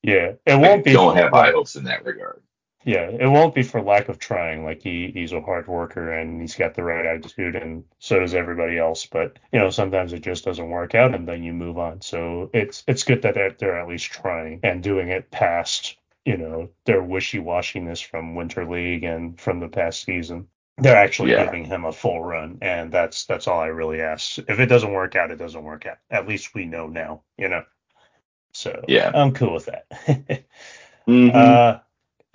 yeah, 0.03 0.33
it 0.45 0.55
won't 0.59 0.81
I 0.81 0.81
be. 0.83 0.93
don't 0.93 1.17
have 1.17 1.31
high 1.31 1.51
hopes 1.51 1.75
in 1.75 1.85
that 1.85 2.05
regard. 2.05 2.41
Yeah, 2.85 3.09
it 3.09 3.27
won't 3.27 3.55
be 3.55 3.63
for 3.63 3.81
lack 3.81 4.09
of 4.09 4.19
trying. 4.19 4.63
Like 4.63 4.81
he 4.83 5.11
he's 5.11 5.33
a 5.33 5.41
hard 5.41 5.67
worker 5.67 6.11
and 6.13 6.39
he's 6.39 6.55
got 6.55 6.75
the 6.75 6.83
right 6.83 7.05
attitude, 7.05 7.55
and 7.55 7.83
so 7.99 8.19
does 8.19 8.35
everybody 8.35 8.77
else. 8.77 9.05
But 9.07 9.39
you 9.51 9.59
know, 9.59 9.71
sometimes 9.71 10.13
it 10.13 10.21
just 10.21 10.45
doesn't 10.45 10.69
work 10.69 10.93
out, 10.95 11.15
and 11.15 11.27
then 11.27 11.43
you 11.43 11.51
move 11.53 11.79
on. 11.79 12.01
So 12.01 12.49
it's 12.53 12.83
it's 12.87 13.03
good 13.03 13.23
that 13.23 13.33
they're, 13.35 13.51
they're 13.59 13.79
at 13.79 13.87
least 13.87 14.11
trying 14.11 14.59
and 14.63 14.83
doing 14.83 15.09
it 15.09 15.31
past 15.31 15.97
you 16.25 16.37
know 16.37 16.69
their 16.85 17.01
wishy 17.03 17.39
washiness 17.39 18.05
from 18.05 18.35
winter 18.35 18.65
league 18.69 19.03
and 19.03 19.39
from 19.41 19.59
the 19.59 19.67
past 19.69 20.03
season. 20.03 20.47
They're 20.77 20.95
actually 20.97 21.31
Yeah. 21.31 21.45
giving 21.45 21.65
him 21.65 21.85
a 21.85 21.91
full 21.91 22.21
run, 22.23 22.59
and 22.61 22.91
that's 22.91 23.25
that's 23.25 23.47
all 23.47 23.59
I 23.61 23.67
really 23.67 24.01
ask. 24.01 24.37
If 24.37 24.59
it 24.59 24.67
doesn't 24.67 24.93
work 24.93 25.15
out, 25.15 25.31
it 25.31 25.37
doesn't 25.37 25.63
work 25.63 25.87
out. 25.87 25.97
At 26.11 26.27
least 26.27 26.53
we 26.53 26.65
know 26.65 26.87
now, 26.87 27.23
you 27.37 27.49
know. 27.49 27.63
So 28.53 28.83
Yeah. 28.87 29.11
I'm 29.13 29.33
cool 29.33 29.53
with 29.53 29.65
that. 29.65 29.87
Mhm. 31.07 31.35
Uh, 31.35 31.79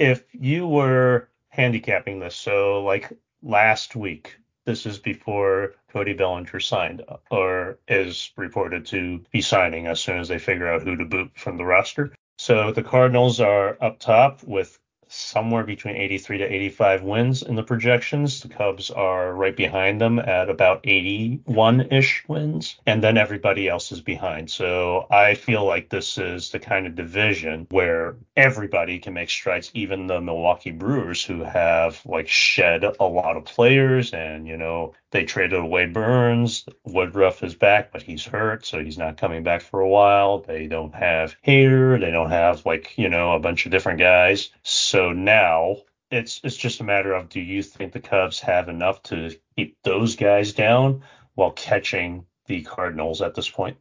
if 0.00 0.24
you 0.32 0.66
were 0.66 1.28
handicapping 1.50 2.18
this, 2.18 2.34
so 2.34 2.82
like 2.82 3.12
last 3.42 3.94
week, 3.94 4.36
this 4.64 4.86
is 4.86 4.98
before 4.98 5.74
Cody 5.92 6.14
Bellinger 6.14 6.58
signed 6.58 7.02
or 7.30 7.78
is 7.86 8.32
reported 8.36 8.86
to 8.86 9.22
be 9.30 9.42
signing 9.42 9.86
as 9.86 10.00
soon 10.00 10.18
as 10.18 10.28
they 10.28 10.38
figure 10.38 10.72
out 10.72 10.82
who 10.82 10.96
to 10.96 11.04
boot 11.04 11.30
from 11.34 11.58
the 11.58 11.66
roster. 11.66 12.12
So 12.38 12.72
the 12.72 12.82
Cardinals 12.82 13.40
are 13.40 13.76
up 13.82 13.98
top 13.98 14.42
with 14.42 14.78
somewhere 15.10 15.64
between 15.64 15.96
83 15.96 16.38
to 16.38 16.44
85 16.44 17.02
wins 17.02 17.42
in 17.42 17.56
the 17.56 17.62
projections. 17.62 18.40
The 18.40 18.48
Cubs 18.48 18.90
are 18.90 19.34
right 19.34 19.56
behind 19.56 20.00
them 20.00 20.18
at 20.18 20.48
about 20.48 20.80
81 20.84 21.92
ish 21.92 22.24
wins, 22.28 22.76
and 22.86 23.02
then 23.02 23.18
everybody 23.18 23.68
else 23.68 23.92
is 23.92 24.00
behind. 24.00 24.50
So 24.50 25.06
I 25.10 25.34
feel 25.34 25.64
like 25.64 25.88
this 25.88 26.16
is 26.16 26.50
the 26.50 26.58
kind 26.58 26.86
of 26.86 26.94
division 26.94 27.66
where 27.70 28.16
everybody 28.36 28.98
can 28.98 29.14
make 29.14 29.30
strides, 29.30 29.70
even 29.74 30.06
the 30.06 30.20
Milwaukee 30.20 30.70
Brewers, 30.70 31.24
who 31.24 31.42
have 31.42 32.00
like 32.06 32.28
shed 32.28 32.84
a 32.84 33.04
lot 33.04 33.36
of 33.36 33.44
players, 33.44 34.12
and 34.12 34.46
you 34.46 34.56
know 34.56 34.94
they 35.10 35.24
traded 35.24 35.58
away 35.58 35.86
Burnes. 35.86 36.64
Woodruff 36.84 37.42
is 37.42 37.54
back, 37.54 37.92
but 37.92 38.02
he's 38.02 38.24
hurt, 38.24 38.64
so 38.64 38.82
he's 38.82 38.98
not 38.98 39.16
coming 39.16 39.42
back 39.42 39.62
for 39.62 39.80
a 39.80 39.88
while. 39.88 40.38
They 40.38 40.68
don't 40.68 40.94
have 40.94 41.34
Hader. 41.44 42.00
They 42.00 42.12
don't 42.12 42.30
have 42.30 42.64
like 42.64 42.96
you 42.96 43.08
know 43.08 43.32
a 43.32 43.40
bunch 43.40 43.66
of 43.66 43.72
different 43.72 43.98
guys. 43.98 44.50
So 44.62 44.99
now 45.08 45.76
it's 46.10 46.40
it's 46.42 46.56
just 46.56 46.80
a 46.80 46.84
matter 46.84 47.12
of 47.12 47.28
do 47.28 47.40
you 47.40 47.62
think 47.62 47.92
the 47.92 48.00
Cubs 48.00 48.40
have 48.40 48.68
enough 48.68 49.02
to 49.04 49.34
keep 49.56 49.76
those 49.82 50.16
guys 50.16 50.52
down 50.52 51.02
while 51.34 51.52
catching 51.52 52.26
the 52.46 52.62
Cardinals 52.62 53.22
at 53.22 53.34
this 53.34 53.48
point? 53.48 53.76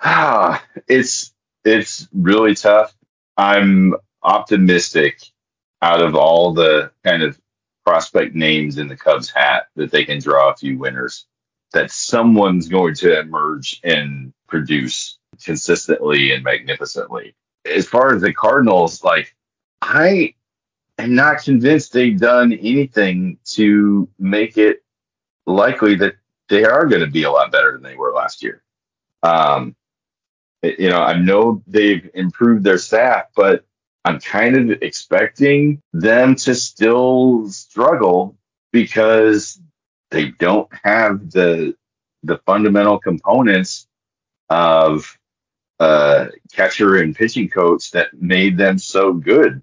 Ah, 0.00 0.64
it's 0.86 1.34
it's 1.64 2.08
really 2.12 2.54
tough. 2.54 2.94
I'm 3.36 3.94
optimistic 4.22 5.20
out 5.82 6.00
of 6.00 6.14
all 6.14 6.52
the 6.52 6.92
kind 7.04 7.22
of 7.22 7.40
prospect 7.84 8.34
names 8.34 8.78
in 8.78 8.88
the 8.88 8.96
Cubs 8.96 9.30
hat 9.30 9.68
that 9.76 9.90
they 9.90 10.04
can 10.04 10.20
draw 10.20 10.50
a 10.50 10.56
few 10.56 10.78
winners. 10.78 11.26
That 11.72 11.90
someone's 11.90 12.68
going 12.68 12.94
to 12.96 13.20
emerge 13.20 13.80
and 13.84 14.32
produce 14.46 15.18
consistently 15.44 16.32
and 16.32 16.42
magnificently. 16.42 17.34
As 17.66 17.86
far 17.86 18.14
as 18.14 18.22
the 18.22 18.32
Cardinals, 18.32 19.04
like 19.04 19.34
I 19.82 20.34
am 20.98 21.14
not 21.14 21.42
convinced 21.42 21.92
they've 21.92 22.18
done 22.18 22.52
anything 22.52 23.38
to 23.44 24.08
make 24.18 24.58
it 24.58 24.82
likely 25.46 25.94
that 25.96 26.16
they 26.48 26.64
are 26.64 26.86
going 26.86 27.00
to 27.00 27.10
be 27.10 27.24
a 27.24 27.30
lot 27.30 27.52
better 27.52 27.72
than 27.72 27.82
they 27.82 27.96
were 27.96 28.12
last 28.12 28.42
year. 28.42 28.62
Um, 29.22 29.74
you 30.62 30.90
know, 30.90 31.00
I 31.00 31.18
know 31.18 31.62
they've 31.66 32.08
improved 32.14 32.64
their 32.64 32.78
staff, 32.78 33.26
but 33.36 33.64
I'm 34.04 34.20
kind 34.20 34.56
of 34.56 34.82
expecting 34.82 35.82
them 35.92 36.34
to 36.36 36.54
still 36.54 37.48
struggle 37.48 38.36
because 38.72 39.60
they 40.10 40.30
don't 40.30 40.68
have 40.82 41.30
the 41.30 41.76
the 42.24 42.38
fundamental 42.38 42.98
components 42.98 43.86
of 44.50 45.16
uh, 45.78 46.26
catcher 46.52 46.96
and 46.96 47.14
pitching 47.14 47.48
coach 47.48 47.92
that 47.92 48.12
made 48.20 48.56
them 48.56 48.78
so 48.78 49.12
good 49.12 49.62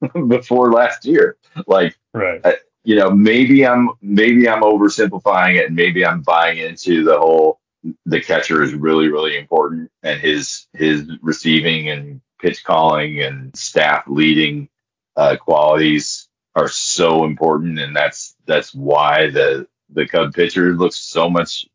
before 0.28 0.72
last 0.72 1.04
year. 1.04 1.36
Like 1.66 1.96
Right. 2.14 2.40
you 2.84 2.96
know, 2.96 3.10
maybe 3.10 3.66
I'm 3.66 3.90
maybe 4.00 4.48
I'm 4.48 4.62
oversimplifying 4.62 5.56
it, 5.56 5.66
and 5.66 5.76
maybe 5.76 6.04
I'm 6.04 6.22
buying 6.22 6.58
into 6.58 7.04
the 7.04 7.18
whole 7.18 7.60
the 8.06 8.20
catcher 8.20 8.62
is 8.62 8.74
really 8.74 9.08
really 9.08 9.36
important, 9.36 9.90
and 10.02 10.20
his 10.20 10.66
his 10.72 11.08
receiving 11.22 11.90
and 11.90 12.20
pitch 12.40 12.64
calling 12.64 13.22
and 13.22 13.56
staff 13.56 14.04
leading 14.06 14.68
uh, 15.16 15.36
qualities 15.36 16.28
are 16.54 16.68
so 16.68 17.24
important, 17.24 17.78
and 17.78 17.94
that's 17.94 18.34
that's 18.46 18.74
why 18.74 19.30
the 19.30 19.66
the 19.90 20.06
Cub 20.06 20.34
pitcher 20.34 20.74
looks 20.74 20.96
so 20.96 21.30
much 21.30 21.66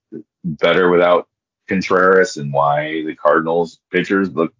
better 0.43 0.89
without 0.89 1.27
Contreras, 1.67 2.37
and 2.37 2.51
why 2.53 3.03
the 3.05 3.15
Cardinals 3.15 3.79
pitchers 3.91 4.29
look 4.31 4.53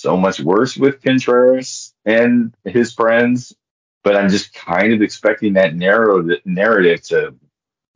so 0.00 0.16
much 0.16 0.40
worse 0.40 0.76
with 0.76 1.02
Contreras 1.02 1.94
and 2.04 2.54
his 2.64 2.92
friends 2.92 3.54
but 4.02 4.16
I'm 4.16 4.28
just 4.28 4.54
kind 4.54 4.92
of 4.92 5.02
expecting 5.02 5.54
that 5.54 5.74
narrow 5.74 6.26
narrative 6.44 7.02
to 7.04 7.34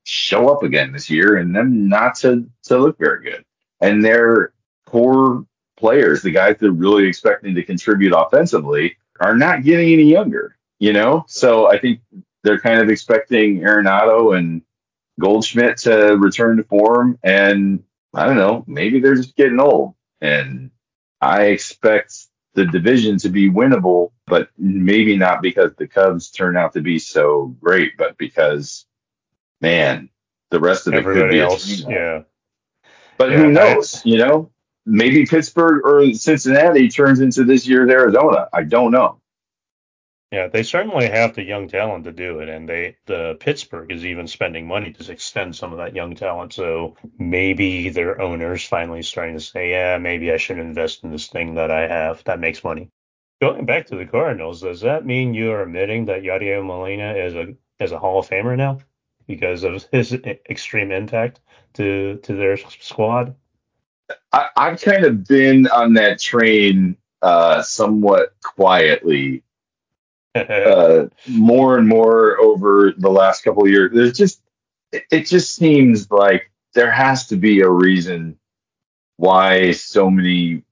show 0.04 0.48
up 0.48 0.62
again 0.62 0.92
this 0.92 1.08
year 1.08 1.36
and 1.36 1.54
them 1.54 1.88
not 1.88 2.16
to 2.16 2.48
to 2.64 2.78
look 2.78 2.98
very 2.98 3.22
good. 3.22 3.44
And 3.80 4.04
their 4.04 4.52
core 4.86 5.46
players, 5.76 6.22
the 6.22 6.30
guys 6.30 6.56
that 6.58 6.66
are 6.66 6.72
really 6.72 7.06
expecting 7.06 7.54
to 7.54 7.62
contribute 7.62 8.12
offensively, 8.16 8.96
are 9.20 9.36
not 9.36 9.64
getting 9.64 9.92
any 9.92 10.04
younger, 10.04 10.56
you 10.78 10.92
know? 10.92 11.24
So 11.26 11.70
I 11.70 11.78
think 11.78 12.00
they're 12.42 12.60
kind 12.60 12.80
of 12.80 12.90
expecting 12.90 13.60
Arenado 13.60 14.36
and 14.36 14.62
Goldschmidt 15.20 15.78
to 15.78 16.16
return 16.18 16.58
to 16.58 16.64
form 16.64 17.18
and 17.22 17.82
I 18.12 18.26
don't 18.26 18.36
know, 18.36 18.64
maybe 18.68 19.00
they're 19.00 19.16
just 19.16 19.36
getting 19.36 19.58
old. 19.58 19.94
And 20.20 20.70
I 21.24 21.44
expect 21.46 22.26
the 22.54 22.66
division 22.66 23.18
to 23.18 23.30
be 23.30 23.50
winnable, 23.50 24.12
but 24.26 24.48
maybe 24.58 25.16
not 25.16 25.42
because 25.42 25.72
the 25.76 25.88
Cubs 25.88 26.30
turn 26.30 26.56
out 26.56 26.74
to 26.74 26.80
be 26.80 26.98
so 26.98 27.56
great, 27.60 27.96
but 27.96 28.16
because, 28.18 28.86
man, 29.60 30.10
the 30.50 30.60
rest 30.60 30.86
of 30.86 30.94
it 30.94 31.04
could 31.04 31.30
be 31.30 31.40
else, 31.40 31.80
yeah. 31.80 32.22
But 33.16 33.30
Yeah, 33.30 33.38
who 33.38 33.50
knows? 33.52 34.04
You 34.04 34.18
know, 34.18 34.50
maybe 34.84 35.26
Pittsburgh 35.26 35.84
or 35.84 36.12
Cincinnati 36.12 36.88
turns 36.88 37.20
into 37.20 37.44
this 37.44 37.66
year's 37.66 37.90
Arizona. 37.90 38.48
I 38.52 38.62
don't 38.62 38.92
know. 38.92 39.20
Yeah, 40.34 40.48
they 40.48 40.64
certainly 40.64 41.06
have 41.06 41.36
the 41.36 41.44
young 41.44 41.68
talent 41.68 42.02
to 42.06 42.12
do 42.12 42.40
it, 42.40 42.48
and 42.48 42.68
they 42.68 42.96
the 43.06 43.36
Pittsburgh 43.38 43.92
is 43.92 44.04
even 44.04 44.26
spending 44.26 44.66
money 44.66 44.92
to 44.92 45.12
extend 45.12 45.54
some 45.54 45.70
of 45.70 45.78
that 45.78 45.94
young 45.94 46.16
talent. 46.16 46.52
So 46.52 46.96
maybe 47.20 47.90
their 47.90 48.20
owners 48.20 48.64
finally 48.66 49.02
starting 49.02 49.36
to 49.36 49.40
say, 49.40 49.70
yeah, 49.70 49.96
maybe 49.98 50.32
I 50.32 50.36
should 50.36 50.58
invest 50.58 51.04
in 51.04 51.12
this 51.12 51.28
thing 51.28 51.54
that 51.54 51.70
I 51.70 51.86
have 51.86 52.24
that 52.24 52.40
makes 52.40 52.64
money. 52.64 52.90
Going 53.40 53.64
back 53.64 53.86
to 53.86 53.96
the 53.96 54.06
Cardinals, 54.06 54.62
does 54.62 54.80
that 54.80 55.06
mean 55.06 55.34
you 55.34 55.52
are 55.52 55.62
admitting 55.62 56.06
that 56.06 56.22
Yadier 56.24 56.66
Molina 56.66 57.14
is 57.14 57.36
a 57.36 57.54
is 57.78 57.92
a 57.92 58.00
Hall 58.00 58.18
of 58.18 58.28
Famer 58.28 58.56
now 58.56 58.80
because 59.28 59.62
of 59.62 59.84
his 59.92 60.12
extreme 60.50 60.90
impact 60.90 61.38
to 61.74 62.16
to 62.24 62.34
their 62.34 62.56
squad? 62.56 63.36
I, 64.32 64.48
I've 64.56 64.82
kind 64.82 65.04
of 65.04 65.28
been 65.28 65.68
on 65.68 65.92
that 65.92 66.20
train 66.20 66.96
uh, 67.22 67.62
somewhat 67.62 68.34
quietly 68.42 69.43
uh, 70.34 71.06
more 71.28 71.78
and 71.78 71.86
more 71.88 72.38
over 72.40 72.92
the 72.96 73.10
last 73.10 73.42
couple 73.42 73.64
of 73.64 73.70
years. 73.70 73.92
There's 73.94 74.16
just 74.16 74.40
it 74.92 75.26
just 75.26 75.54
seems 75.54 76.10
like 76.10 76.50
there 76.74 76.90
has 76.90 77.26
to 77.28 77.36
be 77.36 77.60
a 77.60 77.68
reason 77.70 78.38
why 79.16 79.72
so 79.72 80.10
many 80.10 80.62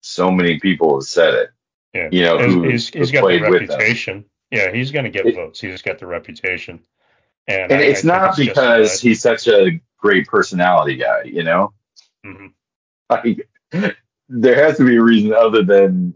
so 0.00 0.30
many 0.30 0.58
people 0.60 0.96
have 0.96 1.04
said 1.04 1.34
it. 1.34 1.50
yeah. 1.94 2.08
You 2.12 2.22
know, 2.22 2.38
who, 2.38 2.62
he's, 2.68 2.88
he's 2.88 3.10
got 3.10 3.20
the 3.20 3.26
played 3.26 3.42
with 3.42 3.50
them. 3.68 3.78
reputation. 3.78 4.24
Yeah, 4.50 4.72
he's 4.72 4.90
going 4.92 5.04
to 5.04 5.10
get 5.10 5.26
It- 5.26 5.34
votes. 5.34 5.60
He's 5.60 5.82
got 5.82 5.98
the 5.98 6.06
reputation. 6.06 6.80
And, 7.48 7.72
And 7.72 7.80
I- 7.82 7.84
it's 7.84 8.04
I 8.04 8.08
not 8.08 8.28
it's 8.30 8.38
because 8.48 8.88
justified. 9.02 9.08
he's 9.08 9.20
such 9.20 9.48
a 9.48 9.80
great 9.98 10.26
personality 10.28 10.96
guy, 10.96 11.22
you 11.24 11.42
know? 11.42 11.72
Mhm. 12.24 12.52
Like, 13.10 13.48
there 14.28 14.64
has 14.64 14.76
to 14.78 14.84
be 14.86 14.96
a 14.96 15.02
reason 15.02 15.32
other 15.34 15.64
than, 15.64 16.14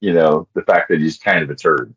you 0.00 0.12
know, 0.14 0.48
the 0.54 0.62
fact 0.62 0.88
that 0.88 1.00
he's 1.00 1.18
kind 1.18 1.42
of 1.42 1.50
a 1.50 1.54
turd. 1.54 1.94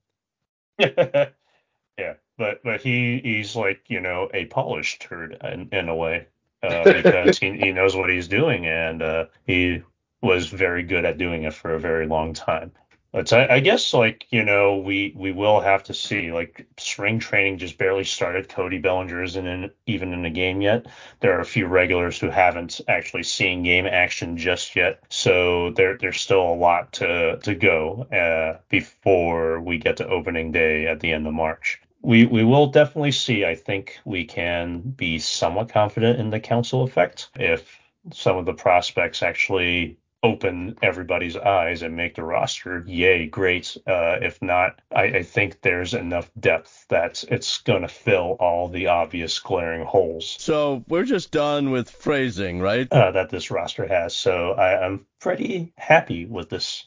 yeah, 0.80 2.14
but 2.38 2.64
but 2.64 2.82
he 2.82 3.20
he's 3.24 3.56
like 3.56 3.82
you 3.88 4.00
know 4.00 4.30
a 4.34 4.46
polished 4.46 5.02
turd 5.02 5.38
in, 5.44 5.70
in 5.72 5.90
a 5.90 5.96
way 5.96 6.28
uh, 6.64 6.84
because 6.84 7.38
he, 7.38 7.58
he 7.58 7.72
knows 7.72 7.96
what 7.96 8.10
he's 8.10 8.28
doing 8.28 8.66
and 8.66 9.02
uh, 9.02 9.26
he 9.46 9.82
was 10.22 10.48
very 10.48 10.84
good 10.84 11.06
at 11.06 11.18
doing 11.18 11.44
it 11.44 11.54
for 11.54 11.74
a 11.74 11.80
very 11.80 12.08
long 12.08 12.34
time. 12.34 12.72
But 13.14 13.32
I, 13.32 13.48
I 13.48 13.60
guess 13.60 13.94
like 13.94 14.26
you 14.32 14.44
know 14.44 14.78
we 14.78 15.14
we 15.16 15.32
will 15.32 15.62
have 15.62 15.84
to 15.84 15.94
see 15.94 16.32
like 16.32 16.66
spring 16.78 17.20
training 17.20 17.60
just 17.60 17.78
barely 17.78 18.04
started. 18.04 18.50
Cody 18.50 18.80
Bellinger 18.80 19.22
isn't 19.22 19.46
in, 19.46 19.72
even 19.86 20.14
in 20.14 20.24
the 20.24 20.32
game 20.32 20.62
yet. 20.62 20.88
There 21.20 21.38
are 21.38 21.40
a 21.40 21.46
few 21.46 21.68
regulars 21.68 22.20
who 22.20 22.32
haven't 22.32 22.82
actually 22.88 23.22
seen 23.22 23.62
game 23.62 23.86
action 23.86 24.36
just 24.36 24.76
yet, 24.76 25.00
so 25.10 25.70
there 25.70 25.96
there's 25.96 26.20
still 26.20 26.42
a 26.42 26.56
lot 26.56 26.92
to 26.94 27.38
to 27.38 27.54
go 27.54 28.08
uh, 28.12 28.60
before 28.70 29.60
we 29.62 29.78
get 29.78 29.98
to 29.98 30.08
opening 30.08 30.52
day 30.52 30.88
at 30.88 31.00
the 31.00 31.14
end 31.14 31.28
of 31.28 31.34
March. 31.34 31.80
We 32.02 32.26
we 32.26 32.44
will 32.44 32.66
definitely 32.66 33.12
see. 33.12 33.46
I 33.46 33.54
think 33.54 34.00
we 34.06 34.26
can 34.26 34.80
be 34.82 35.20
somewhat 35.20 35.70
confident 35.70 36.20
in 36.20 36.32
the 36.32 36.40
Counsell 36.40 36.82
effect 36.82 37.30
if 37.36 37.80
some 38.12 38.38
of 38.38 38.46
the 38.46 38.54
prospects 38.54 39.22
actually 39.22 39.98
open 40.24 40.76
everybody's 40.82 41.36
eyes 41.36 41.82
and 41.82 41.96
make 41.96 42.16
the 42.16 42.24
roster, 42.24 42.84
yay, 42.88 43.26
great. 43.28 43.76
Uh, 43.86 44.18
if 44.22 44.42
not, 44.42 44.82
I, 44.96 45.04
I 45.04 45.24
think 45.24 45.62
there's 45.62 45.94
enough 45.94 46.32
depth 46.40 46.86
that 46.90 47.24
it's 47.30 47.60
going 47.60 47.82
to 47.82 47.88
fill 47.90 48.38
all 48.40 48.70
the 48.70 48.88
obvious 48.88 49.38
glaring 49.40 49.86
holes 49.86 50.38
So 50.40 50.84
we're 50.88 51.04
just 51.04 51.32
done 51.32 51.72
with 51.72 51.90
phrasing, 51.90 52.62
right? 52.62 52.88
uh, 52.92 53.12
that 53.12 53.30
this 53.30 53.52
roster 53.52 53.88
has. 53.88 54.16
So 54.16 54.52
I, 54.54 54.86
I'm 54.86 55.06
pretty 55.20 55.74
happy 55.78 56.26
with 56.26 56.50
this 56.50 56.86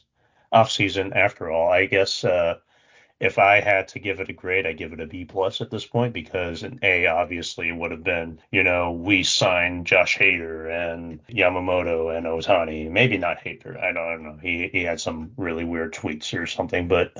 offseason 0.53 1.15
after 1.15 1.51
all. 1.51 1.71
I 1.71 1.85
guess 1.85 2.23
uh, 2.23 2.55
if 3.19 3.39
I 3.39 3.61
had 3.61 3.87
to 3.89 3.99
give 3.99 4.19
it 4.19 4.29
a 4.29 4.33
grade, 4.33 4.67
I 4.67 4.73
give 4.73 4.93
it 4.93 4.99
a 4.99 5.07
B 5.07 5.25
plus 5.25 5.59
at 5.61 5.71
this 5.71 5.85
point 5.85 6.13
because 6.13 6.63
an 6.63 6.79
A 6.83 7.07
obviously 7.07 7.71
would 7.71 7.91
have 7.91 8.03
been, 8.03 8.39
you 8.51 8.63
know, 8.63 8.91
we 8.91 9.23
signed 9.23 9.87
Josh 9.87 10.17
Hader 10.17 10.69
and 10.69 11.25
Yamamoto 11.27 12.15
and 12.15 12.25
Ohtani. 12.27 12.89
Maybe 12.91 13.17
not 13.17 13.39
Hader. 13.39 13.77
I 13.81 13.91
don't, 13.91 14.07
I 14.07 14.11
don't 14.11 14.23
know. 14.23 14.37
He 14.41 14.67
he 14.71 14.83
had 14.83 15.01
some 15.01 15.31
really 15.37 15.63
weird 15.63 15.93
tweets 15.93 16.37
or 16.39 16.45
something, 16.45 16.87
but 16.87 17.11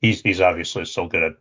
he's 0.00 0.20
he's 0.20 0.40
obviously 0.40 0.84
still 0.84 1.08
good 1.08 1.22
at 1.22 1.32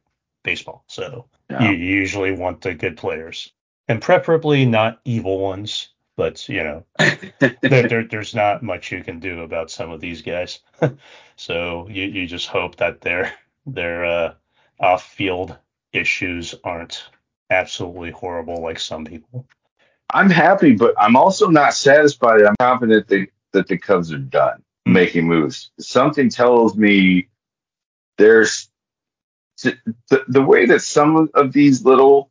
baseball. 0.43 0.84
So 0.88 1.28
Yeah. 1.49 1.70
you 1.72 1.76
usually 1.78 2.32
want 2.32 2.62
the 2.62 2.74
good 2.76 2.97
players 2.97 3.51
and 3.88 4.01
preferably 4.01 4.66
not 4.66 4.99
evil 5.05 5.39
ones. 5.39 5.89
But 6.16 6.47
you 6.49 6.64
know, 6.64 6.84
there, 7.39 7.88
there, 7.88 8.03
there's 8.08 8.34
not 8.34 8.64
much 8.64 8.91
you 8.91 9.03
can 9.03 9.20
do 9.20 9.41
about 9.41 9.70
some 9.70 9.91
of 9.91 10.01
these 10.01 10.22
guys. 10.24 10.60
so 11.36 11.88
you, 11.89 12.05
you 12.05 12.26
just 12.26 12.47
hope 12.47 12.78
that 12.78 13.01
their 13.01 13.34
their 13.68 14.05
uh, 14.05 14.34
off-field 14.80 15.55
issues 15.93 16.55
aren't 16.63 17.03
absolutely 17.49 18.11
horrible 18.11 18.61
like 18.61 18.80
some 18.80 19.05
people. 19.05 19.45
I'm 20.13 20.30
happy, 20.30 20.74
but 20.74 20.95
I'm 20.97 21.15
also 21.15 21.49
not 21.49 21.74
satisfied. 21.74 22.41
I'm 22.43 22.55
confident 22.59 23.07
that, 23.09 23.28
that 23.51 23.68
the 23.68 23.78
Cubs 23.78 24.11
are 24.11 24.18
done 24.18 24.63
Hmm. 24.88 24.93
making 24.93 25.28
moves. 25.28 25.72
Something 25.80 26.30
tells 26.30 26.76
me 26.78 27.28
there's 28.18 28.70
the, 29.63 29.78
the 30.28 30.41
way 30.41 30.65
that 30.68 30.82
some 30.82 31.30
of 31.34 31.51
these 31.51 31.84
little, 31.84 32.30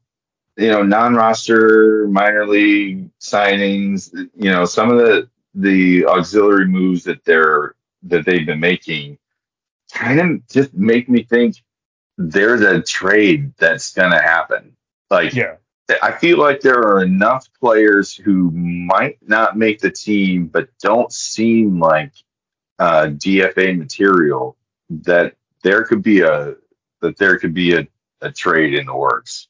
you 0.56 0.68
know, 0.68 0.82
non-roster 0.82 2.08
minor 2.08 2.46
league 2.46 3.10
signings, 3.20 4.10
you 4.14 4.50
know, 4.50 4.64
some 4.64 4.90
of 4.90 4.98
the 4.98 5.28
the 5.54 6.06
auxiliary 6.06 6.66
moves 6.66 7.04
that 7.04 7.24
they're 7.24 7.74
that 8.04 8.24
they've 8.24 8.46
been 8.46 8.60
making 8.60 9.18
kind 9.92 10.20
of 10.20 10.46
just 10.48 10.74
make 10.74 11.08
me 11.08 11.22
think 11.22 11.56
there's 12.18 12.62
a 12.62 12.82
trade 12.82 13.52
that's 13.58 13.92
gonna 13.92 14.20
happen. 14.20 14.76
Like 15.10 15.34
Yeah, 15.34 15.56
I 16.02 16.12
feel 16.12 16.38
like 16.38 16.60
there 16.60 16.80
are 16.80 17.02
enough 17.02 17.48
players 17.60 18.14
who 18.14 18.50
might 18.50 19.18
not 19.22 19.56
make 19.56 19.80
the 19.80 19.90
team, 19.90 20.46
but 20.46 20.68
don't 20.80 21.12
seem 21.12 21.78
like 21.78 22.12
uh, 22.78 23.08
DFA 23.08 23.78
material. 23.78 24.56
That 24.90 25.36
there 25.62 25.84
could 25.84 26.02
be 26.02 26.20
a 26.20 26.54
that 27.00 27.16
there 27.18 27.38
could 27.38 27.54
be 27.54 27.74
a, 27.74 27.86
a 28.20 28.30
trade 28.32 28.74
in 28.74 28.86
the 28.86 28.96
works, 28.96 29.48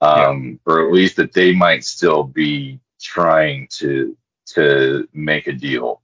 um, 0.00 0.60
or 0.66 0.86
at 0.86 0.92
least 0.92 1.16
that 1.16 1.32
they 1.32 1.54
might 1.54 1.84
still 1.84 2.22
be 2.22 2.80
trying 3.00 3.68
to 3.72 4.16
to 4.46 5.08
make 5.12 5.46
a 5.46 5.52
deal. 5.52 6.00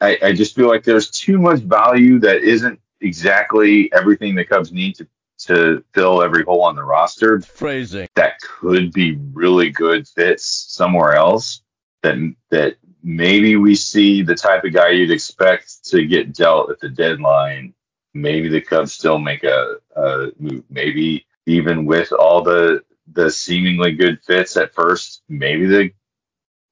I, 0.00 0.18
I 0.22 0.32
just 0.32 0.54
feel 0.54 0.68
like 0.68 0.84
there's 0.84 1.10
too 1.10 1.38
much 1.38 1.60
value 1.60 2.18
that 2.20 2.42
isn't 2.42 2.80
exactly 3.00 3.92
everything 3.92 4.34
the 4.34 4.44
Cubs 4.44 4.72
need 4.72 4.94
to 4.96 5.06
to 5.38 5.84
fill 5.92 6.22
every 6.22 6.44
hole 6.44 6.62
on 6.62 6.74
the 6.74 6.82
roster 6.82 7.40
Phrasing. 7.40 8.08
that 8.14 8.40
could 8.40 8.92
be 8.92 9.18
really 9.34 9.70
good 9.70 10.08
fits 10.08 10.46
somewhere 10.46 11.14
else 11.14 11.62
that 12.02 12.16
that 12.50 12.76
maybe 13.02 13.56
we 13.56 13.74
see 13.74 14.22
the 14.22 14.34
type 14.34 14.64
of 14.64 14.72
guy 14.72 14.90
you'd 14.90 15.10
expect 15.10 15.84
to 15.84 16.06
get 16.06 16.32
dealt 16.32 16.70
at 16.70 16.80
the 16.80 16.88
deadline 16.88 17.74
maybe 18.14 18.48
the 18.48 18.60
cubs 18.60 18.94
still 18.94 19.18
make 19.18 19.44
a, 19.44 19.76
a 19.94 20.28
move 20.38 20.64
maybe 20.70 21.26
even 21.44 21.84
with 21.84 22.12
all 22.12 22.42
the 22.42 22.82
the 23.12 23.30
seemingly 23.30 23.92
good 23.92 24.18
fits 24.24 24.56
at 24.56 24.74
first 24.74 25.22
maybe 25.28 25.66
the 25.66 25.90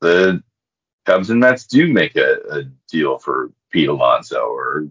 the 0.01 0.43
cubs 1.05 1.29
and 1.31 1.41
mets 1.41 1.67
do 1.67 1.93
make 1.93 2.17
a, 2.17 2.39
a 2.51 2.63
deal 2.89 3.19
for 3.19 3.51
pete 3.71 3.89
alonso 3.89 4.41
or 4.41 4.89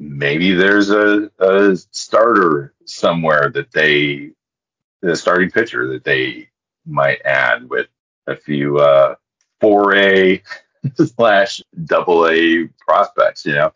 maybe 0.00 0.54
there's 0.54 0.90
a, 0.90 1.30
a 1.38 1.76
starter 1.76 2.72
somewhere 2.86 3.50
that 3.54 3.70
they 3.70 4.30
the 5.02 5.14
starting 5.14 5.50
pitcher 5.50 5.88
that 5.88 6.04
they 6.04 6.48
might 6.86 7.20
add 7.24 7.68
with 7.68 7.86
a 8.26 8.34
few 8.34 8.78
uh 8.78 9.14
4A 9.62 10.42
slash 11.16 11.60
double 11.84 12.26
A 12.26 12.66
prospects, 12.86 13.44
you 13.44 13.52
know. 13.52 13.72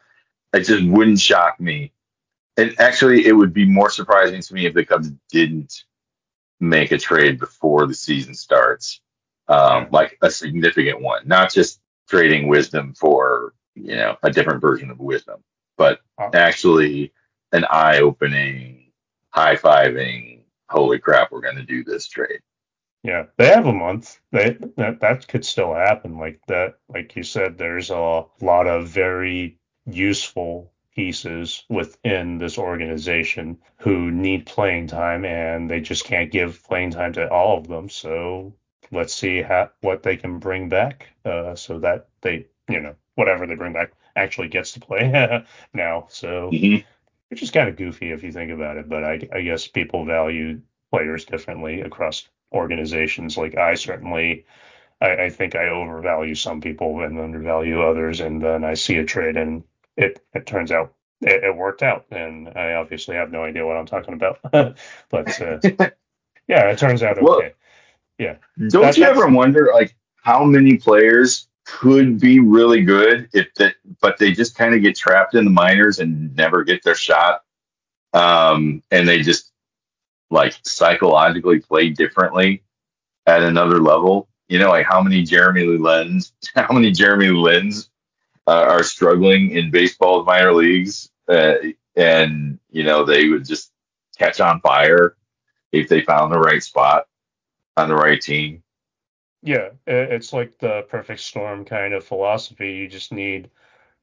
It 0.55 0.61
just 0.61 0.85
wouldn't 0.85 1.20
shock 1.20 1.61
me. 1.61 1.93
And 2.57 2.75
actually 2.81 3.27
it 3.27 3.33
would 3.33 3.53
be 3.53 3.66
more 3.66 3.91
surprising 3.91 4.41
to 4.41 4.55
me 4.55 4.64
if 4.64 4.72
the 4.72 4.85
Cubs 4.85 5.11
didn't 5.31 5.85
make 6.59 6.91
a 6.91 6.99
trade 6.99 7.39
before 7.39 7.87
the 7.87 7.95
season 7.95 8.35
starts. 8.35 9.01
Um 9.47 9.89
like 9.93 10.16
a 10.22 10.31
significant 10.31 11.03
one. 11.03 11.29
Not 11.29 11.53
just 11.53 11.81
trading 12.09 12.49
wisdom 12.49 12.95
for, 12.95 13.53
you 13.75 13.97
know, 13.97 14.16
a 14.22 14.31
different 14.31 14.62
version 14.62 14.91
of 14.91 14.99
wisdom, 14.99 15.43
but 15.77 16.01
actually 16.35 17.12
an 17.53 17.64
eye 17.70 17.99
opening, 18.01 18.93
high 19.31 19.57
fiving, 19.57 20.43
holy 20.68 20.99
crap, 20.99 21.33
we're 21.33 21.41
going 21.41 21.57
to 21.57 21.62
do 21.64 21.85
this 21.85 22.07
trade. 22.09 22.41
yeah. 23.03 23.27
They 23.37 23.49
have 23.49 23.66
a 23.66 23.72
month. 23.72 24.18
They 24.33 24.57
that 24.77 25.01
that 25.01 25.29
could 25.29 25.45
still 25.45 25.75
happen. 25.75 26.18
Like 26.18 26.41
that, 26.49 26.79
like 26.89 27.14
you 27.16 27.22
said, 27.22 27.59
there's 27.59 27.91
a 27.91 28.25
lot 28.41 28.66
of 28.66 28.89
very 28.89 29.59
useful 29.87 30.72
pieces 30.95 31.64
within 31.68 32.39
this 32.39 32.59
organization 32.59 33.59
who 33.79 34.11
need 34.11 34.47
playing 34.47 34.87
time, 34.89 35.25
and 35.25 35.70
they 35.70 35.81
just 35.81 36.05
can't 36.05 36.33
give 36.33 36.62
playing 36.64 36.91
time 36.93 37.12
to 37.14 37.29
all 37.31 37.59
of 37.59 37.68
them. 37.68 37.89
So 37.89 38.55
let's 38.93 39.14
see 39.14 39.43
how 39.43 39.70
what 39.83 40.03
they 40.03 40.16
can 40.16 40.39
bring 40.39 40.68
back, 40.68 41.09
uh, 41.25 41.55
so 41.57 41.79
that 41.81 42.09
they, 42.22 42.47
you 42.68 42.81
know, 42.81 42.95
whatever 43.16 43.47
they 43.47 43.55
bring 43.57 43.72
back 43.75 43.93
actually 44.16 44.48
gets 44.48 44.72
to 44.72 44.80
play 44.80 45.44
now. 45.74 46.06
So 46.08 46.50
which 47.28 47.42
is 47.42 47.50
kind 47.50 47.68
of 47.68 47.76
goofy 47.76 48.12
if 48.12 48.22
you 48.22 48.32
think 48.32 48.50
about 48.50 48.76
it. 48.76 48.88
But 48.88 49.04
I, 49.04 49.28
I 49.32 49.40
guess 49.42 49.66
people 49.66 50.04
value 50.04 50.60
players 50.90 51.24
differently 51.24 51.80
across 51.80 52.28
organizations. 52.52 53.36
Like 53.36 53.56
I 53.56 53.74
certainly, 53.74 54.46
I, 55.00 55.24
I 55.24 55.30
think 55.30 55.56
I 55.56 55.68
overvalue 55.68 56.34
some 56.34 56.60
people 56.60 57.02
and 57.02 57.18
undervalue 57.18 57.82
others, 57.82 58.20
and 58.20 58.40
then 58.40 58.64
I 58.64 58.74
see 58.74 58.98
a 58.98 59.04
trade 59.04 59.36
and 59.36 59.64
it 59.96 60.24
it 60.34 60.46
turns 60.46 60.72
out 60.72 60.94
it, 61.20 61.44
it 61.44 61.56
worked 61.56 61.82
out, 61.82 62.06
and 62.10 62.48
I 62.56 62.74
obviously 62.74 63.16
have 63.16 63.32
no 63.32 63.42
idea 63.42 63.66
what 63.66 63.76
I'm 63.76 63.86
talking 63.86 64.14
about. 64.14 64.38
but 65.10 65.40
uh, 65.40 65.58
yeah, 66.48 66.70
it 66.70 66.78
turns 66.78 67.02
out 67.02 67.18
Well, 67.22 67.36
okay. 67.36 67.54
Don't 68.68 68.96
you 68.96 69.04
ever 69.04 69.28
wonder, 69.28 69.70
like, 69.74 69.94
how 70.22 70.44
many 70.44 70.76
players 70.76 71.48
could 71.64 72.20
be 72.20 72.40
really 72.40 72.82
good 72.82 73.28
if 73.32 73.52
that, 73.54 73.76
but 74.00 74.18
they 74.18 74.32
just 74.32 74.56
kind 74.56 74.74
of 74.74 74.82
get 74.82 74.96
trapped 74.96 75.34
in 75.34 75.44
the 75.44 75.50
minors 75.50 75.98
and 75.98 76.34
never 76.36 76.64
get 76.64 76.82
their 76.82 76.94
shot. 76.94 77.42
Um, 78.12 78.82
and 78.90 79.08
they 79.08 79.22
just 79.22 79.52
like 80.30 80.54
psychologically 80.64 81.60
play 81.60 81.90
differently 81.90 82.62
at 83.26 83.42
another 83.42 83.78
level. 83.78 84.28
You 84.48 84.58
know, 84.58 84.70
like 84.70 84.86
how 84.86 85.02
many 85.02 85.22
Jeremy 85.22 85.64
Lin's, 85.64 86.32
how 86.54 86.72
many 86.72 86.92
Jeremy 86.92 87.28
Lin's 87.28 87.90
uh, 88.46 88.64
are 88.68 88.82
struggling 88.82 89.52
in 89.52 89.70
baseball's 89.70 90.26
minor 90.26 90.52
leagues, 90.52 91.10
uh, 91.28 91.54
and 91.96 92.58
you 92.70 92.82
know 92.84 93.04
they 93.04 93.28
would 93.28 93.46
just 93.46 93.72
catch 94.18 94.40
on 94.40 94.60
fire 94.60 95.16
if 95.72 95.88
they 95.88 96.02
found 96.02 96.32
the 96.32 96.38
right 96.38 96.62
spot 96.62 97.06
on 97.76 97.88
the 97.88 97.96
right 97.96 98.20
team. 98.20 98.63
Yeah, 99.45 99.70
it's 99.86 100.32
like 100.32 100.59
the 100.59 100.86
perfect 100.88 101.20
storm 101.20 101.66
kind 101.66 101.92
of 101.92 102.03
philosophy. 102.03 102.72
You 102.72 102.88
just 102.88 103.12
need 103.12 103.51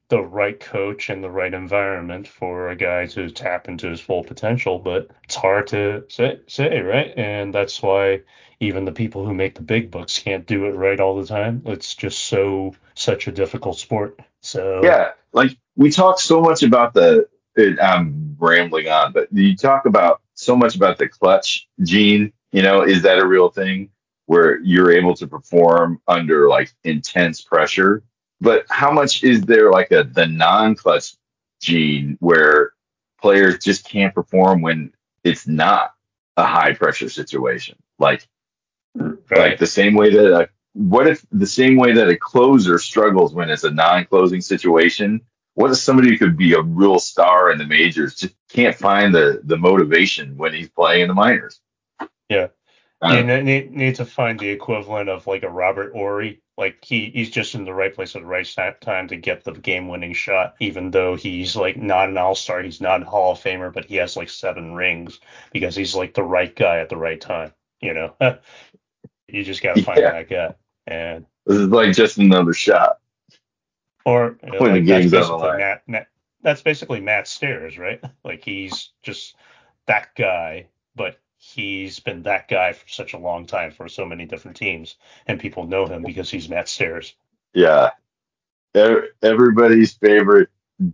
the 0.08 0.20
right 0.20 0.60
coach 0.60 1.10
and 1.10 1.24
the 1.24 1.30
right 1.30 1.52
environment 1.52 2.28
for 2.28 2.68
a 2.68 2.76
guy 2.76 3.06
to 3.06 3.30
tap 3.30 3.66
into 3.66 3.88
his 3.88 4.00
full 4.00 4.22
potential, 4.22 4.78
but 4.78 5.10
it's 5.24 5.34
hard 5.34 5.66
to 5.68 6.04
say, 6.08 6.38
say 6.46 6.80
right? 6.80 7.12
And 7.16 7.52
that's 7.52 7.82
why 7.82 8.20
even 8.60 8.84
the 8.84 8.92
people 8.92 9.26
who 9.26 9.34
make 9.34 9.56
the 9.56 9.62
big 9.62 9.90
books 9.90 10.18
can't 10.18 10.46
do 10.46 10.66
it 10.66 10.76
right 10.76 11.00
all 11.00 11.16
the 11.16 11.26
time. 11.26 11.62
It's 11.66 11.94
just 11.94 12.20
so 12.20 12.74
such 12.94 13.26
a 13.26 13.32
difficult 13.32 13.78
sport. 13.78 14.20
So 14.42 14.82
yeah, 14.84 15.12
like 15.32 15.56
we 15.76 15.90
talk 15.90 16.20
so 16.20 16.40
much 16.40 16.62
about 16.62 16.94
the. 16.94 17.26
It, 17.56 17.80
I'm 17.80 18.36
rambling 18.38 18.88
on, 18.88 19.12
but 19.12 19.28
you 19.32 19.56
talk 19.56 19.86
about 19.86 20.22
so 20.34 20.54
much 20.54 20.76
about 20.76 20.98
the 20.98 21.08
clutch 21.08 21.68
gene. 21.82 22.32
You 22.52 22.62
know, 22.62 22.82
is 22.82 23.02
that 23.02 23.18
a 23.18 23.26
real 23.26 23.48
thing? 23.48 23.90
Where 24.26 24.60
you're 24.60 24.92
able 24.92 25.14
to 25.14 25.26
perform 25.26 26.00
under 26.08 26.48
like 26.48 26.72
intense 26.84 27.40
pressure. 27.40 28.02
But 28.40 28.64
how 28.68 28.90
much 28.90 29.22
is 29.22 29.42
there 29.42 29.70
like 29.70 29.90
a 29.92 30.04
the 30.04 30.26
non-clutch 30.26 31.14
gene 31.60 32.16
where 32.20 32.72
players 33.20 33.62
just 33.62 33.84
can't 33.84 34.14
perform 34.14 34.62
when 34.62 34.92
it's 35.24 35.46
not 35.46 35.94
a 36.36 36.44
high 36.44 36.72
pressure 36.72 37.08
situation? 37.08 37.76
Like 37.98 38.26
right. 38.96 39.20
like 39.30 39.58
the 39.58 39.66
same 39.66 39.94
way 39.94 40.10
that 40.10 40.32
a 40.32 40.48
what 40.74 41.06
if 41.06 41.24
the 41.30 41.46
same 41.46 41.76
way 41.76 41.92
that 41.92 42.08
a 42.08 42.16
closer 42.16 42.78
struggles 42.78 43.34
when 43.34 43.50
it's 43.50 43.64
a 43.64 43.70
non-closing 43.70 44.40
situation? 44.40 45.20
What 45.54 45.70
if 45.70 45.76
somebody 45.76 46.08
who 46.08 46.16
could 46.16 46.36
be 46.36 46.54
a 46.54 46.62
real 46.62 46.98
star 46.98 47.52
in 47.52 47.58
the 47.58 47.66
majors 47.66 48.14
just 48.14 48.34
can't 48.48 48.74
find 48.74 49.14
the 49.14 49.40
the 49.44 49.58
motivation 49.58 50.36
when 50.36 50.54
he's 50.54 50.70
playing 50.70 51.02
in 51.02 51.08
the 51.08 51.14
minors? 51.14 51.60
Yeah, 52.30 52.48
you 53.02 53.24
need, 53.24 53.72
need 53.72 53.94
to 53.96 54.04
find 54.04 54.38
the 54.38 54.48
equivalent 54.48 55.08
of 55.08 55.26
like 55.26 55.42
a 55.42 55.48
Robert 55.48 55.92
Horry. 55.92 56.40
Like 56.56 56.84
he, 56.84 57.10
he's 57.10 57.30
just 57.30 57.54
in 57.54 57.64
the 57.64 57.74
right 57.74 57.94
place 57.94 58.14
at 58.14 58.22
the 58.22 58.28
right 58.28 58.48
time 58.80 59.08
to 59.08 59.16
get 59.16 59.42
the 59.42 59.52
game 59.52 59.88
winning 59.88 60.12
shot, 60.12 60.54
even 60.60 60.90
though 60.90 61.16
he's 61.16 61.56
like 61.56 61.76
not 61.76 62.08
an 62.08 62.18
all 62.18 62.34
star, 62.34 62.62
he's 62.62 62.80
not 62.80 63.02
a 63.02 63.04
Hall 63.06 63.32
of 63.32 63.38
Famer, 63.38 63.72
but 63.72 63.86
he 63.86 63.96
has 63.96 64.16
like 64.16 64.28
seven 64.28 64.74
rings 64.74 65.18
because 65.52 65.74
he's 65.74 65.94
like 65.94 66.14
the 66.14 66.22
right 66.22 66.54
guy 66.54 66.78
at 66.78 66.88
the 66.88 66.96
right 66.96 67.20
time. 67.20 67.52
You 67.80 67.94
know, 67.94 68.14
you 69.28 69.42
just 69.42 69.62
gotta 69.62 69.82
find 69.82 69.98
yeah. 69.98 70.12
that 70.12 70.28
guy. 70.28 70.54
And 70.86 71.26
this 71.46 71.58
is 71.58 71.68
like 71.68 71.92
just 71.92 72.18
another 72.18 72.52
shot. 72.52 72.98
Or 74.04 74.36
you 74.44 74.52
know, 74.52 74.58
like, 74.58 74.86
that's 74.86 75.10
basically 75.10 75.58
Matt, 75.58 75.82
Matt, 75.86 76.06
that's 76.42 76.62
basically 76.62 77.00
Matt 77.00 77.26
Stairs, 77.26 77.78
right? 77.78 78.02
Like 78.24 78.44
he's 78.44 78.90
just 79.02 79.36
that 79.86 80.14
guy, 80.16 80.66
but 80.94 81.18
he's 81.42 81.98
been 81.98 82.22
that 82.22 82.46
guy 82.46 82.72
for 82.72 82.88
such 82.88 83.14
a 83.14 83.18
long 83.18 83.46
time 83.46 83.72
for 83.72 83.88
so 83.88 84.06
many 84.06 84.26
different 84.26 84.56
teams, 84.56 84.96
and 85.26 85.40
people 85.40 85.66
know 85.66 85.86
him 85.86 86.02
because 86.02 86.30
he's 86.30 86.48
Matt 86.48 86.68
Stairs. 86.68 87.14
Yeah, 87.52 87.90
everybody's 88.74 89.92
favorite 89.92 90.50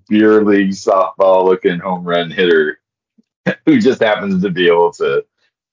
beer 0.08 0.42
league 0.42 0.70
softball 0.70 1.44
looking 1.44 1.78
home 1.78 2.04
run 2.04 2.30
hitter 2.30 2.80
who 3.66 3.78
just 3.78 4.02
happens 4.02 4.42
to 4.42 4.50
be 4.50 4.68
able 4.68 4.92
to 4.92 5.24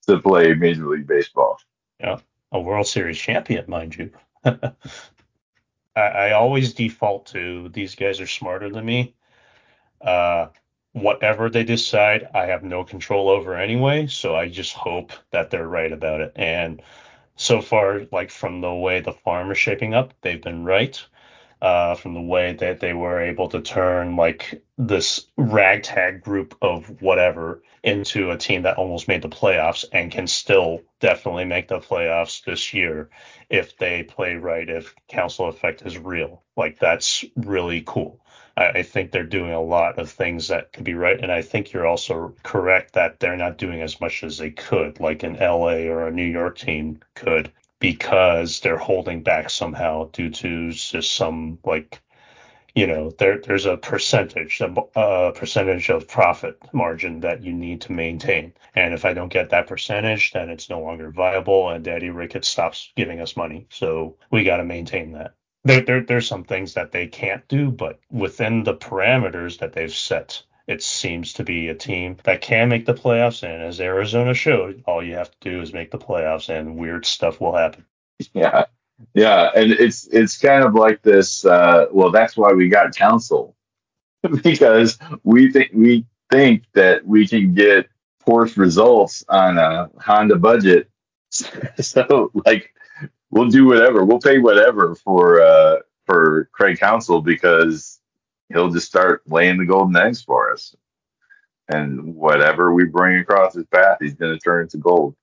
to 0.06 0.18
play 0.18 0.52
Major 0.54 0.86
League 0.86 1.06
Baseball. 1.06 1.58
Yeah, 1.98 2.18
a 2.52 2.60
World 2.60 2.86
Series 2.86 3.18
champion, 3.18 3.64
mind 3.68 3.96
you. 3.96 4.10
I, 4.44 4.72
I 5.96 6.32
always 6.32 6.74
default 6.74 7.26
to 7.28 7.70
these 7.70 7.94
guys 7.94 8.20
are 8.20 8.26
smarter 8.26 8.68
than 8.68 8.84
me. 8.84 9.14
Uh, 10.02 10.48
whatever 10.96 11.50
they 11.50 11.62
decide, 11.62 12.26
I 12.34 12.46
have 12.46 12.64
no 12.64 12.82
control 12.82 13.28
over 13.28 13.54
anyway. 13.54 14.06
So 14.06 14.34
I 14.34 14.48
just 14.48 14.72
hope 14.72 15.12
that 15.30 15.50
they're 15.50 15.68
right 15.68 15.92
about 15.92 16.22
it. 16.22 16.32
And 16.36 16.80
so 17.36 17.60
far, 17.60 18.06
like 18.12 18.30
from 18.30 18.62
the 18.62 18.72
way 18.72 19.00
the 19.00 19.12
farm 19.12 19.50
is 19.50 19.58
shaping 19.58 19.92
up, 19.92 20.14
they've 20.22 20.40
been 20.40 20.64
right. 20.64 20.98
Uh, 21.60 21.94
from 21.94 22.12
the 22.12 22.20
way 22.20 22.52
that 22.52 22.80
they 22.80 22.92
were 22.92 23.20
able 23.20 23.48
to 23.48 23.62
turn 23.62 24.14
like 24.14 24.62
this 24.76 25.26
ragtag 25.38 26.20
group 26.20 26.54
of 26.60 27.00
whatever 27.00 27.62
into 27.82 28.30
a 28.30 28.36
team 28.36 28.62
that 28.62 28.76
almost 28.76 29.08
made 29.08 29.22
the 29.22 29.28
playoffs 29.28 29.84
and 29.90 30.12
can 30.12 30.26
still 30.26 30.80
definitely 31.00 31.46
make 31.46 31.68
the 31.68 31.78
playoffs 31.78 32.44
this 32.44 32.74
year 32.74 33.08
if 33.48 33.76
they 33.78 34.02
play 34.02 34.34
right, 34.34 34.68
if 34.68 34.94
Counsell 35.08 35.48
effect 35.48 35.82
is 35.82 35.96
real. 35.96 36.42
Like 36.56 36.78
that's 36.78 37.24
really 37.36 37.82
cool. 37.86 38.20
I, 38.56 38.66
I 38.68 38.82
think 38.82 39.10
they're 39.12 39.24
doing 39.24 39.52
a 39.52 39.60
lot 39.60 39.98
of 39.98 40.10
things 40.10 40.48
that 40.48 40.72
could 40.72 40.84
be 40.84 40.94
right. 40.94 41.20
And 41.20 41.32
I 41.32 41.42
think 41.42 41.72
you're 41.72 41.86
also 41.86 42.34
correct 42.42 42.92
that 42.94 43.20
they're 43.20 43.36
not 43.36 43.58
doing 43.58 43.80
as 43.82 44.00
much 44.00 44.22
as 44.24 44.38
they 44.38 44.50
could, 44.50 45.00
like 45.00 45.22
an 45.22 45.36
LA 45.38 45.86
or 45.90 46.06
a 46.06 46.12
New 46.12 46.24
York 46.24 46.58
team 46.58 47.00
could, 47.14 47.50
because 47.78 48.60
they're 48.60 48.78
holding 48.78 49.22
back 49.22 49.50
somehow 49.50 50.08
due 50.12 50.30
to 50.30 50.72
just 50.72 51.14
some 51.14 51.58
like 51.64 52.00
you 52.74 52.86
know 52.86 53.10
there 53.18 53.38
there's 53.40 53.66
a 53.66 53.76
percentage 53.76 54.60
a 54.60 55.32
percentage 55.34 55.88
of 55.88 56.06
profit 56.08 56.58
margin 56.72 57.20
that 57.20 57.42
you 57.42 57.52
need 57.52 57.80
to 57.80 57.92
maintain 57.92 58.52
and 58.74 58.94
if 58.94 59.04
i 59.04 59.12
don't 59.12 59.32
get 59.32 59.50
that 59.50 59.66
percentage 59.66 60.32
then 60.32 60.50
it's 60.50 60.70
no 60.70 60.80
longer 60.80 61.10
viable 61.10 61.70
and 61.70 61.84
daddy 61.84 62.10
ricketts 62.10 62.48
stops 62.48 62.92
giving 62.96 63.20
us 63.20 63.36
money 63.36 63.66
so 63.70 64.16
we 64.30 64.44
got 64.44 64.58
to 64.58 64.64
maintain 64.64 65.12
that 65.12 65.34
there, 65.66 65.82
there 65.82 66.00
there's 66.02 66.28
some 66.28 66.44
things 66.44 66.74
that 66.74 66.92
they 66.92 67.06
can't 67.06 67.46
do, 67.48 67.70
but 67.70 68.00
within 68.10 68.64
the 68.64 68.74
parameters 68.74 69.58
that 69.58 69.72
they've 69.72 69.94
set, 69.94 70.42
it 70.66 70.82
seems 70.82 71.32
to 71.34 71.44
be 71.44 71.68
a 71.68 71.74
team 71.74 72.16
that 72.24 72.40
can 72.40 72.68
make 72.68 72.86
the 72.86 72.94
playoffs. 72.94 73.42
And 73.42 73.62
as 73.62 73.80
Arizona 73.80 74.34
showed, 74.34 74.82
all 74.86 75.02
you 75.02 75.14
have 75.14 75.30
to 75.30 75.50
do 75.50 75.60
is 75.60 75.72
make 75.72 75.90
the 75.90 75.98
playoffs, 75.98 76.48
and 76.48 76.76
weird 76.76 77.06
stuff 77.06 77.40
will 77.40 77.56
happen. 77.56 77.84
Yeah, 78.32 78.64
yeah, 79.14 79.50
and 79.54 79.72
it's 79.72 80.06
it's 80.06 80.38
kind 80.38 80.64
of 80.64 80.74
like 80.74 81.02
this. 81.02 81.44
Uh, 81.44 81.86
well, 81.92 82.10
that's 82.10 82.36
why 82.36 82.52
we 82.52 82.68
got 82.68 82.96
Counsell 82.96 83.54
because 84.42 84.98
we 85.22 85.52
think 85.52 85.70
we 85.74 86.06
think 86.30 86.64
that 86.74 87.06
we 87.06 87.26
can 87.26 87.54
get 87.54 87.88
Porsche 88.26 88.56
results 88.56 89.24
on 89.28 89.58
a 89.58 89.90
Honda 90.00 90.36
budget. 90.36 90.88
so 91.30 92.30
like 92.46 92.72
we'll 93.30 93.48
do 93.48 93.66
whatever. 93.66 94.04
We'll 94.04 94.20
pay 94.20 94.38
whatever 94.38 94.94
for 94.94 95.40
uh, 95.40 95.76
for 96.04 96.48
Craig 96.52 96.78
Counsell 96.78 97.22
because 97.22 98.00
he'll 98.48 98.70
just 98.70 98.86
start 98.86 99.22
laying 99.26 99.58
the 99.58 99.66
golden 99.66 99.96
eggs 99.96 100.22
for 100.22 100.52
us. 100.52 100.74
And 101.68 102.14
whatever 102.14 102.72
we 102.72 102.84
bring 102.84 103.18
across 103.18 103.54
his 103.54 103.66
path, 103.66 103.98
he's 104.00 104.14
going 104.14 104.32
to 104.32 104.38
turn 104.38 104.62
into 104.62 104.78
gold. 104.78 105.16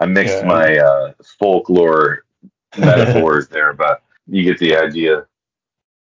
I 0.00 0.06
mixed 0.06 0.38
yeah. 0.38 0.46
my 0.46 0.78
uh, 0.78 1.12
folklore 1.38 2.24
metaphors 2.78 3.48
there, 3.48 3.74
but 3.74 4.02
you 4.26 4.42
get 4.42 4.58
the 4.58 4.76
idea. 4.76 5.26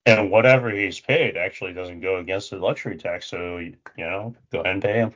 And 0.05 0.31
whatever 0.31 0.69
he's 0.69 0.99
paid 0.99 1.35
actually 1.35 1.73
doesn't 1.73 1.99
go 1.99 2.17
against 2.17 2.51
the 2.51 2.57
luxury 2.57 2.95
tax, 2.95 3.25
so 3.25 3.57
you 3.57 3.75
know, 3.97 4.35
go 4.51 4.61
ahead 4.61 4.73
and 4.73 4.83
pay 4.83 5.09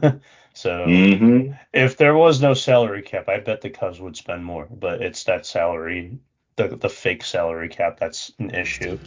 him. 0.00 0.20
So 0.54 0.86
mm-hmm. 0.86 1.52
if 1.72 1.96
there 1.96 2.14
was 2.14 2.42
no 2.42 2.54
salary 2.54 3.02
cap, 3.02 3.28
I 3.28 3.38
bet 3.40 3.62
the 3.62 3.70
Cubs 3.70 4.00
would 4.00 4.16
spend 4.16 4.44
more. 4.44 4.66
But 4.70 5.02
it's 5.02 5.24
that 5.24 5.46
salary, 5.46 6.18
the 6.56 6.68
the 6.68 6.88
fake 6.88 7.24
salary 7.24 7.68
cap, 7.68 7.98
that's 7.98 8.32
an 8.38 8.54
issue. 8.54 8.98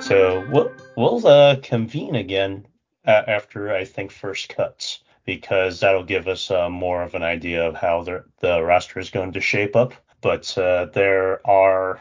So 0.00 0.46
we'll 0.50 0.72
we'll 0.96 1.26
uh, 1.26 1.56
convene 1.62 2.14
again 2.14 2.68
uh, 3.06 3.22
after 3.26 3.74
I 3.74 3.84
think 3.84 4.12
first 4.12 4.48
cuts 4.48 5.00
because 5.26 5.80
that'll 5.80 6.04
give 6.04 6.28
us 6.28 6.50
uh, 6.50 6.70
more 6.70 7.02
of 7.02 7.14
an 7.14 7.22
idea 7.22 7.66
of 7.68 7.74
how 7.74 8.02
the, 8.02 8.24
the 8.40 8.62
roster 8.62 8.98
is 9.00 9.10
going 9.10 9.32
to 9.32 9.40
shape 9.40 9.76
up. 9.76 9.92
But 10.22 10.56
uh, 10.56 10.86
there 10.86 11.46
are 11.46 12.00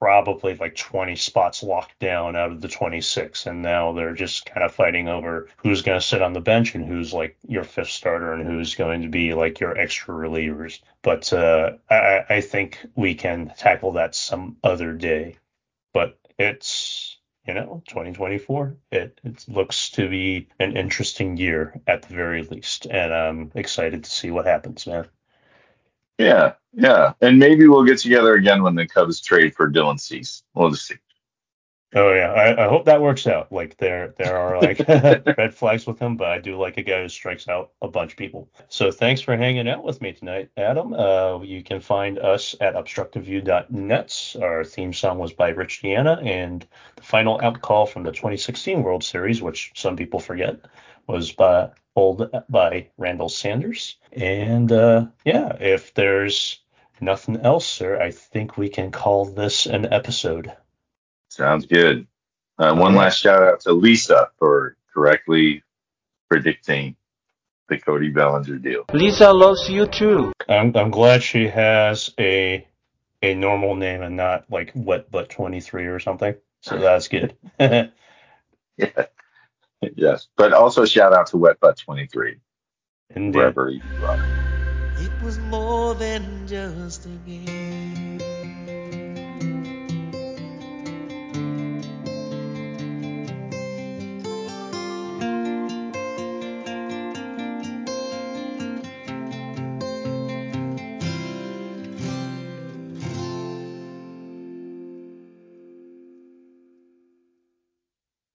probably 0.00 0.54
like 0.54 0.74
20 0.74 1.14
spots 1.14 1.62
locked 1.62 1.98
down 1.98 2.34
out 2.34 2.50
of 2.50 2.62
the 2.62 2.68
26 2.68 3.44
and 3.46 3.60
now 3.60 3.92
they're 3.92 4.14
just 4.14 4.46
kind 4.46 4.64
of 4.64 4.74
fighting 4.74 5.08
over 5.08 5.48
who's 5.58 5.82
going 5.82 6.00
to 6.00 6.04
sit 6.04 6.22
on 6.22 6.32
the 6.32 6.40
bench 6.40 6.74
and 6.74 6.86
who's 6.86 7.12
like 7.12 7.36
your 7.46 7.64
fifth 7.64 7.90
starter 7.90 8.32
and 8.32 8.46
who's 8.46 8.74
going 8.74 9.02
to 9.02 9.08
be 9.08 9.34
like 9.34 9.60
your 9.60 9.76
extra 9.76 10.14
relievers 10.14 10.80
but 11.02 11.30
uh, 11.34 11.72
I, 11.90 12.24
I 12.30 12.40
think 12.40 12.78
we 12.96 13.14
can 13.14 13.52
tackle 13.58 13.92
that 13.92 14.14
some 14.14 14.56
other 14.64 14.94
day 14.94 15.36
but 15.92 16.18
it's 16.38 17.18
you 17.46 17.54
know, 17.54 17.82
2024, 17.88 18.76
it, 18.92 19.20
it 19.24 19.44
looks 19.48 19.90
to 19.90 20.08
be 20.08 20.48
an 20.58 20.76
interesting 20.76 21.36
year 21.36 21.80
at 21.86 22.02
the 22.02 22.14
very 22.14 22.42
least. 22.42 22.86
And 22.86 23.12
I'm 23.12 23.52
excited 23.54 24.04
to 24.04 24.10
see 24.10 24.30
what 24.30 24.46
happens, 24.46 24.86
man. 24.86 25.06
Yeah, 26.18 26.54
yeah. 26.72 27.14
And 27.20 27.38
maybe 27.38 27.66
we'll 27.66 27.84
get 27.84 27.98
together 27.98 28.34
again 28.34 28.62
when 28.62 28.74
the 28.74 28.86
Cubs 28.86 29.20
trade 29.20 29.54
for 29.54 29.70
Dylan 29.70 29.98
Cease. 29.98 30.42
We'll 30.54 30.70
just 30.70 30.86
see. 30.86 30.96
Oh 31.92 32.12
yeah, 32.14 32.32
I, 32.32 32.66
I 32.66 32.68
hope 32.68 32.84
that 32.84 33.02
works 33.02 33.26
out. 33.26 33.50
Like 33.50 33.76
there 33.78 34.14
there 34.16 34.36
are 34.36 34.60
like 34.60 34.78
red 35.36 35.54
flags 35.54 35.86
with 35.86 35.98
him, 35.98 36.16
but 36.16 36.28
I 36.28 36.38
do 36.38 36.56
like 36.56 36.76
a 36.76 36.82
guy 36.82 37.02
who 37.02 37.08
strikes 37.08 37.48
out 37.48 37.72
a 37.82 37.88
bunch 37.88 38.12
of 38.12 38.18
people. 38.18 38.48
So 38.68 38.92
thanks 38.92 39.20
for 39.20 39.36
hanging 39.36 39.68
out 39.68 39.82
with 39.82 40.00
me 40.00 40.12
tonight, 40.12 40.50
Adam. 40.56 40.92
Uh, 40.92 41.40
you 41.42 41.64
can 41.64 41.80
find 41.80 42.20
us 42.20 42.54
at 42.60 42.74
obstructedview.net. 42.74 44.36
Our 44.40 44.64
theme 44.64 44.92
song 44.92 45.18
was 45.18 45.32
by 45.32 45.48
Rich 45.48 45.82
Deanna, 45.82 46.24
and 46.24 46.64
the 46.94 47.02
final 47.02 47.40
out 47.42 47.60
call 47.60 47.86
from 47.86 48.04
the 48.04 48.12
2016 48.12 48.84
World 48.84 49.02
Series, 49.02 49.42
which 49.42 49.72
some 49.74 49.96
people 49.96 50.20
forget, 50.20 50.60
was 51.08 51.32
by 51.32 51.70
pulled 51.96 52.30
by 52.48 52.88
Randall 52.98 53.28
Sanders. 53.28 53.96
And 54.12 54.70
uh, 54.70 55.06
yeah, 55.24 55.56
if 55.60 55.92
there's 55.94 56.60
nothing 57.00 57.38
else, 57.38 57.66
sir, 57.66 58.00
I 58.00 58.12
think 58.12 58.56
we 58.56 58.68
can 58.68 58.92
call 58.92 59.24
this 59.24 59.66
an 59.66 59.92
episode. 59.92 60.52
Sounds 61.30 61.64
good. 61.66 62.06
Uh, 62.58 62.74
one 62.74 62.94
last 62.94 63.20
shout 63.20 63.42
out 63.42 63.60
to 63.60 63.72
Lisa 63.72 64.30
for 64.38 64.76
correctly 64.92 65.62
predicting 66.28 66.96
the 67.68 67.78
Cody 67.78 68.10
Bellinger 68.10 68.58
deal. 68.58 68.84
Lisa 68.92 69.32
loves 69.32 69.68
you 69.70 69.86
too. 69.86 70.32
I'm 70.48 70.76
I'm 70.76 70.90
glad 70.90 71.22
she 71.22 71.46
has 71.48 72.12
a 72.18 72.66
a 73.22 73.34
normal 73.34 73.76
name 73.76 74.02
and 74.02 74.16
not 74.16 74.50
like 74.50 74.72
Wet 74.74 75.10
Butt 75.10 75.30
23 75.30 75.86
or 75.86 76.00
something. 76.00 76.34
So 76.60 76.78
that's 76.78 77.08
good. 77.08 77.34
Yeah. 78.76 79.06
Yes. 79.94 80.28
But 80.36 80.54
also 80.54 80.86
shout 80.86 81.12
out 81.12 81.26
to 81.28 81.36
Wet 81.36 81.60
Butt 81.60 81.76
23, 81.76 82.36
Indeed. 83.14 83.36
wherever 83.36 83.68
you 83.68 83.82
are. 84.02 84.18
It 84.96 85.10
was 85.22 85.38
more 85.38 85.94
than 85.94 86.46
just 86.46 87.04
a 87.04 87.10
game. 87.28 88.09